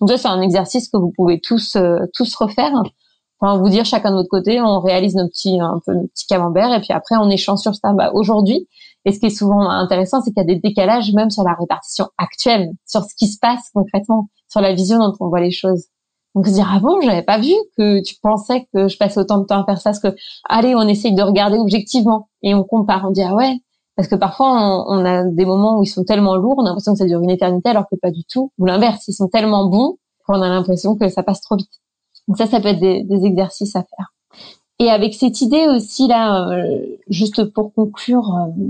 Donc 0.00 0.08
ça, 0.08 0.16
c'est 0.16 0.28
un 0.28 0.40
exercice 0.40 0.88
que 0.88 0.96
vous 0.96 1.12
pouvez 1.14 1.38
tous 1.38 1.76
euh, 1.76 1.98
tous 2.14 2.34
refaire. 2.34 2.72
Enfin, 3.38 3.58
vous 3.58 3.68
dire 3.68 3.84
chacun 3.84 4.12
de 4.12 4.16
votre 4.16 4.30
côté, 4.30 4.62
on 4.62 4.80
réalise 4.80 5.16
nos 5.16 5.28
petits 5.28 5.60
un 5.60 5.80
peu 5.84 5.92
nos 5.92 6.06
petits 6.06 6.26
camemberts 6.28 6.72
et 6.72 6.80
puis 6.80 6.94
après 6.94 7.16
on 7.16 7.28
échange 7.28 7.58
sur 7.58 7.74
ça. 7.74 7.92
Bah, 7.92 8.10
aujourd'hui, 8.14 8.68
et 9.06 9.12
ce 9.12 9.20
qui 9.20 9.26
est 9.26 9.30
souvent 9.30 9.70
intéressant, 9.70 10.20
c'est 10.20 10.32
qu'il 10.32 10.40
y 10.40 10.50
a 10.50 10.54
des 10.54 10.58
décalages 10.60 11.12
même 11.12 11.30
sur 11.30 11.44
la 11.44 11.54
répartition 11.54 12.08
actuelle, 12.18 12.72
sur 12.86 13.02
ce 13.02 13.14
qui 13.16 13.28
se 13.28 13.38
passe 13.38 13.70
concrètement, 13.72 14.28
sur 14.48 14.60
la 14.60 14.74
vision 14.74 14.98
dont 14.98 15.14
on 15.20 15.28
voit 15.28 15.40
les 15.40 15.52
choses. 15.52 15.86
Donc 16.34 16.48
se 16.48 16.52
dire 16.52 16.68
ah 16.70 16.80
bon, 16.80 17.00
j'avais 17.00 17.22
pas 17.22 17.38
vu 17.38 17.52
que 17.78 18.02
tu 18.02 18.16
pensais 18.20 18.66
que 18.74 18.88
je 18.88 18.98
passais 18.98 19.20
autant 19.20 19.38
de 19.38 19.44
temps 19.44 19.62
à 19.62 19.64
faire 19.64 19.80
ça, 19.80 19.90
parce 19.90 20.00
que 20.00 20.14
allez, 20.48 20.74
on 20.74 20.82
essaye 20.82 21.14
de 21.14 21.22
regarder 21.22 21.56
objectivement 21.56 22.28
et 22.42 22.54
on 22.54 22.64
compare, 22.64 23.04
on 23.06 23.12
dit 23.12 23.22
ah 23.22 23.34
ouais, 23.36 23.54
Parce 23.94 24.08
que 24.08 24.16
parfois, 24.16 24.84
on, 24.90 25.04
a 25.04 25.22
des 25.24 25.46
moments 25.46 25.78
où 25.78 25.84
ils 25.84 25.86
sont 25.86 26.04
tellement 26.04 26.34
lourds, 26.34 26.56
on 26.58 26.62
a 26.64 26.70
l'impression 26.70 26.92
que 26.92 26.98
ça 26.98 27.06
dure 27.06 27.22
une 27.22 27.30
éternité, 27.30 27.70
alors 27.70 27.84
que 27.88 27.96
pas 27.96 28.10
du 28.10 28.24
tout. 28.24 28.52
Ou 28.58 28.66
l'inverse, 28.66 29.06
ils 29.06 29.14
sont 29.14 29.28
tellement 29.28 29.68
bons 29.70 29.98
qu'on 30.26 30.42
a 30.42 30.48
l'impression 30.48 30.96
que 30.96 31.08
ça 31.08 31.22
passe 31.22 31.40
trop 31.42 31.56
vite. 31.56 31.70
Donc 32.26 32.38
ça, 32.38 32.46
ça 32.46 32.60
peut 32.60 32.68
être 32.68 32.80
des 32.80 33.24
exercices 33.24 33.76
à 33.76 33.84
faire. 33.84 34.15
Et 34.78 34.90
avec 34.90 35.14
cette 35.14 35.40
idée 35.40 35.66
aussi 35.68 36.06
là, 36.06 36.50
euh, 36.50 36.86
juste 37.08 37.44
pour 37.52 37.72
conclure, 37.72 38.34
euh, 38.36 38.62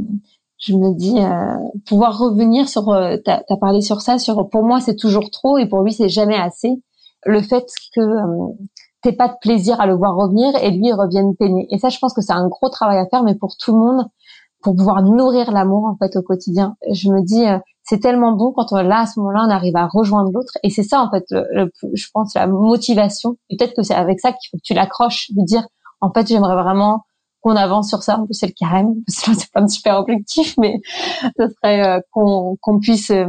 je 0.59 0.75
me 0.75 0.95
dis 0.95 1.19
euh, 1.19 1.81
pouvoir 1.87 2.19
revenir 2.19 2.69
sur. 2.69 2.91
Euh, 2.91 3.17
T'as 3.25 3.43
as 3.49 3.57
parlé 3.57 3.81
sur 3.81 4.01
ça. 4.01 4.19
Sur 4.19 4.49
pour 4.49 4.65
moi, 4.65 4.81
c'est 4.81 4.97
toujours 4.97 5.31
trop 5.31 5.59
et 5.59 5.67
pour 5.67 5.83
lui, 5.83 5.93
c'est 5.93 6.09
jamais 6.09 6.37
assez. 6.37 6.81
Le 7.25 7.43
fait 7.43 7.67
que 7.95 8.01
t'aies 9.03 9.13
pas 9.13 9.29
de 9.29 9.35
plaisir 9.41 9.81
à 9.81 9.87
le 9.87 9.95
voir 9.95 10.15
revenir 10.15 10.55
et 10.63 10.71
lui 10.71 10.93
revienne 10.93 11.35
peiner. 11.35 11.67
Et 11.71 11.79
ça, 11.79 11.89
je 11.89 11.99
pense 11.99 12.15
que 12.15 12.21
c'est 12.23 12.33
un 12.33 12.47
gros 12.49 12.69
travail 12.69 12.99
à 12.99 13.07
faire, 13.07 13.25
mais 13.25 13.35
pour 13.35 13.57
tout 13.57 13.73
le 13.73 13.79
monde, 13.79 14.07
pour 14.63 14.77
pouvoir 14.77 15.03
nourrir 15.03 15.51
l'amour 15.51 15.87
en 15.87 15.97
fait 15.97 16.17
au 16.17 16.23
quotidien. 16.23 16.77
Je 16.93 17.11
me 17.11 17.23
dis, 17.23 17.45
c'est 17.83 17.99
tellement 17.99 18.33
bon 18.33 18.53
quand 18.53 18.67
on, 18.73 18.77
là 18.77 19.01
à 19.01 19.07
ce 19.07 19.19
moment-là, 19.21 19.45
on 19.47 19.51
arrive 19.51 19.77
à 19.77 19.89
rejoindre 19.89 20.31
l'autre. 20.33 20.57
Et 20.63 20.71
c'est 20.71 20.85
ça 20.85 21.03
en 21.03 21.11
fait, 21.11 21.25
je 21.31 22.07
pense 22.15 22.35
la 22.35 22.47
motivation. 22.47 23.37
Peut-être 23.51 23.75
que 23.75 23.83
c'est 23.83 23.95
avec 23.95 24.21
ça 24.21 24.31
qu'il 24.31 24.51
faut 24.51 24.59
que 24.59 24.63
tu 24.63 24.75
l'accroches, 24.75 25.33
de 25.33 25.45
dire 25.45 25.67
en 26.01 26.13
fait, 26.13 26.29
j'aimerais 26.29 26.55
vraiment 26.55 27.05
qu'on 27.47 27.55
avance 27.55 27.89
sur 27.89 28.03
ça. 28.03 28.19
En 28.19 28.27
plus, 28.27 28.35
c'est 28.35 28.47
le 28.49 28.55
carême. 28.59 28.95
C'est 29.09 29.53
pas 29.53 29.61
un 29.61 29.69
super 29.69 29.99
objectif, 29.99 30.57
mais 30.59 30.81
ce 31.39 31.47
serait 31.49 31.87
euh, 31.87 32.01
qu'on 32.11 32.81
puisse 32.81 33.11
euh, 33.11 33.27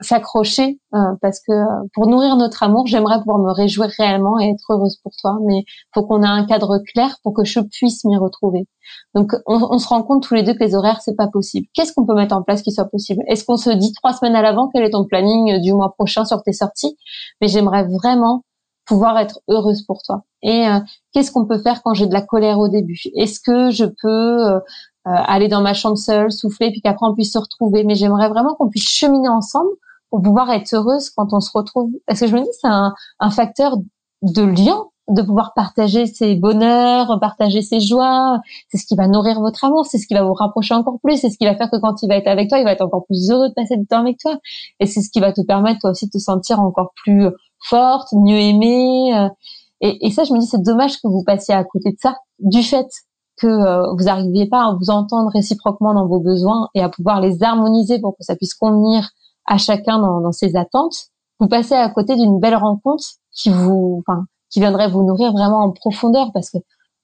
s'accrocher 0.00 0.80
euh, 0.94 0.98
parce 1.20 1.40
que 1.40 1.52
pour 1.92 2.06
nourrir 2.06 2.36
notre 2.36 2.62
amour, 2.62 2.86
j'aimerais 2.86 3.18
pouvoir 3.18 3.38
me 3.38 3.52
réjouir 3.52 3.90
réellement 3.98 4.40
et 4.40 4.48
être 4.48 4.72
heureuse 4.72 4.96
pour 5.02 5.12
toi. 5.20 5.38
Mais 5.44 5.64
faut 5.92 6.02
qu'on 6.02 6.22
ait 6.22 6.26
un 6.26 6.46
cadre 6.46 6.78
clair 6.94 7.16
pour 7.22 7.34
que 7.34 7.44
je 7.44 7.60
puisse 7.60 8.04
m'y 8.06 8.16
retrouver. 8.16 8.66
Donc, 9.14 9.32
on, 9.46 9.60
on, 9.70 9.78
se 9.78 9.86
rend 9.86 10.02
compte 10.02 10.22
tous 10.22 10.32
les 10.32 10.42
deux 10.42 10.54
que 10.54 10.64
les 10.64 10.74
horaires, 10.74 11.02
c'est 11.02 11.16
pas 11.16 11.28
possible. 11.28 11.66
Qu'est-ce 11.74 11.92
qu'on 11.92 12.06
peut 12.06 12.14
mettre 12.14 12.34
en 12.34 12.42
place 12.42 12.62
qui 12.62 12.72
soit 12.72 12.86
possible? 12.86 13.22
Est-ce 13.26 13.44
qu'on 13.44 13.58
se 13.58 13.68
dit 13.68 13.92
trois 13.92 14.14
semaines 14.14 14.34
à 14.34 14.40
l'avant 14.40 14.70
quel 14.72 14.82
est 14.82 14.90
ton 14.90 15.04
planning 15.04 15.60
du 15.60 15.74
mois 15.74 15.92
prochain 15.92 16.24
sur 16.24 16.42
tes 16.42 16.54
sorties? 16.54 16.96
Mais 17.42 17.48
j'aimerais 17.48 17.84
vraiment 17.84 18.44
pouvoir 18.88 19.18
être 19.18 19.40
heureuse 19.48 19.82
pour 19.82 20.02
toi. 20.02 20.24
Et 20.42 20.66
euh, 20.66 20.80
qu'est-ce 21.12 21.30
qu'on 21.30 21.46
peut 21.46 21.58
faire 21.58 21.82
quand 21.82 21.94
j'ai 21.94 22.06
de 22.06 22.12
la 22.12 22.22
colère 22.22 22.58
au 22.58 22.68
début? 22.68 23.00
Est-ce 23.14 23.38
que 23.38 23.70
je 23.70 23.84
peux 23.84 24.08
euh, 24.08 24.56
euh, 24.56 24.60
aller 25.04 25.48
dans 25.48 25.60
ma 25.60 25.74
chambre 25.74 25.98
seule, 25.98 26.32
souffler, 26.32 26.70
puis 26.70 26.80
qu'après 26.80 27.06
on 27.06 27.14
puisse 27.14 27.32
se 27.32 27.38
retrouver? 27.38 27.84
Mais 27.84 27.94
j'aimerais 27.94 28.28
vraiment 28.28 28.54
qu'on 28.54 28.68
puisse 28.68 28.88
cheminer 28.88 29.28
ensemble 29.28 29.70
pour 30.10 30.22
pouvoir 30.22 30.50
être 30.50 30.72
heureuse 30.74 31.10
quand 31.10 31.28
on 31.32 31.40
se 31.40 31.50
retrouve. 31.54 31.90
Parce 32.06 32.20
que 32.20 32.26
je 32.26 32.34
me 32.34 32.40
dis, 32.40 32.48
c'est 32.60 32.68
un, 32.68 32.94
un 33.20 33.30
facteur 33.30 33.76
de 34.22 34.42
lien 34.42 34.84
de 35.08 35.22
pouvoir 35.22 35.54
partager 35.54 36.06
ses 36.06 36.34
bonheurs, 36.34 37.18
partager 37.20 37.62
ses 37.62 37.80
joies? 37.80 38.40
C'est 38.68 38.78
ce 38.78 38.86
qui 38.86 38.94
va 38.94 39.08
nourrir 39.08 39.40
votre 39.40 39.64
amour, 39.64 39.86
c'est 39.86 39.98
ce 39.98 40.06
qui 40.06 40.14
va 40.14 40.22
vous 40.22 40.34
rapprocher 40.34 40.74
encore 40.74 40.98
plus, 41.02 41.18
c'est 41.18 41.30
ce 41.30 41.38
qui 41.38 41.44
va 41.44 41.56
faire 41.56 41.70
que 41.70 41.80
quand 41.80 42.02
il 42.02 42.08
va 42.08 42.16
être 42.16 42.26
avec 42.26 42.48
toi, 42.48 42.58
il 42.58 42.64
va 42.64 42.72
être 42.72 42.84
encore 42.84 43.04
plus 43.06 43.30
heureux 43.30 43.48
de 43.48 43.54
passer 43.54 43.76
du 43.76 43.86
temps 43.86 44.00
avec 44.00 44.18
toi. 44.18 44.36
Et 44.80 44.86
c'est 44.86 45.00
ce 45.00 45.10
qui 45.10 45.20
va 45.20 45.32
te 45.32 45.40
permettre 45.40 45.80
toi 45.80 45.90
aussi 45.90 46.06
de 46.06 46.10
te 46.10 46.18
sentir 46.18 46.60
encore 46.60 46.92
plus 47.02 47.28
forte, 47.60 48.08
mieux 48.12 48.38
aimée. 48.38 49.16
Euh, 49.16 49.28
et, 49.80 50.06
et, 50.06 50.10
ça, 50.10 50.24
je 50.24 50.32
me 50.32 50.38
dis, 50.38 50.46
c'est 50.46 50.62
dommage 50.62 50.96
que 51.00 51.08
vous 51.08 51.22
passiez 51.24 51.54
à 51.54 51.64
côté 51.64 51.90
de 51.90 51.96
ça, 52.00 52.16
du 52.38 52.62
fait 52.62 52.86
que 53.36 53.46
euh, 53.46 53.92
vous 53.96 54.04
n'arriviez 54.04 54.48
pas 54.48 54.64
à 54.64 54.74
vous 54.74 54.90
entendre 54.90 55.30
réciproquement 55.32 55.94
dans 55.94 56.06
vos 56.06 56.20
besoins 56.20 56.68
et 56.74 56.82
à 56.82 56.88
pouvoir 56.88 57.20
les 57.20 57.42
harmoniser 57.42 58.00
pour 58.00 58.16
que 58.16 58.24
ça 58.24 58.34
puisse 58.34 58.54
convenir 58.54 59.08
à 59.46 59.58
chacun 59.58 59.98
dans, 59.98 60.20
dans 60.20 60.32
ses 60.32 60.56
attentes. 60.56 60.96
Vous 61.38 61.46
passez 61.46 61.74
à 61.74 61.88
côté 61.88 62.16
d'une 62.16 62.40
belle 62.40 62.56
rencontre 62.56 63.04
qui 63.32 63.50
vous, 63.50 64.02
enfin, 64.06 64.24
qui 64.50 64.58
viendrait 64.58 64.88
vous 64.88 65.04
nourrir 65.04 65.32
vraiment 65.32 65.62
en 65.62 65.70
profondeur 65.70 66.30
parce 66.32 66.50
que 66.50 66.58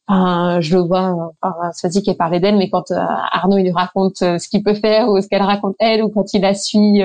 Enfin, 0.06 0.60
je 0.60 0.76
le 0.76 0.82
vois, 0.82 1.32
enfin, 1.40 1.72
Swazik 1.72 2.04
qui 2.04 2.14
parlé 2.14 2.38
d'elle, 2.38 2.58
mais 2.58 2.68
quand 2.68 2.90
euh, 2.90 2.96
Arnaud 3.32 3.56
il 3.56 3.62
lui 3.62 3.72
raconte 3.72 4.18
ce 4.18 4.48
qu'il 4.50 4.62
peut 4.62 4.74
faire 4.74 5.08
ou 5.08 5.18
ce 5.18 5.28
qu'elle 5.28 5.40
raconte 5.40 5.76
elle, 5.78 6.02
ou 6.04 6.10
quand 6.10 6.34
il 6.34 6.42
la 6.42 6.52
suit 6.52 7.02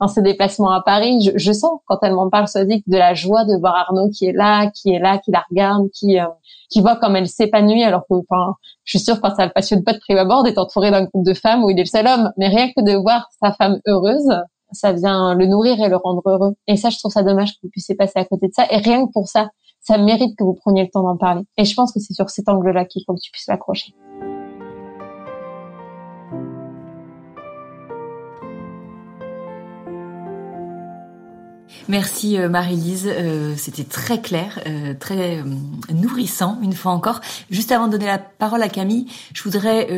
dans 0.00 0.08
ses 0.08 0.22
déplacements 0.22 0.70
à 0.70 0.82
Paris, 0.82 1.20
je, 1.22 1.32
je 1.36 1.52
sens 1.52 1.80
quand 1.86 1.98
elle 2.02 2.14
m'en 2.14 2.30
parle, 2.30 2.48
Swazik, 2.48 2.88
de 2.88 2.96
la 2.96 3.14
joie 3.14 3.44
de 3.44 3.58
voir 3.58 3.74
Arnaud 3.74 4.10
qui 4.10 4.26
est 4.26 4.32
là, 4.32 4.70
qui 4.70 4.90
est 4.90 4.98
là, 4.98 5.18
qui 5.18 5.30
la 5.30 5.44
regarde, 5.50 5.88
qui 5.92 6.18
euh, 6.18 6.26
qui 6.70 6.80
voit 6.80 6.96
comme 6.96 7.16
elle 7.16 7.28
s'épanouit, 7.28 7.82
alors 7.82 8.02
que, 8.08 8.14
enfin, 8.14 8.54
je 8.84 8.98
suis 8.98 9.04
sûre 9.04 9.20
quand 9.20 9.34
ça 9.34 9.46
le 9.46 9.52
passionne 9.52 9.82
pas 9.84 9.94
de 9.94 9.98
prime 9.98 10.18
abord 10.18 10.42
d'être 10.42 10.58
entouré 10.58 10.90
d'un 10.90 11.04
groupe 11.04 11.24
de 11.24 11.34
femmes 11.34 11.64
où 11.64 11.70
il 11.70 11.78
est 11.78 11.82
le 11.82 11.86
seul 11.86 12.06
homme, 12.06 12.30
mais 12.36 12.48
rien 12.48 12.68
que 12.68 12.82
de 12.82 12.94
voir 12.96 13.28
sa 13.42 13.52
femme 13.52 13.80
heureuse, 13.86 14.28
ça 14.72 14.92
vient 14.92 15.34
le 15.34 15.46
nourrir 15.46 15.82
et 15.82 15.88
le 15.88 15.96
rendre 15.96 16.22
heureux. 16.26 16.54
Et 16.66 16.76
ça, 16.76 16.90
je 16.90 16.98
trouve 16.98 17.10
ça 17.10 17.22
dommage 17.22 17.52
que 17.52 17.58
vous 17.62 17.70
puissiez 17.70 17.94
passer 17.94 18.18
à 18.18 18.24
côté 18.24 18.48
de 18.48 18.52
ça. 18.52 18.66
Et 18.70 18.76
rien 18.76 19.06
que 19.06 19.12
pour 19.12 19.28
ça, 19.28 19.48
ça 19.80 19.96
mérite 19.96 20.36
que 20.36 20.44
vous 20.44 20.54
preniez 20.54 20.82
le 20.82 20.90
temps 20.90 21.02
d'en 21.02 21.16
parler. 21.16 21.42
Et 21.56 21.64
je 21.64 21.74
pense 21.74 21.92
que 21.92 22.00
c'est 22.00 22.12
sur 22.12 22.28
cet 22.28 22.48
angle-là 22.48 22.84
qu'il 22.84 23.02
faut 23.06 23.14
que 23.14 23.20
tu 23.20 23.30
puisses 23.30 23.48
l'accrocher. 23.48 23.94
Merci 31.88 32.36
euh, 32.36 32.50
Marie-Lise, 32.50 33.06
euh, 33.08 33.54
c'était 33.56 33.84
très 33.84 34.20
clair, 34.20 34.60
euh, 34.66 34.92
très 34.98 35.42
nourrissant 35.90 36.58
une 36.62 36.74
fois 36.74 36.92
encore. 36.92 37.22
Juste 37.50 37.72
avant 37.72 37.86
de 37.86 37.92
donner 37.92 38.04
la 38.04 38.18
parole 38.18 38.62
à 38.62 38.68
Camille, 38.68 39.06
je 39.32 39.42
voudrais 39.42 39.88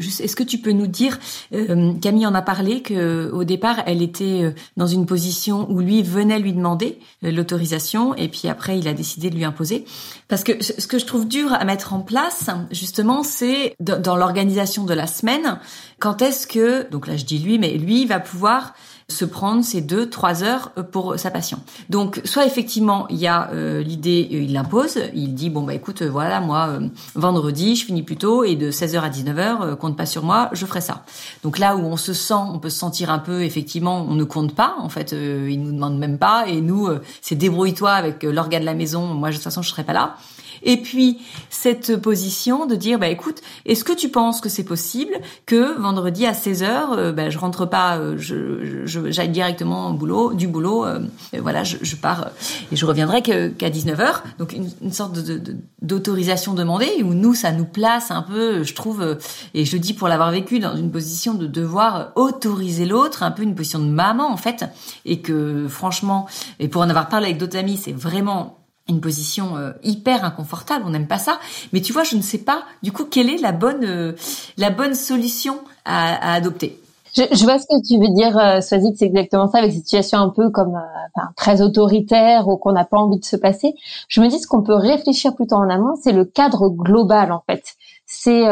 juste, 0.00 0.20
est-ce 0.20 0.36
que 0.36 0.42
tu 0.42 0.58
peux 0.58 0.72
nous 0.72 0.86
dire, 0.86 1.18
Camille 1.50 2.26
en 2.26 2.34
a 2.34 2.42
parlé 2.42 2.82
que 2.82 3.30
au 3.32 3.44
départ 3.44 3.82
elle 3.86 4.02
était 4.02 4.54
dans 4.76 4.86
une 4.86 5.06
position 5.06 5.70
où 5.70 5.80
lui 5.80 6.02
venait 6.02 6.38
lui 6.38 6.52
demander 6.52 6.98
l'autorisation 7.22 8.14
et 8.14 8.28
puis 8.28 8.48
après 8.48 8.78
il 8.78 8.88
a 8.88 8.92
décidé 8.92 9.30
de 9.30 9.36
lui 9.36 9.44
imposer. 9.44 9.84
Parce 10.28 10.44
que 10.44 10.62
ce 10.62 10.86
que 10.86 10.98
je 10.98 11.06
trouve 11.06 11.26
dur 11.26 11.52
à 11.52 11.64
mettre 11.64 11.92
en 11.94 12.00
place, 12.00 12.50
justement, 12.70 13.22
c'est 13.22 13.74
dans 13.80 14.16
l'organisation 14.16 14.84
de 14.84 14.94
la 14.94 15.06
semaine, 15.06 15.58
quand 15.98 16.22
est-ce 16.22 16.46
que, 16.46 16.88
donc 16.90 17.06
là 17.06 17.16
je 17.16 17.24
dis 17.24 17.38
lui, 17.38 17.58
mais 17.58 17.72
lui 17.72 18.04
va 18.06 18.20
pouvoir 18.20 18.74
se 19.10 19.24
prendre 19.24 19.64
ces 19.64 19.80
deux, 19.80 20.08
trois 20.08 20.42
heures 20.42 20.72
euh, 20.78 20.82
pour 20.82 21.18
sa 21.18 21.30
passion. 21.30 21.58
Donc, 21.88 22.20
soit 22.24 22.46
effectivement, 22.46 23.06
il 23.08 23.16
y 23.16 23.26
a 23.26 23.50
euh, 23.52 23.82
l'idée, 23.82 24.28
euh, 24.32 24.42
il 24.42 24.52
l'impose, 24.52 24.98
il 25.14 25.34
dit, 25.34 25.50
bon, 25.50 25.62
bah 25.62 25.74
écoute, 25.74 26.02
voilà, 26.02 26.40
moi, 26.40 26.78
vendredi, 27.14 27.76
je 27.76 27.84
finis 27.84 28.02
plus 28.02 28.16
tôt, 28.16 28.44
et 28.44 28.56
de 28.56 28.70
16h 28.70 29.00
à 29.00 29.10
19h, 29.10 29.76
compte 29.76 29.96
pas 29.96 30.06
sur 30.06 30.22
moi, 30.22 30.48
je 30.52 30.64
ferai 30.66 30.80
ça. 30.80 31.04
Donc 31.42 31.58
là 31.58 31.76
où 31.76 31.80
on 31.80 31.96
se 31.96 32.12
sent, 32.12 32.34
on 32.34 32.58
peut 32.58 32.70
se 32.70 32.78
sentir 32.78 33.10
un 33.10 33.18
peu, 33.18 33.42
effectivement, 33.42 34.06
on 34.08 34.14
ne 34.14 34.24
compte 34.24 34.54
pas, 34.54 34.76
en 34.80 34.88
fait, 34.88 35.12
il 35.12 35.60
nous 35.60 35.72
demande 35.72 35.98
même 35.98 36.18
pas, 36.18 36.44
et 36.46 36.60
nous, 36.60 36.88
c'est 37.20 37.34
débrouille-toi 37.34 37.90
avec 37.90 38.22
l'organe 38.22 38.62
de 38.62 38.66
la 38.66 38.74
maison, 38.74 39.06
moi, 39.14 39.30
de 39.30 39.34
toute 39.34 39.44
façon, 39.44 39.62
je 39.62 39.70
serai 39.70 39.84
pas 39.84 39.92
là. 39.92 40.16
Et 40.62 40.76
puis 40.78 41.18
cette 41.48 41.96
position 41.96 42.66
de 42.66 42.74
dire 42.74 42.98
bah 42.98 43.08
écoute, 43.08 43.40
est-ce 43.66 43.84
que 43.84 43.92
tu 43.92 44.08
penses 44.08 44.40
que 44.40 44.48
c'est 44.48 44.64
possible 44.64 45.12
que 45.46 45.78
vendredi 45.78 46.26
à 46.26 46.32
16h 46.32 46.64
euh, 46.92 47.12
bah, 47.12 47.30
je 47.30 47.38
rentre 47.38 47.66
pas 47.66 47.98
euh, 47.98 48.16
je 48.18 48.84
j'aille 48.84 49.30
directement 49.30 49.90
au 49.90 49.92
boulot 49.94 50.32
du 50.32 50.48
boulot 50.48 50.84
euh, 50.84 51.00
voilà, 51.38 51.64
je, 51.64 51.76
je, 51.82 51.96
pars 51.96 52.30
et 52.72 52.76
je 52.76 52.86
reviendrai 52.86 53.22
qu'à 53.22 53.70
19h. 53.70 54.22
Donc 54.38 54.52
une, 54.52 54.70
une 54.82 54.92
sorte 54.92 55.12
de, 55.12 55.40
d'autorisation 55.82 56.54
demandée 56.54 57.02
où 57.02 57.14
nous 57.14 57.34
ça 57.34 57.52
nous 57.52 57.64
place 57.64 58.10
un 58.10 58.22
peu 58.22 58.62
je 58.62 58.74
trouve 58.74 59.18
et 59.54 59.64
je 59.64 59.76
dis 59.76 59.94
pour 59.94 60.08
l'avoir 60.08 60.30
vécu 60.30 60.58
dans 60.58 60.76
une 60.76 60.90
position 60.90 61.34
de 61.34 61.46
devoir 61.46 62.12
autoriser 62.16 62.86
l'autre, 62.86 63.22
un 63.22 63.30
peu 63.30 63.42
une 63.42 63.54
position 63.54 63.78
de 63.78 63.90
maman 63.90 64.30
en 64.30 64.36
fait 64.36 64.64
et 65.04 65.20
que 65.20 65.66
franchement 65.68 66.26
et 66.58 66.68
pour 66.68 66.82
en 66.82 66.90
avoir 66.90 67.08
parlé 67.08 67.26
avec 67.26 67.38
d'autres 67.38 67.56
amis, 67.56 67.80
c'est 67.82 67.92
vraiment 67.92 68.59
une 68.90 69.00
position 69.00 69.56
euh, 69.56 69.72
hyper 69.82 70.24
inconfortable, 70.24 70.84
on 70.86 70.90
n'aime 70.90 71.06
pas 71.06 71.18
ça. 71.18 71.38
Mais 71.72 71.80
tu 71.80 71.92
vois, 71.92 72.04
je 72.04 72.16
ne 72.16 72.22
sais 72.22 72.38
pas 72.38 72.64
du 72.82 72.92
coup 72.92 73.04
quelle 73.04 73.30
est 73.30 73.38
la 73.38 73.52
bonne 73.52 73.84
euh, 73.84 74.12
la 74.56 74.70
bonne 74.70 74.94
solution 74.94 75.58
à, 75.84 76.34
adopter. 76.34 76.78
Je, 77.16 77.44
vois 77.44 77.58
ce 77.58 77.66
que 77.66 77.88
tu 77.88 77.98
veux 77.98 78.14
dire, 78.14 78.38
euh, 78.38 78.60
c'est 78.60 79.02
exactement 79.02 79.48
ça, 79.48 79.58
avec 79.58 79.72
cette 79.72 79.82
situation 79.82 80.18
un 80.18 80.28
peu 80.28 80.50
comme 80.50 80.76
euh, 80.76 81.20
très 81.36 81.60
autoritaire 81.60 82.46
ou 82.46 82.56
qu'on 82.56 82.72
n'a 82.72 82.84
pas 82.84 82.98
envie 82.98 83.18
de 83.18 83.24
se 83.24 83.34
passer. 83.36 83.74
Je 84.08 84.20
me 84.20 84.28
dis 84.28 84.38
ce 84.38 84.46
qu'on 84.46 84.62
peut 84.62 84.76
réfléchir 84.76 85.34
plutôt 85.34 85.56
en 85.56 85.68
amont, 85.68 85.96
c'est 86.00 86.12
le 86.12 86.24
cadre 86.24 86.68
global 86.68 87.32
en 87.32 87.42
fait. 87.46 87.64
C'est 88.06 88.44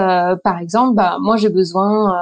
par 0.45 0.59
exemple, 0.61 0.95
bah, 0.95 1.19
moi 1.21 1.37
j'ai 1.37 1.49
besoin, 1.49 2.13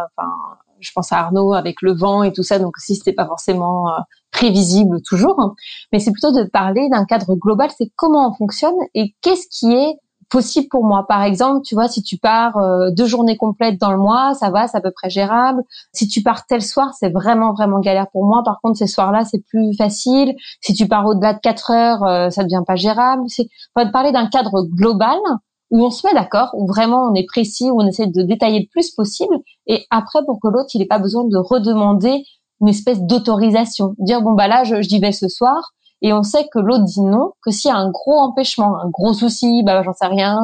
je 0.81 0.91
pense 0.95 1.13
à 1.13 1.19
Arnaud 1.19 1.55
avec 1.55 1.83
le 1.83 1.95
vent 1.95 2.23
et 2.23 2.33
tout 2.33 2.43
ça, 2.43 2.59
donc 2.59 2.77
si 2.79 2.95
c'était 2.95 3.13
pas 3.13 3.27
forcément 3.27 3.89
euh, 3.89 4.01
prévisible 4.31 5.01
toujours, 5.03 5.41
hein. 5.41 5.55
mais 5.93 5.99
c'est 5.99 6.13
plutôt 6.13 6.33
de 6.33 6.45
parler 6.45 6.89
d'un 6.91 7.05
cadre 7.05 7.35
global, 7.35 7.71
c'est 7.77 7.91
comment 7.97 8.29
on 8.29 8.35
fonctionne 8.35 8.75
et 8.95 9.15
qu'est-ce 9.23 9.47
qui 9.51 9.73
est 9.73 9.97
possible 10.29 10.67
pour 10.69 10.85
moi. 10.85 11.07
Par 11.09 11.23
exemple, 11.23 11.63
tu 11.65 11.75
vois, 11.75 11.89
si 11.89 12.03
tu 12.03 12.19
pars 12.19 12.57
euh, 12.57 12.91
deux 12.91 13.07
journées 13.07 13.37
complètes 13.37 13.81
dans 13.81 13.93
le 13.93 13.99
mois, 13.99 14.35
ça 14.35 14.51
va, 14.51 14.67
c'est 14.67 14.77
à 14.77 14.81
peu 14.81 14.91
près 14.91 15.11
gérable. 15.11 15.63
Si 15.93 16.09
tu 16.09 16.23
pars 16.23 16.47
tel 16.47 16.63
soir, 16.63 16.93
c'est 16.99 17.11
vraiment 17.11 17.53
vraiment 17.53 17.81
galère 17.81 18.09
pour 18.13 18.27
moi. 18.27 18.43
Par 18.45 18.61
contre, 18.61 18.79
ces 18.79 18.87
soirs-là, 18.87 19.25
c'est 19.25 19.45
plus 19.47 19.75
facile. 19.77 20.35
Si 20.61 20.75
tu 20.75 20.89
pars 20.89 21.07
au-delà 21.07 21.35
de 21.35 21.39
quatre 21.41 21.71
heures, 21.71 22.03
euh, 22.05 22.31
ça 22.31 22.43
devient 22.43 22.63
pas 22.67 22.77
gérable. 22.77 23.23
C'est 23.29 23.49
faut 23.75 23.85
te 23.85 23.93
parler 23.93 24.13
d'un 24.13 24.27
cadre 24.27 24.63
global 24.65 25.19
où 25.71 25.85
on 25.85 25.91
se 25.91 26.07
met 26.07 26.15
d'accord, 26.15 26.51
où 26.55 26.67
vraiment 26.67 27.09
on 27.11 27.15
est 27.15 27.27
précis, 27.27 27.71
où 27.71 27.81
on 27.81 27.87
essaie 27.87 28.07
de 28.07 28.23
détailler 28.23 28.61
le 28.61 28.67
plus 28.71 28.91
possible, 28.91 29.37
et 29.67 29.87
après 29.91 30.21
pour 30.25 30.39
que 30.41 30.49
l'autre 30.49 30.71
il 30.75 30.79
n'ait 30.79 30.87
pas 30.87 30.99
besoin 30.99 31.25
de 31.25 31.37
redemander 31.37 32.25
une 32.61 32.69
espèce 32.69 33.01
d'autorisation, 33.03 33.95
dire 33.99 34.23
bon 34.23 34.33
bah 34.33 34.49
là 34.49 34.65
je, 34.65 34.81
j'y 34.83 34.99
vais 34.99 35.13
ce 35.13 35.29
soir, 35.29 35.73
et 36.03 36.13
on 36.13 36.23
sait 36.23 36.47
que 36.53 36.59
l'autre 36.59 36.85
dit 36.85 37.01
non 37.01 37.33
que 37.43 37.51
s'il 37.51 37.71
y 37.71 37.73
a 37.73 37.77
un 37.77 37.91
gros 37.91 38.19
empêchement, 38.19 38.79
un 38.79 38.89
gros 38.91 39.15
souci, 39.15 39.63
bah 39.65 39.83
j'en 39.83 39.93
sais 39.93 40.07
rien, 40.07 40.39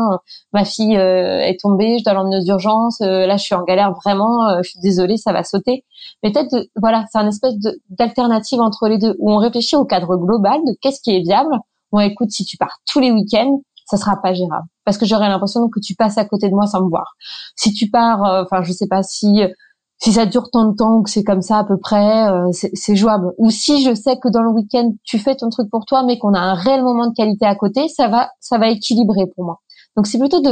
ma 0.52 0.64
fille 0.64 0.96
euh, 0.96 1.40
est 1.40 1.60
tombée, 1.60 1.98
je 1.98 2.04
dois 2.04 2.14
l'emmener 2.14 2.38
aux 2.38 2.46
urgences, 2.46 3.00
euh, 3.02 3.26
là 3.26 3.36
je 3.36 3.44
suis 3.44 3.54
en 3.54 3.62
galère 3.62 3.92
vraiment, 3.92 4.48
euh, 4.48 4.60
je 4.62 4.70
suis 4.70 4.80
désolée, 4.80 5.18
ça 5.18 5.32
va 5.32 5.44
sauter. 5.44 5.84
Peut-être 6.22 6.68
voilà, 6.80 7.04
c'est 7.12 7.18
un 7.18 7.28
espèce 7.28 7.54
d'alternative 7.90 8.60
entre 8.60 8.88
les 8.88 8.98
deux 8.98 9.14
où 9.18 9.30
on 9.30 9.36
réfléchit 9.36 9.76
au 9.76 9.84
cadre 9.84 10.16
global 10.16 10.60
de 10.66 10.76
qu'est-ce 10.80 11.02
qui 11.02 11.14
est 11.14 11.20
viable. 11.20 11.54
Bon 11.92 12.00
écoute, 12.00 12.30
si 12.30 12.44
tu 12.46 12.56
pars 12.56 12.78
tous 12.90 13.00
les 13.00 13.12
week-ends, 13.12 13.60
ça 13.96 14.02
sera 14.02 14.20
pas 14.20 14.34
gérable 14.34 14.66
parce 14.84 14.98
que 14.98 15.06
j'aurais 15.06 15.28
l'impression 15.28 15.68
que 15.68 15.80
tu 15.80 15.94
passes 15.94 16.18
à 16.18 16.24
côté 16.24 16.48
de 16.48 16.54
moi 16.54 16.66
sans 16.66 16.82
me 16.82 16.88
voir. 16.88 17.14
Si 17.56 17.72
tu 17.72 17.88
pars, 17.88 18.44
enfin 18.44 18.62
je 18.62 18.72
sais 18.72 18.88
pas 18.88 19.02
si 19.02 19.42
si 20.02 20.12
ça 20.12 20.26
dure 20.26 20.50
tant 20.50 20.64
de 20.64 20.74
temps 20.74 20.96
ou 20.96 21.02
que 21.02 21.10
c'est 21.10 21.22
comme 21.22 21.42
ça 21.42 21.58
à 21.58 21.64
peu 21.64 21.78
près, 21.78 22.28
euh, 22.28 22.50
c'est 22.50 22.96
jouable. 22.96 23.32
Ou 23.38 23.50
si 23.50 23.84
je 23.84 23.94
sais 23.94 24.18
que 24.18 24.28
dans 24.28 24.42
le 24.42 24.50
week-end 24.50 24.90
tu 25.04 25.20
fais 25.20 25.36
ton 25.36 25.48
truc 25.48 25.70
pour 25.70 25.84
toi, 25.86 26.02
mais 26.02 26.18
qu'on 26.18 26.34
a 26.34 26.40
un 26.40 26.54
réel 26.54 26.82
moment 26.82 27.06
de 27.06 27.14
qualité 27.14 27.46
à 27.46 27.54
côté, 27.54 27.86
ça 27.86 28.08
va, 28.08 28.28
ça 28.40 28.58
va 28.58 28.68
équilibrer 28.68 29.26
pour 29.28 29.44
moi. 29.44 29.60
Donc 29.96 30.08
c'est 30.08 30.18
plutôt 30.18 30.42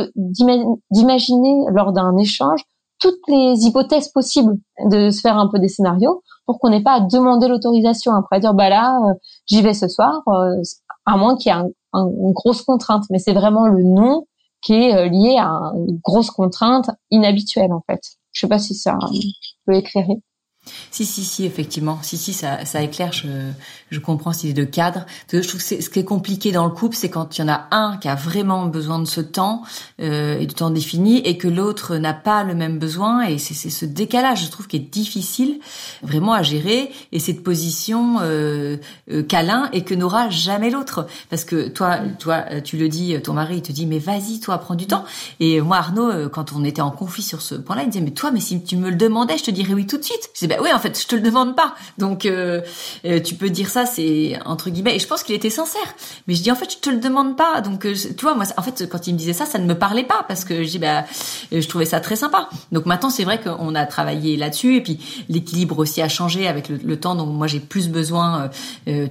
d'imaginer 0.92 1.64
lors 1.74 1.92
d'un 1.92 2.16
échange 2.16 2.62
toutes 3.00 3.26
les 3.26 3.66
hypothèses 3.66 4.10
possibles, 4.10 4.54
de 4.88 5.10
se 5.10 5.20
faire 5.20 5.36
un 5.36 5.48
peu 5.48 5.58
des 5.58 5.68
scénarios 5.68 6.22
pour 6.46 6.60
qu'on 6.60 6.68
n'ait 6.68 6.82
pas 6.82 6.92
à 6.92 7.00
demander 7.00 7.48
l'autorisation 7.48 8.12
après 8.12 8.38
dire 8.38 8.54
bah 8.54 8.68
là 8.68 9.00
euh, 9.04 9.14
j'y 9.46 9.62
vais 9.62 9.74
ce 9.74 9.88
soir, 9.88 10.22
euh, 10.28 10.62
à 11.06 11.16
moins 11.16 11.36
qu'il 11.36 11.52
y 11.52 11.56
ait 11.56 11.74
une 11.93 12.32
grosse 12.32 12.62
contrainte. 12.62 13.05
Mais 13.11 13.18
c'est 13.18 13.32
vraiment 13.32 13.66
le 13.66 13.82
non 13.82 14.26
qui 14.62 14.74
est 14.74 15.09
lié 15.09 15.36
à 15.38 15.72
une 15.74 15.99
grosse 16.03 16.30
contrainte 16.30 16.91
inhabituelle 17.11 17.72
en 17.72 17.82
fait. 17.86 18.01
Je 18.32 18.41
sais 18.41 18.49
pas 18.49 18.59
si 18.59 18.74
ça 18.74 18.99
peut 19.66 19.74
éclairer. 19.74 20.22
Si, 20.90 21.04
si, 21.04 21.24
si, 21.24 21.44
effectivement. 21.44 21.98
Si, 22.02 22.16
si, 22.16 22.32
ça, 22.32 22.64
ça 22.64 22.82
éclaire, 22.82 23.12
je, 23.12 23.28
je 23.90 23.98
comprends 23.98 24.32
cette 24.32 24.44
idée 24.44 24.64
de 24.64 24.64
cadre. 24.64 25.06
Je 25.32 25.38
trouve 25.40 25.60
que 25.62 25.82
ce 25.82 25.88
qui 25.88 25.98
est 25.98 26.04
compliqué 26.04 26.52
dans 26.52 26.64
le 26.64 26.70
couple, 26.70 26.96
c'est 26.96 27.10
quand 27.10 27.36
il 27.36 27.40
y 27.40 27.44
en 27.44 27.48
a 27.48 27.66
un 27.70 27.96
qui 27.98 28.08
a 28.08 28.14
vraiment 28.14 28.66
besoin 28.66 28.98
de 28.98 29.06
ce 29.06 29.20
temps 29.20 29.62
euh, 30.00 30.38
et 30.38 30.46
du 30.46 30.54
temps 30.54 30.70
défini 30.70 31.18
et 31.18 31.36
que 31.38 31.48
l'autre 31.48 31.96
n'a 31.96 32.14
pas 32.14 32.44
le 32.44 32.54
même 32.54 32.78
besoin. 32.78 33.22
Et 33.22 33.38
c'est 33.38 33.54
ce 33.54 33.84
décalage, 33.84 34.44
je 34.44 34.50
trouve, 34.50 34.66
qui 34.66 34.76
est 34.76 34.90
difficile 34.92 35.60
vraiment 36.02 36.32
à 36.32 36.42
gérer. 36.42 36.90
Et 37.12 37.18
cette 37.18 37.42
position 37.42 38.18
euh, 38.20 38.76
euh, 39.10 39.22
câlin 39.22 39.68
et 39.72 39.82
que 39.82 39.94
n'aura 39.94 40.30
jamais 40.30 40.70
l'autre. 40.70 41.06
Parce 41.28 41.44
que 41.44 41.68
toi, 41.68 41.98
toi, 42.18 42.44
tu 42.64 42.76
le 42.76 42.88
dis, 42.88 43.20
ton 43.22 43.32
mari, 43.32 43.56
il 43.56 43.62
te 43.62 43.72
dit, 43.72 43.86
mais 43.86 43.98
vas-y, 43.98 44.40
toi, 44.40 44.58
prends 44.58 44.74
du 44.74 44.86
temps. 44.86 45.04
Et 45.40 45.60
moi, 45.60 45.78
Arnaud, 45.78 46.28
quand 46.30 46.52
on 46.52 46.64
était 46.64 46.82
en 46.82 46.90
conflit 46.90 47.22
sur 47.22 47.42
ce 47.42 47.54
point-là, 47.54 47.82
il 47.82 47.90
disait, 47.90 48.04
mais 48.04 48.10
toi, 48.10 48.30
mais 48.30 48.40
si 48.40 48.62
tu 48.62 48.76
me 48.76 48.90
le 48.90 48.96
demandais, 48.96 49.38
je 49.38 49.44
te 49.44 49.50
dirais 49.50 49.74
oui 49.74 49.86
tout 49.86 49.98
de 49.98 50.04
suite. 50.04 50.30
Je 50.34 50.46
bah 50.46 50.56
oui, 50.62 50.72
en 50.72 50.78
fait, 50.78 51.00
je 51.00 51.06
te 51.06 51.14
le 51.14 51.22
demande 51.22 51.56
pas. 51.56 51.74
Donc, 51.98 52.26
euh, 52.26 52.61
euh, 53.04 53.20
tu 53.20 53.34
peux 53.34 53.50
dire 53.50 53.68
ça, 53.68 53.86
c'est 53.86 54.38
entre 54.44 54.70
guillemets. 54.70 54.96
Et 54.96 54.98
je 54.98 55.06
pense 55.06 55.22
qu'il 55.22 55.34
était 55.34 55.50
sincère. 55.50 55.94
Mais 56.26 56.34
je 56.34 56.42
dis 56.42 56.50
en 56.50 56.54
fait, 56.54 56.72
je 56.72 56.78
te 56.78 56.90
le 56.90 56.98
demande 56.98 57.36
pas. 57.36 57.61
Donc, 57.61 57.86
euh, 57.86 57.94
tu 57.94 58.22
vois, 58.22 58.34
moi, 58.34 58.44
en 58.56 58.62
fait, 58.62 58.88
quand 58.88 59.06
il 59.06 59.14
me 59.14 59.18
disait 59.18 59.32
ça, 59.32 59.46
ça 59.46 59.58
ne 59.58 59.64
me 59.64 59.74
parlait 59.74 60.04
pas 60.04 60.24
parce 60.28 60.44
que 60.44 60.62
je 60.62 60.68
dis 60.68 60.78
bah, 60.78 61.04
je 61.52 61.66
trouvais 61.68 61.84
ça 61.84 62.00
très 62.00 62.16
sympa. 62.16 62.48
Donc 62.72 62.86
maintenant, 62.86 63.11
c'est 63.11 63.24
vrai 63.24 63.40
qu'on 63.40 63.74
a 63.74 63.86
travaillé 63.86 64.36
là-dessus 64.36 64.76
et 64.76 64.80
puis 64.82 64.98
l'équilibre 65.28 65.78
aussi 65.78 66.02
a 66.02 66.08
changé 66.08 66.46
avec 66.46 66.68
le, 66.68 67.00
temps. 67.00 67.14
Donc 67.14 67.28
moi, 67.28 67.46
j'ai 67.46 67.61
plus 67.61 67.88
besoin, 67.88 68.50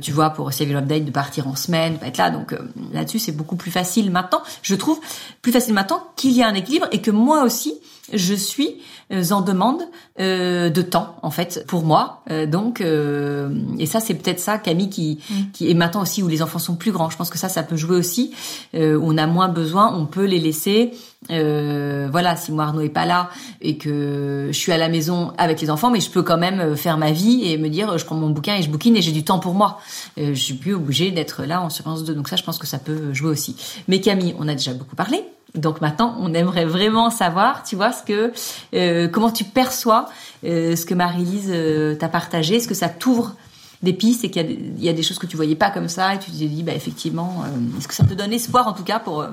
tu 0.02 0.12
vois, 0.12 0.30
pour 0.32 0.52
Civil 0.54 0.76
Update 0.76 1.06
de 1.06 1.12
partir 1.12 1.47
en 1.47 1.56
semaine, 1.56 1.97
pas 1.97 2.08
être 2.08 2.18
là. 2.18 2.30
Donc 2.30 2.56
là-dessus, 2.93 3.20
c'est 3.20 3.32
beaucoup 3.32 3.56
plus 3.56 3.72
facile 3.72 4.12
maintenant. 4.12 4.41
Je 4.62 4.76
trouve 4.76 5.00
plus 5.41 5.52
facile 5.52 5.74
maintenant 5.74 6.04
qu'il 6.16 6.32
y 6.32 6.43
a 6.43 6.47
un 6.47 6.54
équilibre 6.54 6.88
et 6.91 7.02
que 7.02 7.12
moi 7.12 7.43
aussi, 7.43 7.74
je 8.14 8.34
suis 8.34 8.78
euh, 9.12 9.32
en 9.32 9.41
demande 9.41 9.82
euh, 10.20 10.70
de 10.70 10.82
temps 10.84 11.16
en 11.24 11.32
fait 11.32 11.66
pour 11.68 11.84
moi. 11.84 12.22
Euh, 12.30 12.45
donc 12.45 12.82
et 12.82 13.86
ça 13.86 13.99
c'est 13.99 14.14
peut-être 14.14 14.39
ça 14.39 14.57
Camille 14.57 14.89
qui 14.89 15.20
mm. 15.30 15.34
qui 15.53 15.72
est 15.72 15.74
maintenant 15.74 16.03
aussi 16.03 16.22
où 16.22 16.28
les 16.28 16.41
enfants 16.41 16.60
sont 16.60 16.76
plus 16.76 16.91
grands. 16.91 17.10
Je 17.10 17.18
pense 17.18 17.30
que 17.30 17.38
ça 17.38 17.49
ça 17.49 17.64
peut 17.64 17.76
jouer 17.76 17.97
aussi. 17.97 18.34
on 18.74 19.18
a 19.18 19.28
moins 19.28 19.47
besoin, 19.49 19.95
on 19.95 20.05
peut 20.05 20.26
les 20.26 20.39
laisser. 20.39 20.91
voilà, 21.30 22.36
si 22.36 22.51
moi 22.51 22.66
Arnaud 22.66 22.82
est 22.82 22.89
pas 22.89 23.05
là 23.05 23.30
et 23.62 23.78
que 23.78 24.49
je 24.51 24.57
suis 24.57 24.72
à 24.72 24.78
la 24.78 24.89
maison 24.89 25.34
avec 25.38 25.60
les 25.62 25.70
enfants, 25.70 25.89
mais 25.89 25.99
je 25.99 26.10
peux 26.10 26.24
quand 26.24 26.38
même 26.38 26.76
faire 26.76 26.97
ma 26.97 27.12
vie 27.12 27.45
et 27.45 27.57
me 27.57 27.70
dire 27.70 27.97
je 27.97 28.05
prends 28.05 28.16
mon 28.16 28.30
bouquin 28.30 28.57
et 28.57 28.62
je 28.62 28.70
bouquine 28.70 28.95
et 28.95 29.01
j'ai 29.01 29.12
du 29.12 29.24
temps 29.24 29.39
pour 29.39 29.53
moi. 29.53 29.80
je 30.18 30.34
suis 30.34 30.53
plus 30.53 30.76
obligée 30.76 31.12
d'être 31.12 31.45
là 31.45 31.62
en 31.62 31.70
séquence 31.70 32.03
2. 32.03 32.14
Donc 32.14 32.30
ça 32.30 32.36
je 32.36 32.43
pense 32.43 32.57
que 32.57 32.68
ça 32.68 32.80
peut 32.80 33.14
jouer 33.14 33.30
aussi. 33.30 33.55
Mais 33.88 34.01
Camille, 34.01 34.36
on 34.39 34.47
a 34.47 34.53
déjà 34.53 34.74
beaucoup 34.74 34.95
parlé. 34.95 35.24
Donc 35.56 35.82
maintenant, 35.82 36.16
on 36.20 36.34
aimerait 36.34 36.66
vraiment 36.66 37.10
savoir, 37.10 37.64
tu 37.64 37.76
vois, 37.76 37.91
ce 37.91 38.04
que, 38.04 38.32
euh, 38.74 39.08
comment 39.08 39.32
tu 39.32 39.43
perçois 39.43 40.10
euh, 40.45 40.76
ce 40.76 40.86
que 40.86 40.93
Marie-Lise 40.93 41.50
euh, 41.50 41.95
t'a 41.95 42.08
partagé. 42.08 42.58
Est-ce 42.58 42.68
que 42.68 42.76
ça 42.76 42.89
t'ouvre 42.89 43.36
des 43.82 43.93
pistes 43.93 44.24
et 44.26 44.32
qu'il 44.32 44.82
y, 44.82 44.89
a 44.89 44.93
des 44.93 45.04
choses 45.04 45.18
que 45.20 45.26
tu 45.26 45.38
voyais 45.38 45.56
pas 45.56 45.72
comme 45.72 45.88
ça 45.88 46.14
et 46.14 46.20
tu 46.20 46.32
te 46.32 46.36
dis, 46.36 46.64
bah 46.64 46.74
effectivement, 46.74 47.45
est-ce 47.78 47.88
que 47.88 47.93
ça 47.93 48.04
te 48.04 48.14
donne 48.14 48.34
espoir 48.34 48.68
en 48.68 48.74
tout 48.74 48.84
cas 48.84 49.00
pour 49.00 49.26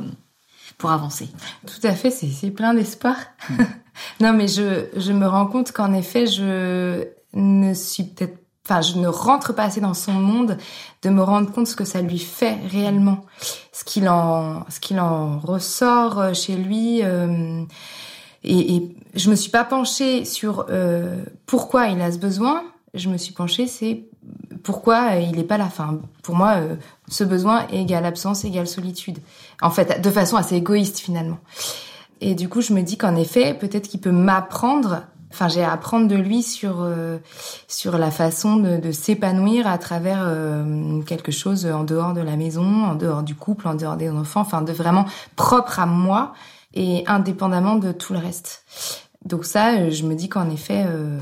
pour 0.79 0.93
avancer? 0.93 1.29
Tout 1.67 1.85
à 1.85 1.93
fait, 1.93 2.13
c'est 2.13 2.51
plein 2.51 2.73
d'espoir. 2.73 3.17
Mm. 3.51 3.63
non, 4.21 4.33
mais 4.33 4.47
je 4.47 4.85
je 4.97 5.11
me 5.11 5.27
rends 5.27 5.47
compte 5.47 5.73
qu'en 5.73 5.93
effet, 5.93 6.29
je 6.29 7.09
ne 7.35 7.75
suis 7.75 8.05
peut-être 8.05 8.39
enfin 8.69 8.83
je 8.83 8.99
ne 8.99 9.09
rentre 9.09 9.53
pas 9.53 9.65
assez 9.65 9.81
dans 9.81 9.95
son 9.95 10.13
monde 10.13 10.59
de 11.07 11.11
me 11.11 11.23
rendre 11.23 11.53
compte 11.53 11.69
ce 11.69 11.77
que 11.77 11.85
ça 11.85 12.03
lui 12.03 12.19
fait 12.19 12.59
réellement 12.69 13.25
ce 13.71 13.85
qu'il 13.85 14.09
en 14.09 14.65
ce 14.69 14.81
qu'il 14.81 14.99
en 14.99 15.39
ressort 15.39 16.19
euh, 16.19 16.35
chez 16.35 16.57
lui 16.57 17.01
euh, 17.05 17.63
et, 18.43 18.75
et 18.75 18.97
je 19.15 19.31
me 19.31 19.37
suis 19.37 19.51
pas 19.51 19.63
penchée 19.63 20.25
sur 20.25 20.67
euh, 20.69 21.25
pourquoi 21.47 21.87
il 21.89 22.01
a 22.01 22.11
ce 22.13 22.19
besoin. 22.19 22.65
Je 22.95 23.09
me 23.09 23.19
suis 23.19 23.33
penchée 23.33 23.69
c'est 23.69 24.05
pourquoi 24.65 25.17
il 25.17 25.39
est 25.39 25.45
pas 25.45 25.59
là. 25.59 25.65
Enfin 25.67 26.01
pour 26.23 26.35
moi 26.35 26.57
ce 27.09 27.23
besoin 27.23 27.69
égale 27.69 28.05
absence 28.05 28.45
égale 28.45 28.67
solitude. 28.67 29.19
En 29.63 29.71
fait 29.71 30.01
de 30.01 30.11
façon 30.11 30.37
assez 30.37 30.57
égoïste 30.57 30.99
finalement. 30.99 31.39
Et 32.21 32.35
du 32.35 32.49
coup 32.49 32.63
je 32.63 32.73
me 32.73 32.83
dis 32.83 32.99
qu'en 32.99 33.15
effet 33.15 33.55
peut-être 33.55 33.89
qu'il 33.89 34.01
peut 34.01 34.11
m'apprendre 34.11 35.03
enfin 35.37 35.49
j'ai 35.49 35.63
à 35.63 35.73
apprendre 35.73 36.09
de 36.09 36.17
lui 36.17 36.43
sur 36.43 36.79
euh, 36.81 37.19
sur 37.69 37.99
la 37.99 38.11
façon 38.11 38.57
de, 38.57 38.91
s'épanouir 38.91 39.67
à 39.67 39.77
travers 39.77 40.23
euh, 40.23 41.03
quelque 41.03 41.31
chose 41.31 41.67
en 41.67 41.85
dehors 41.85 42.15
de 42.15 42.23
la 42.23 42.37
maison, 42.37 42.85
en 42.85 42.95
dehors 42.95 43.23
du 43.23 43.35
couple, 43.35 43.69
en 43.69 43.75
dehors 43.75 43.97
des 43.97 44.09
enfants, 44.09 44.41
enfin 44.41 44.63
de 44.63 44.73
vraiment 44.73 45.05
propre 45.37 45.79
à 45.79 45.85
moi 45.85 46.33
et 46.73 47.05
indépendamment 47.07 47.77
de 47.77 47.93
tout 47.93 48.15
le 48.15 48.19
reste. 48.19 48.65
Donc 49.27 49.45
ça, 49.45 49.75
euh, 49.75 49.91
je 49.91 50.05
me 50.05 50.15
dis 50.15 50.29
qu'en 50.29 50.49
effet, 50.51 50.85
euh, 50.87 51.19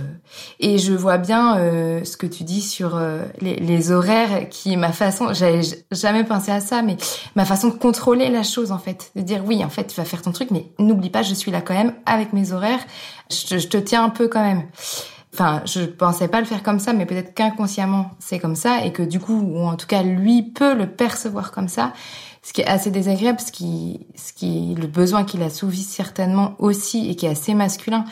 et 0.61 0.77
je 0.77 0.93
vois 0.93 1.17
bien 1.17 1.57
euh, 1.57 2.05
ce 2.05 2.19
que 2.19 2.27
tu 2.27 2.45
dis 2.45 2.61
sur 2.61 3.01
les, 3.41 3.57
les, 3.57 3.93
horaires, 3.93 4.49
qui 4.51 4.77
ma 4.77 4.93
façon, 4.93 5.33
j'avais 5.33 5.63
jamais 5.91 6.23
pensé 6.23 6.53
à 6.53 6.61
ça, 6.61 6.83
mais 6.83 6.99
ma 7.35 7.47
façon 7.47 7.69
de 7.69 7.75
contrôler 7.75 8.29
la 8.29 8.43
chose 8.43 8.73
en 8.73 8.79
fait, 8.79 9.11
de 9.17 9.23
dire 9.23 9.43
oui, 9.47 9.65
en 9.65 9.71
fait, 9.71 9.87
tu 9.87 9.97
vas 9.97 10.05
faire 10.05 10.21
ton 10.21 10.33
truc, 10.33 10.51
mais 10.51 10.67
n'oublie 10.79 11.09
pas, 11.09 11.23
je 11.23 11.33
suis 11.33 11.51
là 11.51 11.63
quand 11.63 11.75
même 11.75 11.95
avec 12.05 12.35
mes 12.35 12.53
horaires, 12.53 12.85
je, 13.31 13.57
je 13.57 13.69
te 13.69 13.79
tiens 13.79 14.05
un 14.05 14.11
peu 14.11 14.29
quand 14.29 14.43
même. 14.43 14.65
Enfin, 15.33 15.63
je 15.65 15.81
pensais 15.81 16.29
pas 16.29 16.41
le 16.41 16.47
faire 16.47 16.63
comme 16.63 16.79
ça, 16.79 16.93
mais 16.93 17.07
peut-être 17.07 17.35
qu'inconsciemment 17.35 18.11
c'est 18.19 18.39
comme 18.39 18.55
ça, 18.55 18.85
et 18.85 18.93
que 18.93 19.03
du 19.03 19.19
coup, 19.19 19.41
ou 19.41 19.67
en 19.67 19.77
tout 19.77 19.87
cas 19.87 20.03
lui 20.03 20.43
peut 20.43 20.75
le 20.75 20.87
percevoir 20.87 21.53
comme 21.53 21.69
ça 21.69 21.95
ce 22.45 22.53
qui 22.53 22.61
est 22.61 22.67
assez 22.67 22.91
désagréable, 22.91 23.41
ce 23.41 23.51
qui, 23.51 24.07
ce 24.15 24.33
qui, 24.35 24.75
le 24.79 24.87
besoin 24.87 25.25
qu'il 25.25 25.43
a 25.43 25.49
souvi 25.49 25.83
certainement 25.83 26.55
aussi 26.59 27.11
et 27.11 27.17
qui 27.17 27.25
est 27.25 27.31
assez 27.31 27.55
masculin 27.55 28.05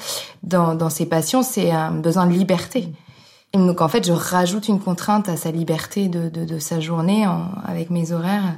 dans, 0.43 0.75
dans 0.75 0.89
ses 0.91 1.07
passions, 1.07 1.43
c'est 1.43 1.71
un 1.71 1.93
besoin 1.93 2.27
de 2.27 2.33
liberté. 2.33 2.89
Donc 3.53 3.83
en 3.83 3.89
fait, 3.89 4.07
je 4.07 4.13
rajoute 4.13 4.69
une 4.69 4.81
contrainte 4.81 5.29
à 5.29 5.37
sa 5.37 5.51
liberté 5.51 6.09
de, 6.09 6.31
de, 6.31 6.47
de 6.47 6.59
sa 6.59 6.81
journée 6.81 7.27
avec 7.67 7.91
mes 7.91 8.13
horaires. 8.13 8.55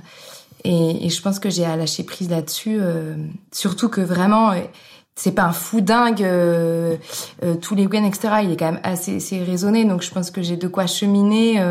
Et, 0.63 1.07
et, 1.07 1.11
je 1.11 1.21
pense 1.21 1.41
que 1.41 1.51
j'ai 1.51 1.65
à 1.65 1.77
lâcher 1.77 2.05
prise 2.05 2.31
là-dessus, 2.31 2.79
euh, 2.81 3.17
surtout 3.53 3.91
que 3.91 4.01
vraiment, 4.01 4.53
euh, 4.53 4.61
c'est 5.15 5.33
pas 5.33 5.43
un 5.43 5.53
fou 5.53 5.83
dingue 5.83 6.23
euh, 6.23 6.97
euh, 7.43 7.57
tous 7.57 7.75
les 7.75 7.85
week-ends, 7.87 8.05
etc. 8.05 8.37
Il 8.45 8.53
est 8.53 8.57
quand 8.57 8.73
même 8.73 8.81
assez, 8.83 9.17
assez 9.17 9.43
raisonné, 9.43 9.85
donc 9.85 10.03
je 10.03 10.11
pense 10.11 10.31
que 10.31 10.41
j'ai 10.41 10.57
de 10.57 10.69
quoi 10.69 10.87
cheminer 10.87 11.63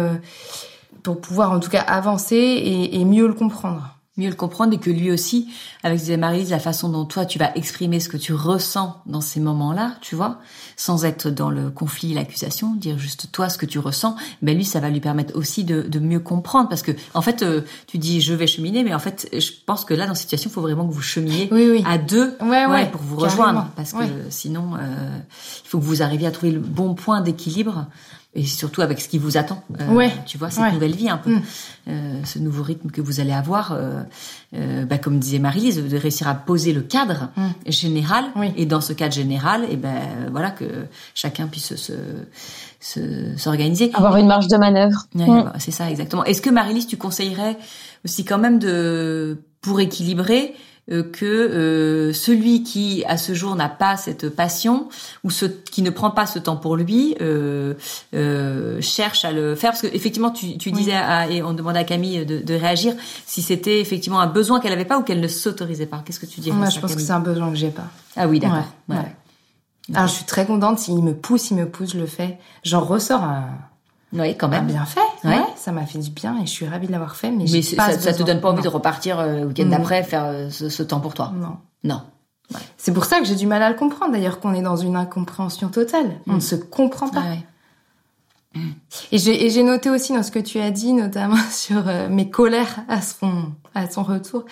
pour 1.01 1.19
pouvoir 1.19 1.51
en 1.51 1.59
tout 1.59 1.71
cas 1.71 1.81
avancer 1.81 2.35
et, 2.35 2.99
et 2.99 3.05
mieux 3.05 3.27
le 3.27 3.33
comprendre 3.33 3.92
mieux 4.15 4.29
le 4.29 4.35
comprendre 4.35 4.73
et 4.73 4.77
que 4.77 4.91
lui 4.91 5.11
aussi, 5.11 5.49
avec 5.81 5.99
ses 5.99 6.17
Marie, 6.17 6.45
la 6.45 6.59
façon 6.59 6.89
dont 6.89 7.05
toi 7.05 7.25
tu 7.25 7.39
vas 7.39 7.51
exprimer 7.55 7.99
ce 7.99 8.09
que 8.09 8.17
tu 8.17 8.33
ressens 8.33 9.01
dans 9.07 9.21
ces 9.21 9.39
moments-là, 9.39 9.95
tu 10.01 10.15
vois, 10.15 10.39
sans 10.75 11.03
être 11.05 11.31
dans 11.31 11.49
le 11.49 11.71
conflit, 11.71 12.13
l'accusation, 12.13 12.75
dire 12.75 12.99
juste 12.99 13.31
toi 13.31 13.49
ce 13.49 13.57
que 13.57 13.65
tu 13.65 13.79
ressens, 13.79 14.15
ben 14.43 14.55
lui 14.55 14.65
ça 14.65 14.79
va 14.79 14.91
lui 14.91 14.99
permettre 14.99 15.35
aussi 15.35 15.63
de, 15.63 15.81
de 15.81 15.99
mieux 15.99 16.19
comprendre 16.19 16.69
parce 16.69 16.83
que 16.83 16.91
en 17.15 17.21
fait 17.21 17.41
euh, 17.41 17.61
tu 17.87 17.97
dis 17.97 18.21
je 18.21 18.35
vais 18.35 18.45
cheminer, 18.45 18.83
mais 18.83 18.93
en 18.93 18.99
fait 18.99 19.27
je 19.33 19.51
pense 19.65 19.83
que 19.83 19.95
là 19.95 20.05
dans 20.05 20.13
cette 20.13 20.23
situation 20.23 20.51
il 20.51 20.53
faut 20.53 20.61
vraiment 20.61 20.87
que 20.87 20.93
vous 20.93 21.01
cheminiez 21.01 21.49
à 21.85 21.97
deux 21.97 22.37
ouais, 22.41 22.67
ouais, 22.67 22.91
pour 22.91 23.01
vous 23.01 23.17
rejoindre 23.17 23.69
parce 23.75 23.93
que 23.93 24.05
sinon 24.29 24.75
euh, 24.75 25.17
il 25.65 25.67
faut 25.67 25.79
que 25.79 25.83
vous 25.83 26.03
arriviez 26.03 26.27
à 26.27 26.31
trouver 26.31 26.51
le 26.51 26.59
bon 26.59 26.93
point 26.93 27.21
d'équilibre 27.21 27.87
et 28.35 28.43
surtout 28.45 28.81
avec 28.81 28.99
ce 28.99 29.07
qui 29.07 29.19
vous 29.19 29.37
attend. 29.37 29.63
Euh, 29.79 29.87
Ouais. 29.93 30.11
Tu 30.25 30.37
vois, 30.39 30.49
cette 30.49 30.63
Ouais. 30.63 30.71
nouvelle 30.71 30.95
vie 30.95 31.07
un 31.09 31.17
peu, 31.17 31.35
Mm. 31.35 31.41
euh, 31.89 32.19
ce 32.25 32.39
nouveau 32.39 32.63
rythme 32.63 32.89
que 32.89 32.99
vous 33.01 33.19
allez 33.19 33.31
avoir. 33.33 33.71
euh, 33.73 34.01
euh, 34.55 34.85
bah, 34.85 34.97
comme 34.97 35.19
disait 35.19 35.39
Marie-Lise, 35.39 35.77
de 35.83 35.97
réussir 35.97 36.27
à 36.27 36.33
poser 36.35 36.73
le 36.73 36.81
cadre 36.81 37.29
Mm. 37.37 37.49
général. 37.71 38.25
Oui. 38.35 38.51
Et 38.57 38.65
dans 38.65 38.81
ce 38.81 38.93
cadre 38.93 39.13
général, 39.13 39.65
et 39.69 39.75
ben 39.77 39.95
voilà 40.31 40.51
que 40.51 40.65
chacun 41.13 41.47
puisse 41.47 41.75
se 41.75 41.93
se- 42.79 43.37
s'organiser. 43.37 43.91
Avoir 43.93 44.17
une 44.17 44.27
marge 44.27 44.47
de 44.47 44.57
manœuvre. 44.57 45.05
Ouais, 45.15 45.25
Mm. 45.27 45.53
c'est 45.59 45.71
ça 45.71 45.89
exactement. 45.89 46.23
Est-ce 46.25 46.41
que 46.41 46.49
Marie-Lise, 46.49 46.87
tu 46.87 46.97
conseillerais 46.97 47.57
aussi 48.03 48.25
quand 48.25 48.37
même 48.37 48.59
de 48.59 49.37
pour 49.61 49.79
équilibrer 49.79 50.53
euh, 50.53 50.57
que 50.89 51.25
euh, 51.25 52.11
celui 52.13 52.63
qui 52.63 53.05
à 53.07 53.17
ce 53.17 53.33
jour 53.33 53.55
n'a 53.55 53.69
pas 53.69 53.95
cette 53.95 54.29
passion 54.29 54.89
ou 55.23 55.29
ce 55.31 55.45
qui 55.45 55.81
ne 55.81 55.89
prend 55.89 56.11
pas 56.11 56.25
ce 56.25 56.39
temps 56.39 56.57
pour 56.57 56.75
lui 56.75 57.15
euh, 57.21 57.73
euh, 58.13 58.81
cherche 58.81 59.23
à 59.23 59.31
le 59.31 59.55
faire 59.55 59.71
parce 59.71 59.81
que 59.81 59.87
effectivement 59.87 60.31
tu, 60.31 60.57
tu 60.57 60.69
Oui. 60.69 60.75
disais 60.75 60.93
à- 60.93 61.29
et 61.29 61.41
on 61.41 61.53
demandait 61.53 61.79
à 61.79 61.83
Camille 61.85 62.25
de, 62.25 62.39
de 62.39 62.53
réagir 62.53 62.93
si 63.25 63.41
c'était 63.41 63.79
effectivement 63.79 64.19
un 64.19 64.27
besoin 64.27 64.59
qu'elle 64.59 64.73
avait 64.73 64.83
pas 64.85 64.97
ou 64.99 65.03
qu'elle 65.03 65.21
ne 65.21 65.27
s'autorisait 65.29 65.85
pas. 65.85 66.01
Qu'est-ce 66.05 66.19
que 66.19 66.25
tu 66.25 66.41
dirais 66.41 66.55
Moi, 66.57 66.69
je 66.69 66.79
pense 66.79 66.95
que 66.95 67.01
c'est 67.01 67.11
un 67.11 67.19
besoin 67.21 67.49
que 67.49 67.55
j'ai 67.55 67.69
pas. 67.71 67.87
Ah 68.17 68.27
oui, 68.27 68.39
d'accord. 68.39 68.57
Ouais, 68.89 68.95
Ouais. 68.97 69.01
ouais. 69.01 69.95
Alors, 69.95 70.07
je 70.07 70.13
suis 70.13 70.25
très 70.25 70.45
contente. 70.45 70.79
S'il 70.79 71.01
me 71.03 71.13
pousse, 71.13 71.51
il 71.51 71.57
me 71.57 71.65
pousse, 71.67 71.93
je 71.93 71.97
le 71.99 72.05
fais. 72.05 72.37
J'en 72.63 72.81
ressors 72.81 73.23
un, 73.23 73.47
Oui, 74.13 74.37
quand 74.37 74.47
même. 74.47 74.67
bien 74.67 74.85
fait. 74.85 74.99
Ouais. 75.23 75.35
Ouais. 75.37 75.43
ça 75.55 75.71
m'a 75.71 75.85
fait 75.85 75.99
du 75.99 76.09
bien 76.11 76.37
et 76.41 76.45
je 76.45 76.51
suis 76.51 76.67
ravie 76.67 76.87
de 76.87 76.91
l'avoir 76.91 77.15
fait. 77.15 77.31
Mais, 77.31 77.45
pas 77.75 77.91
ça, 77.91 77.99
ça 77.99 78.13
te 78.13 78.23
donne 78.23 78.39
pas 78.41 78.49
envie 78.49 78.57
Non. 78.57 78.63
de 78.63 78.67
repartir 78.69 79.19
euh, 79.19 79.39
le 79.39 79.45
week-end 79.47 79.65
d'après 79.65 80.03
faire 80.03 80.25
euh, 80.25 80.49
ce, 80.49 80.69
ce 80.69 80.83
temps 80.83 80.99
pour 80.99 81.13
toi? 81.13 81.31
Non. 81.35 81.57
Non. 81.83 82.01
C'est 82.77 82.93
pour 82.93 83.05
ça 83.05 83.19
que 83.19 83.25
j'ai 83.25 83.35
du 83.35 83.47
mal 83.47 83.63
à 83.63 83.69
le 83.69 83.75
comprendre. 83.75 84.11
D'ailleurs, 84.11 84.39
qu'on 84.39 84.53
est 84.53 84.61
dans 84.61 84.75
une 84.75 84.95
incompréhension 84.95 85.69
totale. 85.69 86.19
On 86.27 86.33
ne 86.33 86.39
se 86.39 86.55
comprend 86.55 87.07
pas. 87.09 87.23
Ah 87.25 87.29
ouais. 87.31 88.61
Et 89.11 89.17
j'ai 89.17 89.45
et 89.45 89.49
j'ai 89.49 89.63
noté 89.63 89.89
aussi 89.89 90.13
dans 90.13 90.21
ce 90.21 90.29
que 90.29 90.37
tu 90.37 90.59
as 90.59 90.69
dit, 90.69 90.93
notamment 90.93 91.37
sur 91.51 91.87
euh, 91.87 92.07
mes 92.09 92.29
colères 92.29 92.81
à 92.87 93.01
son 93.01 93.45
à 93.73 93.89
son 93.89 94.03
retour, 94.03 94.45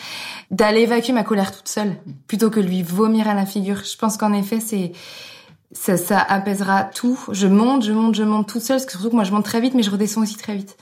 d'aller 0.50 0.82
évacuer 0.82 1.14
ma 1.14 1.24
colère 1.24 1.52
toute 1.56 1.68
seule 1.68 1.96
plutôt 2.26 2.50
que 2.50 2.60
lui 2.60 2.82
vomir 2.82 3.28
à 3.28 3.36
la 3.36 3.46
figure. 3.46 3.84
Je 3.84 3.96
pense 3.98 4.18
qu'en 4.18 4.34
effet, 4.34 4.60
c'est 4.60 4.94
ça, 5.74 5.98
ça 5.98 6.20
apaisera 6.20 6.84
tout. 6.84 7.20
Je 7.32 7.48
monte, 7.48 7.84
je 7.84 7.92
monte, 7.92 8.16
je 8.16 8.24
monte 8.24 8.48
toute 8.48 8.62
seule, 8.62 8.78
parce 8.78 8.86
que 8.86 8.92
surtout 8.92 9.10
que 9.10 9.16
moi 9.16 9.24
je 9.24 9.32
monte 9.32 9.46
très 9.46 9.62
vite, 9.62 9.74
mais 9.74 9.84
je 9.84 9.92
redescends 9.92 10.22
aussi 10.22 10.38
très 10.38 10.56
vite. 10.56 10.78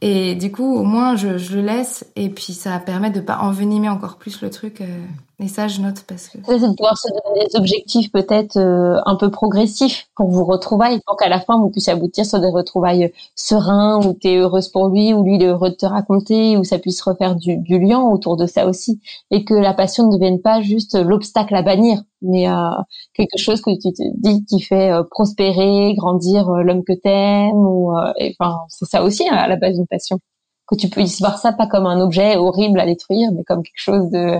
Et 0.00 0.34
du 0.34 0.52
coup, 0.52 0.76
au 0.76 0.84
moins, 0.84 1.16
je, 1.16 1.38
je 1.38 1.56
le 1.56 1.62
laisse, 1.62 2.06
et 2.14 2.28
puis 2.28 2.52
ça 2.52 2.78
permet 2.78 3.10
de 3.10 3.20
pas 3.20 3.38
envenimer 3.38 3.88
encore 3.88 4.16
plus 4.16 4.40
le 4.42 4.50
truc. 4.50 4.80
euh, 4.80 5.04
et 5.40 5.46
ça, 5.48 5.68
je 5.68 5.80
note 5.80 6.02
parce 6.08 6.28
que. 6.28 6.38
C'est 6.44 6.58
de 6.58 6.74
pouvoir 6.74 6.98
se 6.98 7.08
donner 7.08 7.46
des 7.46 7.56
objectifs 7.56 8.10
peut-être 8.10 8.56
euh, 8.56 9.00
un 9.06 9.14
peu 9.14 9.30
progressifs 9.30 10.08
pour 10.16 10.28
vous 10.30 10.44
retrouvailles, 10.44 11.00
pour 11.06 11.16
qu'à 11.16 11.28
la 11.28 11.40
fin 11.40 11.58
vous 11.58 11.70
puissiez 11.70 11.92
aboutir 11.92 12.26
sur 12.26 12.40
des 12.40 12.50
retrouvailles 12.50 13.12
sereins, 13.36 14.04
où 14.04 14.14
tu 14.14 14.28
es 14.28 14.36
heureuse 14.36 14.68
pour 14.68 14.88
lui, 14.88 15.14
où 15.14 15.22
lui 15.22 15.36
il 15.36 15.42
est 15.42 15.46
heureux 15.46 15.70
de 15.70 15.76
te 15.76 15.86
raconter, 15.86 16.56
où 16.56 16.64
ça 16.64 16.78
puisse 16.78 17.00
refaire 17.02 17.36
du, 17.36 17.56
du 17.58 17.78
lien 17.78 18.00
autour 18.00 18.36
de 18.36 18.46
ça 18.46 18.66
aussi, 18.66 19.00
et 19.30 19.44
que 19.44 19.54
la 19.54 19.74
passion 19.74 20.08
ne 20.08 20.12
devienne 20.12 20.40
pas 20.40 20.60
juste 20.60 20.96
l'obstacle 20.96 21.54
à 21.54 21.62
bannir, 21.62 22.02
mais 22.20 22.48
euh, 22.48 22.70
quelque 23.14 23.38
chose 23.38 23.60
que 23.60 23.70
tu 23.70 23.92
te 23.92 24.02
dis 24.16 24.44
qui 24.44 24.60
fait 24.60 24.90
euh, 24.90 25.04
prospérer, 25.08 25.94
grandir 25.94 26.48
euh, 26.48 26.62
l'homme 26.62 26.82
que 26.84 26.94
t'aimes, 26.94 27.54
ou 27.54 27.96
euh, 27.96 28.12
et, 28.18 28.34
enfin 28.40 28.58
c'est 28.68 28.86
ça 28.86 29.04
aussi 29.04 29.28
hein, 29.28 29.36
à 29.36 29.46
la 29.48 29.56
base 29.56 29.76
d'une 29.76 29.86
passion, 29.86 30.18
que 30.66 30.74
tu 30.76 30.88
puisses 30.88 31.20
voir 31.20 31.38
ça 31.38 31.52
pas 31.52 31.66
comme 31.66 31.86
un 31.86 32.00
objet 32.00 32.36
horrible 32.36 32.80
à 32.80 32.86
détruire, 32.86 33.30
mais 33.32 33.44
comme 33.44 33.62
quelque 33.62 33.74
chose 33.76 34.10
de 34.10 34.38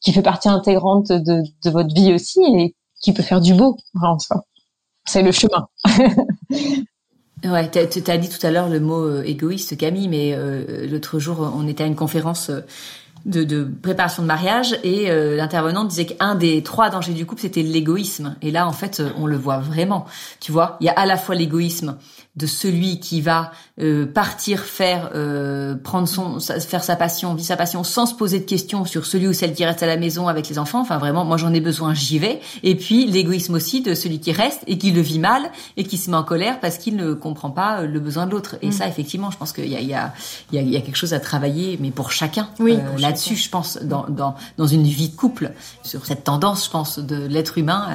qui 0.00 0.12
fait 0.12 0.22
partie 0.22 0.48
intégrante 0.48 1.08
de, 1.08 1.42
de 1.64 1.70
votre 1.70 1.94
vie 1.94 2.12
aussi 2.12 2.40
et 2.56 2.74
qui 3.02 3.12
peut 3.12 3.22
faire 3.22 3.40
du 3.40 3.54
beau. 3.54 3.76
Enfin, 4.00 4.40
c'est 5.04 5.22
le 5.22 5.32
chemin. 5.32 5.68
Ouais, 7.44 7.68
t'as 7.68 7.80
as 8.12 8.18
dit 8.18 8.28
tout 8.28 8.46
à 8.46 8.52
l'heure 8.52 8.68
le 8.68 8.78
mot 8.78 9.04
euh, 9.04 9.24
égoïste, 9.24 9.76
Camille, 9.76 10.06
mais 10.06 10.32
euh, 10.32 10.86
l'autre 10.86 11.18
jour, 11.18 11.40
on 11.56 11.66
était 11.66 11.82
à 11.82 11.88
une 11.88 11.96
conférence 11.96 12.50
euh, 12.50 12.60
de, 13.26 13.42
de 13.42 13.68
préparation 13.82 14.22
de 14.22 14.28
mariage 14.28 14.78
et 14.84 15.10
euh, 15.10 15.36
l'intervenante 15.36 15.88
disait 15.88 16.06
qu'un 16.06 16.36
des 16.36 16.62
trois 16.62 16.88
dangers 16.90 17.14
du 17.14 17.26
couple, 17.26 17.42
c'était 17.42 17.62
l'égoïsme. 17.62 18.36
Et 18.42 18.52
là, 18.52 18.68
en 18.68 18.72
fait, 18.72 19.02
on 19.16 19.26
le 19.26 19.36
voit 19.36 19.58
vraiment. 19.58 20.06
Tu 20.40 20.52
vois, 20.52 20.76
il 20.80 20.86
y 20.86 20.88
a 20.88 20.92
à 20.92 21.04
la 21.04 21.16
fois 21.16 21.34
l'égoïsme 21.34 21.98
de 22.34 22.46
celui 22.46 22.98
qui 22.98 23.20
va 23.20 23.52
euh, 23.78 24.06
partir 24.06 24.60
faire 24.60 25.10
euh, 25.14 25.74
prendre 25.74 26.08
son 26.08 26.40
sa- 26.40 26.58
faire 26.60 26.82
sa 26.82 26.96
passion 26.96 27.34
vivre 27.34 27.46
sa 27.46 27.58
passion 27.58 27.84
sans 27.84 28.06
se 28.06 28.14
poser 28.14 28.38
de 28.40 28.44
questions 28.46 28.86
sur 28.86 29.04
celui 29.04 29.28
ou 29.28 29.34
celle 29.34 29.52
qui 29.52 29.64
reste 29.66 29.82
à 29.82 29.86
la 29.86 29.98
maison 29.98 30.28
avec 30.28 30.48
les 30.48 30.58
enfants. 30.58 30.80
Enfin 30.80 30.96
vraiment 30.96 31.26
moi 31.26 31.36
j'en 31.36 31.52
ai 31.52 31.60
besoin 31.60 31.92
j'y 31.92 32.18
vais. 32.18 32.40
Et 32.62 32.74
puis 32.74 33.04
l'égoïsme 33.06 33.52
aussi 33.52 33.82
de 33.82 33.94
celui 33.94 34.18
qui 34.18 34.32
reste 34.32 34.60
et 34.66 34.78
qui 34.78 34.92
le 34.92 35.02
vit 35.02 35.18
mal 35.18 35.42
et 35.76 35.84
qui 35.84 35.98
se 35.98 36.10
met 36.10 36.16
en 36.16 36.22
colère 36.24 36.58
parce 36.60 36.78
qu'il 36.78 36.96
ne 36.96 37.12
comprend 37.12 37.50
pas 37.50 37.80
euh, 37.82 37.86
le 37.86 38.00
besoin 38.00 38.24
de 38.26 38.30
l'autre. 38.30 38.56
Et 38.62 38.68
Mm. 38.68 38.72
ça 38.72 38.88
effectivement 38.88 39.30
je 39.30 39.36
pense 39.36 39.52
qu'il 39.52 39.68
y 39.68 39.76
a 39.76 39.80
il 39.80 39.88
y 39.88 39.94
a 39.94 40.14
il 40.52 40.70
y 40.70 40.76
a, 40.76 40.80
quelque 40.80 40.96
chose 40.96 41.12
à 41.12 41.20
travailler 41.20 41.76
mais 41.82 41.90
pour 41.90 42.12
chacun 42.12 42.48
Oui, 42.60 42.72
euh, 42.78 42.98
là-dessus 42.98 43.36
je 43.36 43.50
pense 43.50 43.76
dans 43.82 44.06
dans 44.08 44.36
dans 44.56 44.66
une 44.66 44.84
vie 44.84 45.10
de 45.10 45.16
couple 45.16 45.52
sur 45.82 46.06
cette 46.06 46.24
tendance 46.24 46.64
je 46.64 46.70
pense 46.70 46.98
de 46.98 47.26
l'être 47.26 47.58
humain 47.58 47.88
à, 47.88 47.92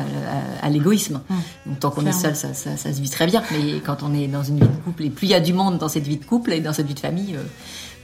à- 0.64 0.68
à 0.68 0.70
l'égoïsme. 0.70 1.22
Mm. 1.28 1.36
donc 1.72 1.80
tant 1.80 1.90
qu'on 1.90 2.06
est 2.06 2.12
seul 2.12 2.36
ça, 2.36 2.54
ça 2.54 2.78
ça 2.78 2.94
se 2.94 3.02
vit 3.02 3.10
très 3.10 3.26
bien. 3.26 3.42
Mais 3.52 3.80
quand 3.80 4.04
on 4.04 4.14
est 4.14 4.27
dans 4.28 4.44
une 4.44 4.60
vie 4.60 4.68
de 4.68 4.84
couple 4.84 5.04
et 5.04 5.10
plus 5.10 5.28
il 5.28 5.32
y 5.32 5.36
a 5.36 5.40
du 5.40 5.54
monde 5.54 5.78
dans 5.78 5.90
cette 5.90 6.06
vie 6.08 6.18
de 6.18 6.26
couple 6.26 6.54
et 6.54 6.60
dans 6.60 6.74
cette 6.74 6.88
vie 6.88 6.94
de 6.94 7.00
famille 7.00 7.36
euh, 7.36 7.44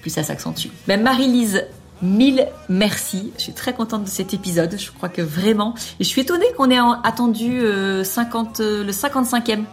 plus 0.01 0.09
ça 0.09 0.23
s'accentue 0.23 0.67
ben 0.87 1.01
Marie-Lise 1.01 1.65
Mille 2.01 2.47
merci. 2.67 3.31
Je 3.37 3.43
suis 3.43 3.53
très 3.53 3.71
contente 3.73 4.03
de 4.03 4.09
cet 4.09 4.33
épisode. 4.33 4.75
Je 4.77 4.91
crois 4.91 5.07
que 5.07 5.21
vraiment, 5.21 5.73
et 6.01 6.03
je 6.03 6.09
suis 6.09 6.19
étonnée 6.21 6.47
qu'on 6.57 6.69
ait 6.69 6.79
en- 6.79 6.99
attendu 7.01 7.61
euh, 7.61 8.03
50, 8.03 8.59
euh, 8.59 8.83
le 8.83 8.91
55e 8.91 9.63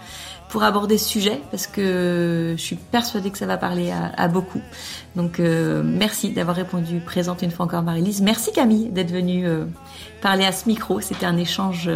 pour 0.49 0.63
aborder 0.63 0.97
ce 0.97 1.09
sujet 1.09 1.41
parce 1.51 1.67
que 1.67 2.55
je 2.57 2.63
suis 2.63 2.77
persuadée 2.77 3.31
que 3.31 3.39
ça 3.39 3.47
va 3.47 3.57
parler 3.57 3.93
à, 4.17 4.29
beaucoup. 4.29 4.61
Donc 5.17 5.39
merci 5.41 6.31
d'avoir 6.33 6.57
répondu 6.57 7.01
présente 7.01 7.43
une 7.43 7.51
fois 7.53 7.67
encore 7.67 7.83
Marie-Lise. 7.83 8.21
Merci 8.21 8.53
Camille 8.53 8.91
d'être 8.91 9.11
venue 9.13 9.47
parler 10.23 10.45
à 10.45 10.51
ce 10.53 10.69
micro. 10.69 11.01
C'était 11.01 11.27
un 11.27 11.37
échange 11.37 11.89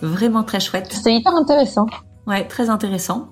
vraiment 0.00 0.42
très 0.42 0.58
chouette. 0.60 0.88
C'était 0.90 1.14
hyper 1.14 1.34
intéressant. 1.34 1.86
Ouais, 2.26 2.44
très 2.44 2.70
intéressant. 2.70 3.28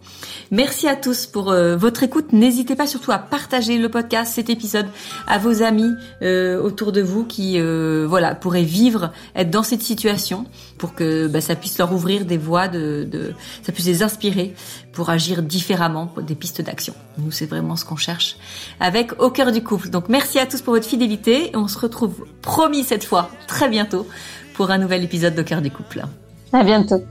Merci 0.53 0.86
à 0.86 0.95
tous 0.95 1.26
pour 1.26 1.51
euh, 1.51 1.76
votre 1.76 2.05
écoute. 2.05 2.32
N'hésitez 2.32 2.76
pas 2.76 2.86
surtout 2.86 3.11
à 3.11 3.18
partager 3.18 3.76
le 3.76 3.88
podcast, 3.88 4.32
cet 4.32 4.51
épisode, 4.51 4.86
à 5.26 5.38
vos 5.38 5.62
amis 5.62 5.90
euh, 6.22 6.62
autour 6.62 6.92
de 6.92 7.03
vous 7.03 7.24
qui, 7.24 7.59
euh, 7.59 8.07
voilà, 8.09 8.36
pourraient 8.36 8.62
vivre, 8.62 9.12
être 9.34 9.51
dans 9.51 9.64
cette 9.64 9.82
situation, 9.82 10.47
pour 10.78 10.95
que 10.95 11.26
bah, 11.26 11.40
ça 11.40 11.57
puisse 11.57 11.76
leur 11.76 11.92
ouvrir 11.92 12.24
des 12.24 12.38
voies, 12.38 12.68
de, 12.68 13.05
de, 13.11 13.32
ça 13.64 13.72
puisse 13.72 13.86
les 13.86 14.05
inspirer 14.05 14.55
pour 14.92 15.11
agir 15.11 15.42
différemment, 15.42 16.07
pour 16.07 16.22
des 16.22 16.36
pistes 16.36 16.62
d'action. 16.62 16.95
Nous, 17.18 17.32
c'est 17.32 17.47
vraiment 17.47 17.74
ce 17.74 17.84
qu'on 17.84 17.97
cherche 17.97 18.36
avec 18.78 19.20
Au 19.20 19.30
cœur 19.30 19.51
du 19.51 19.64
couple. 19.64 19.88
Donc, 19.88 20.09
merci 20.09 20.38
à 20.38 20.47
tous 20.47 20.62
pour 20.62 20.72
votre 20.72 20.86
fidélité. 20.86 21.51
On 21.55 21.66
se 21.66 21.80
retrouve, 21.80 22.26
promis 22.42 22.84
cette 22.84 23.03
fois, 23.03 23.28
très 23.49 23.68
bientôt, 23.68 24.07
pour 24.55 24.70
un 24.70 24.78
nouvel 24.78 25.03
épisode 25.03 25.34
d'Au 25.34 25.42
cœur 25.42 25.62
du 25.62 25.72
couple. 25.72 26.05
À 26.53 26.62
bientôt. 26.62 27.03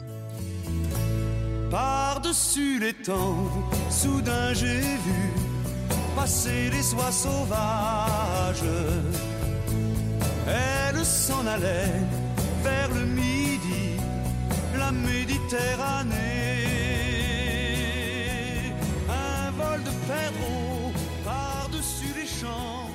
Par-dessus 2.34 2.80
les 2.80 2.94
temps, 2.94 3.48
soudain 3.92 4.56
j'ai 4.56 4.80
vu 5.06 5.22
passer 6.16 6.72
les 6.72 6.94
oies 6.96 7.12
sauvages. 7.12 8.74
Elle 10.48 11.06
s'en 11.06 11.46
allait 11.46 12.02
vers 12.64 12.90
le 12.90 13.06
midi, 13.06 14.00
la 14.80 14.92
Méditerranée. 14.92 16.16
Un 19.10 19.52
vol 19.52 19.84
de 19.84 19.92
perdreaux 20.12 20.92
par-dessus 21.24 22.16
les 22.20 22.26
champs 22.26 22.90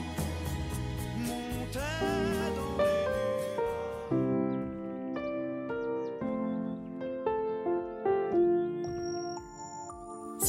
montait 1.17 2.38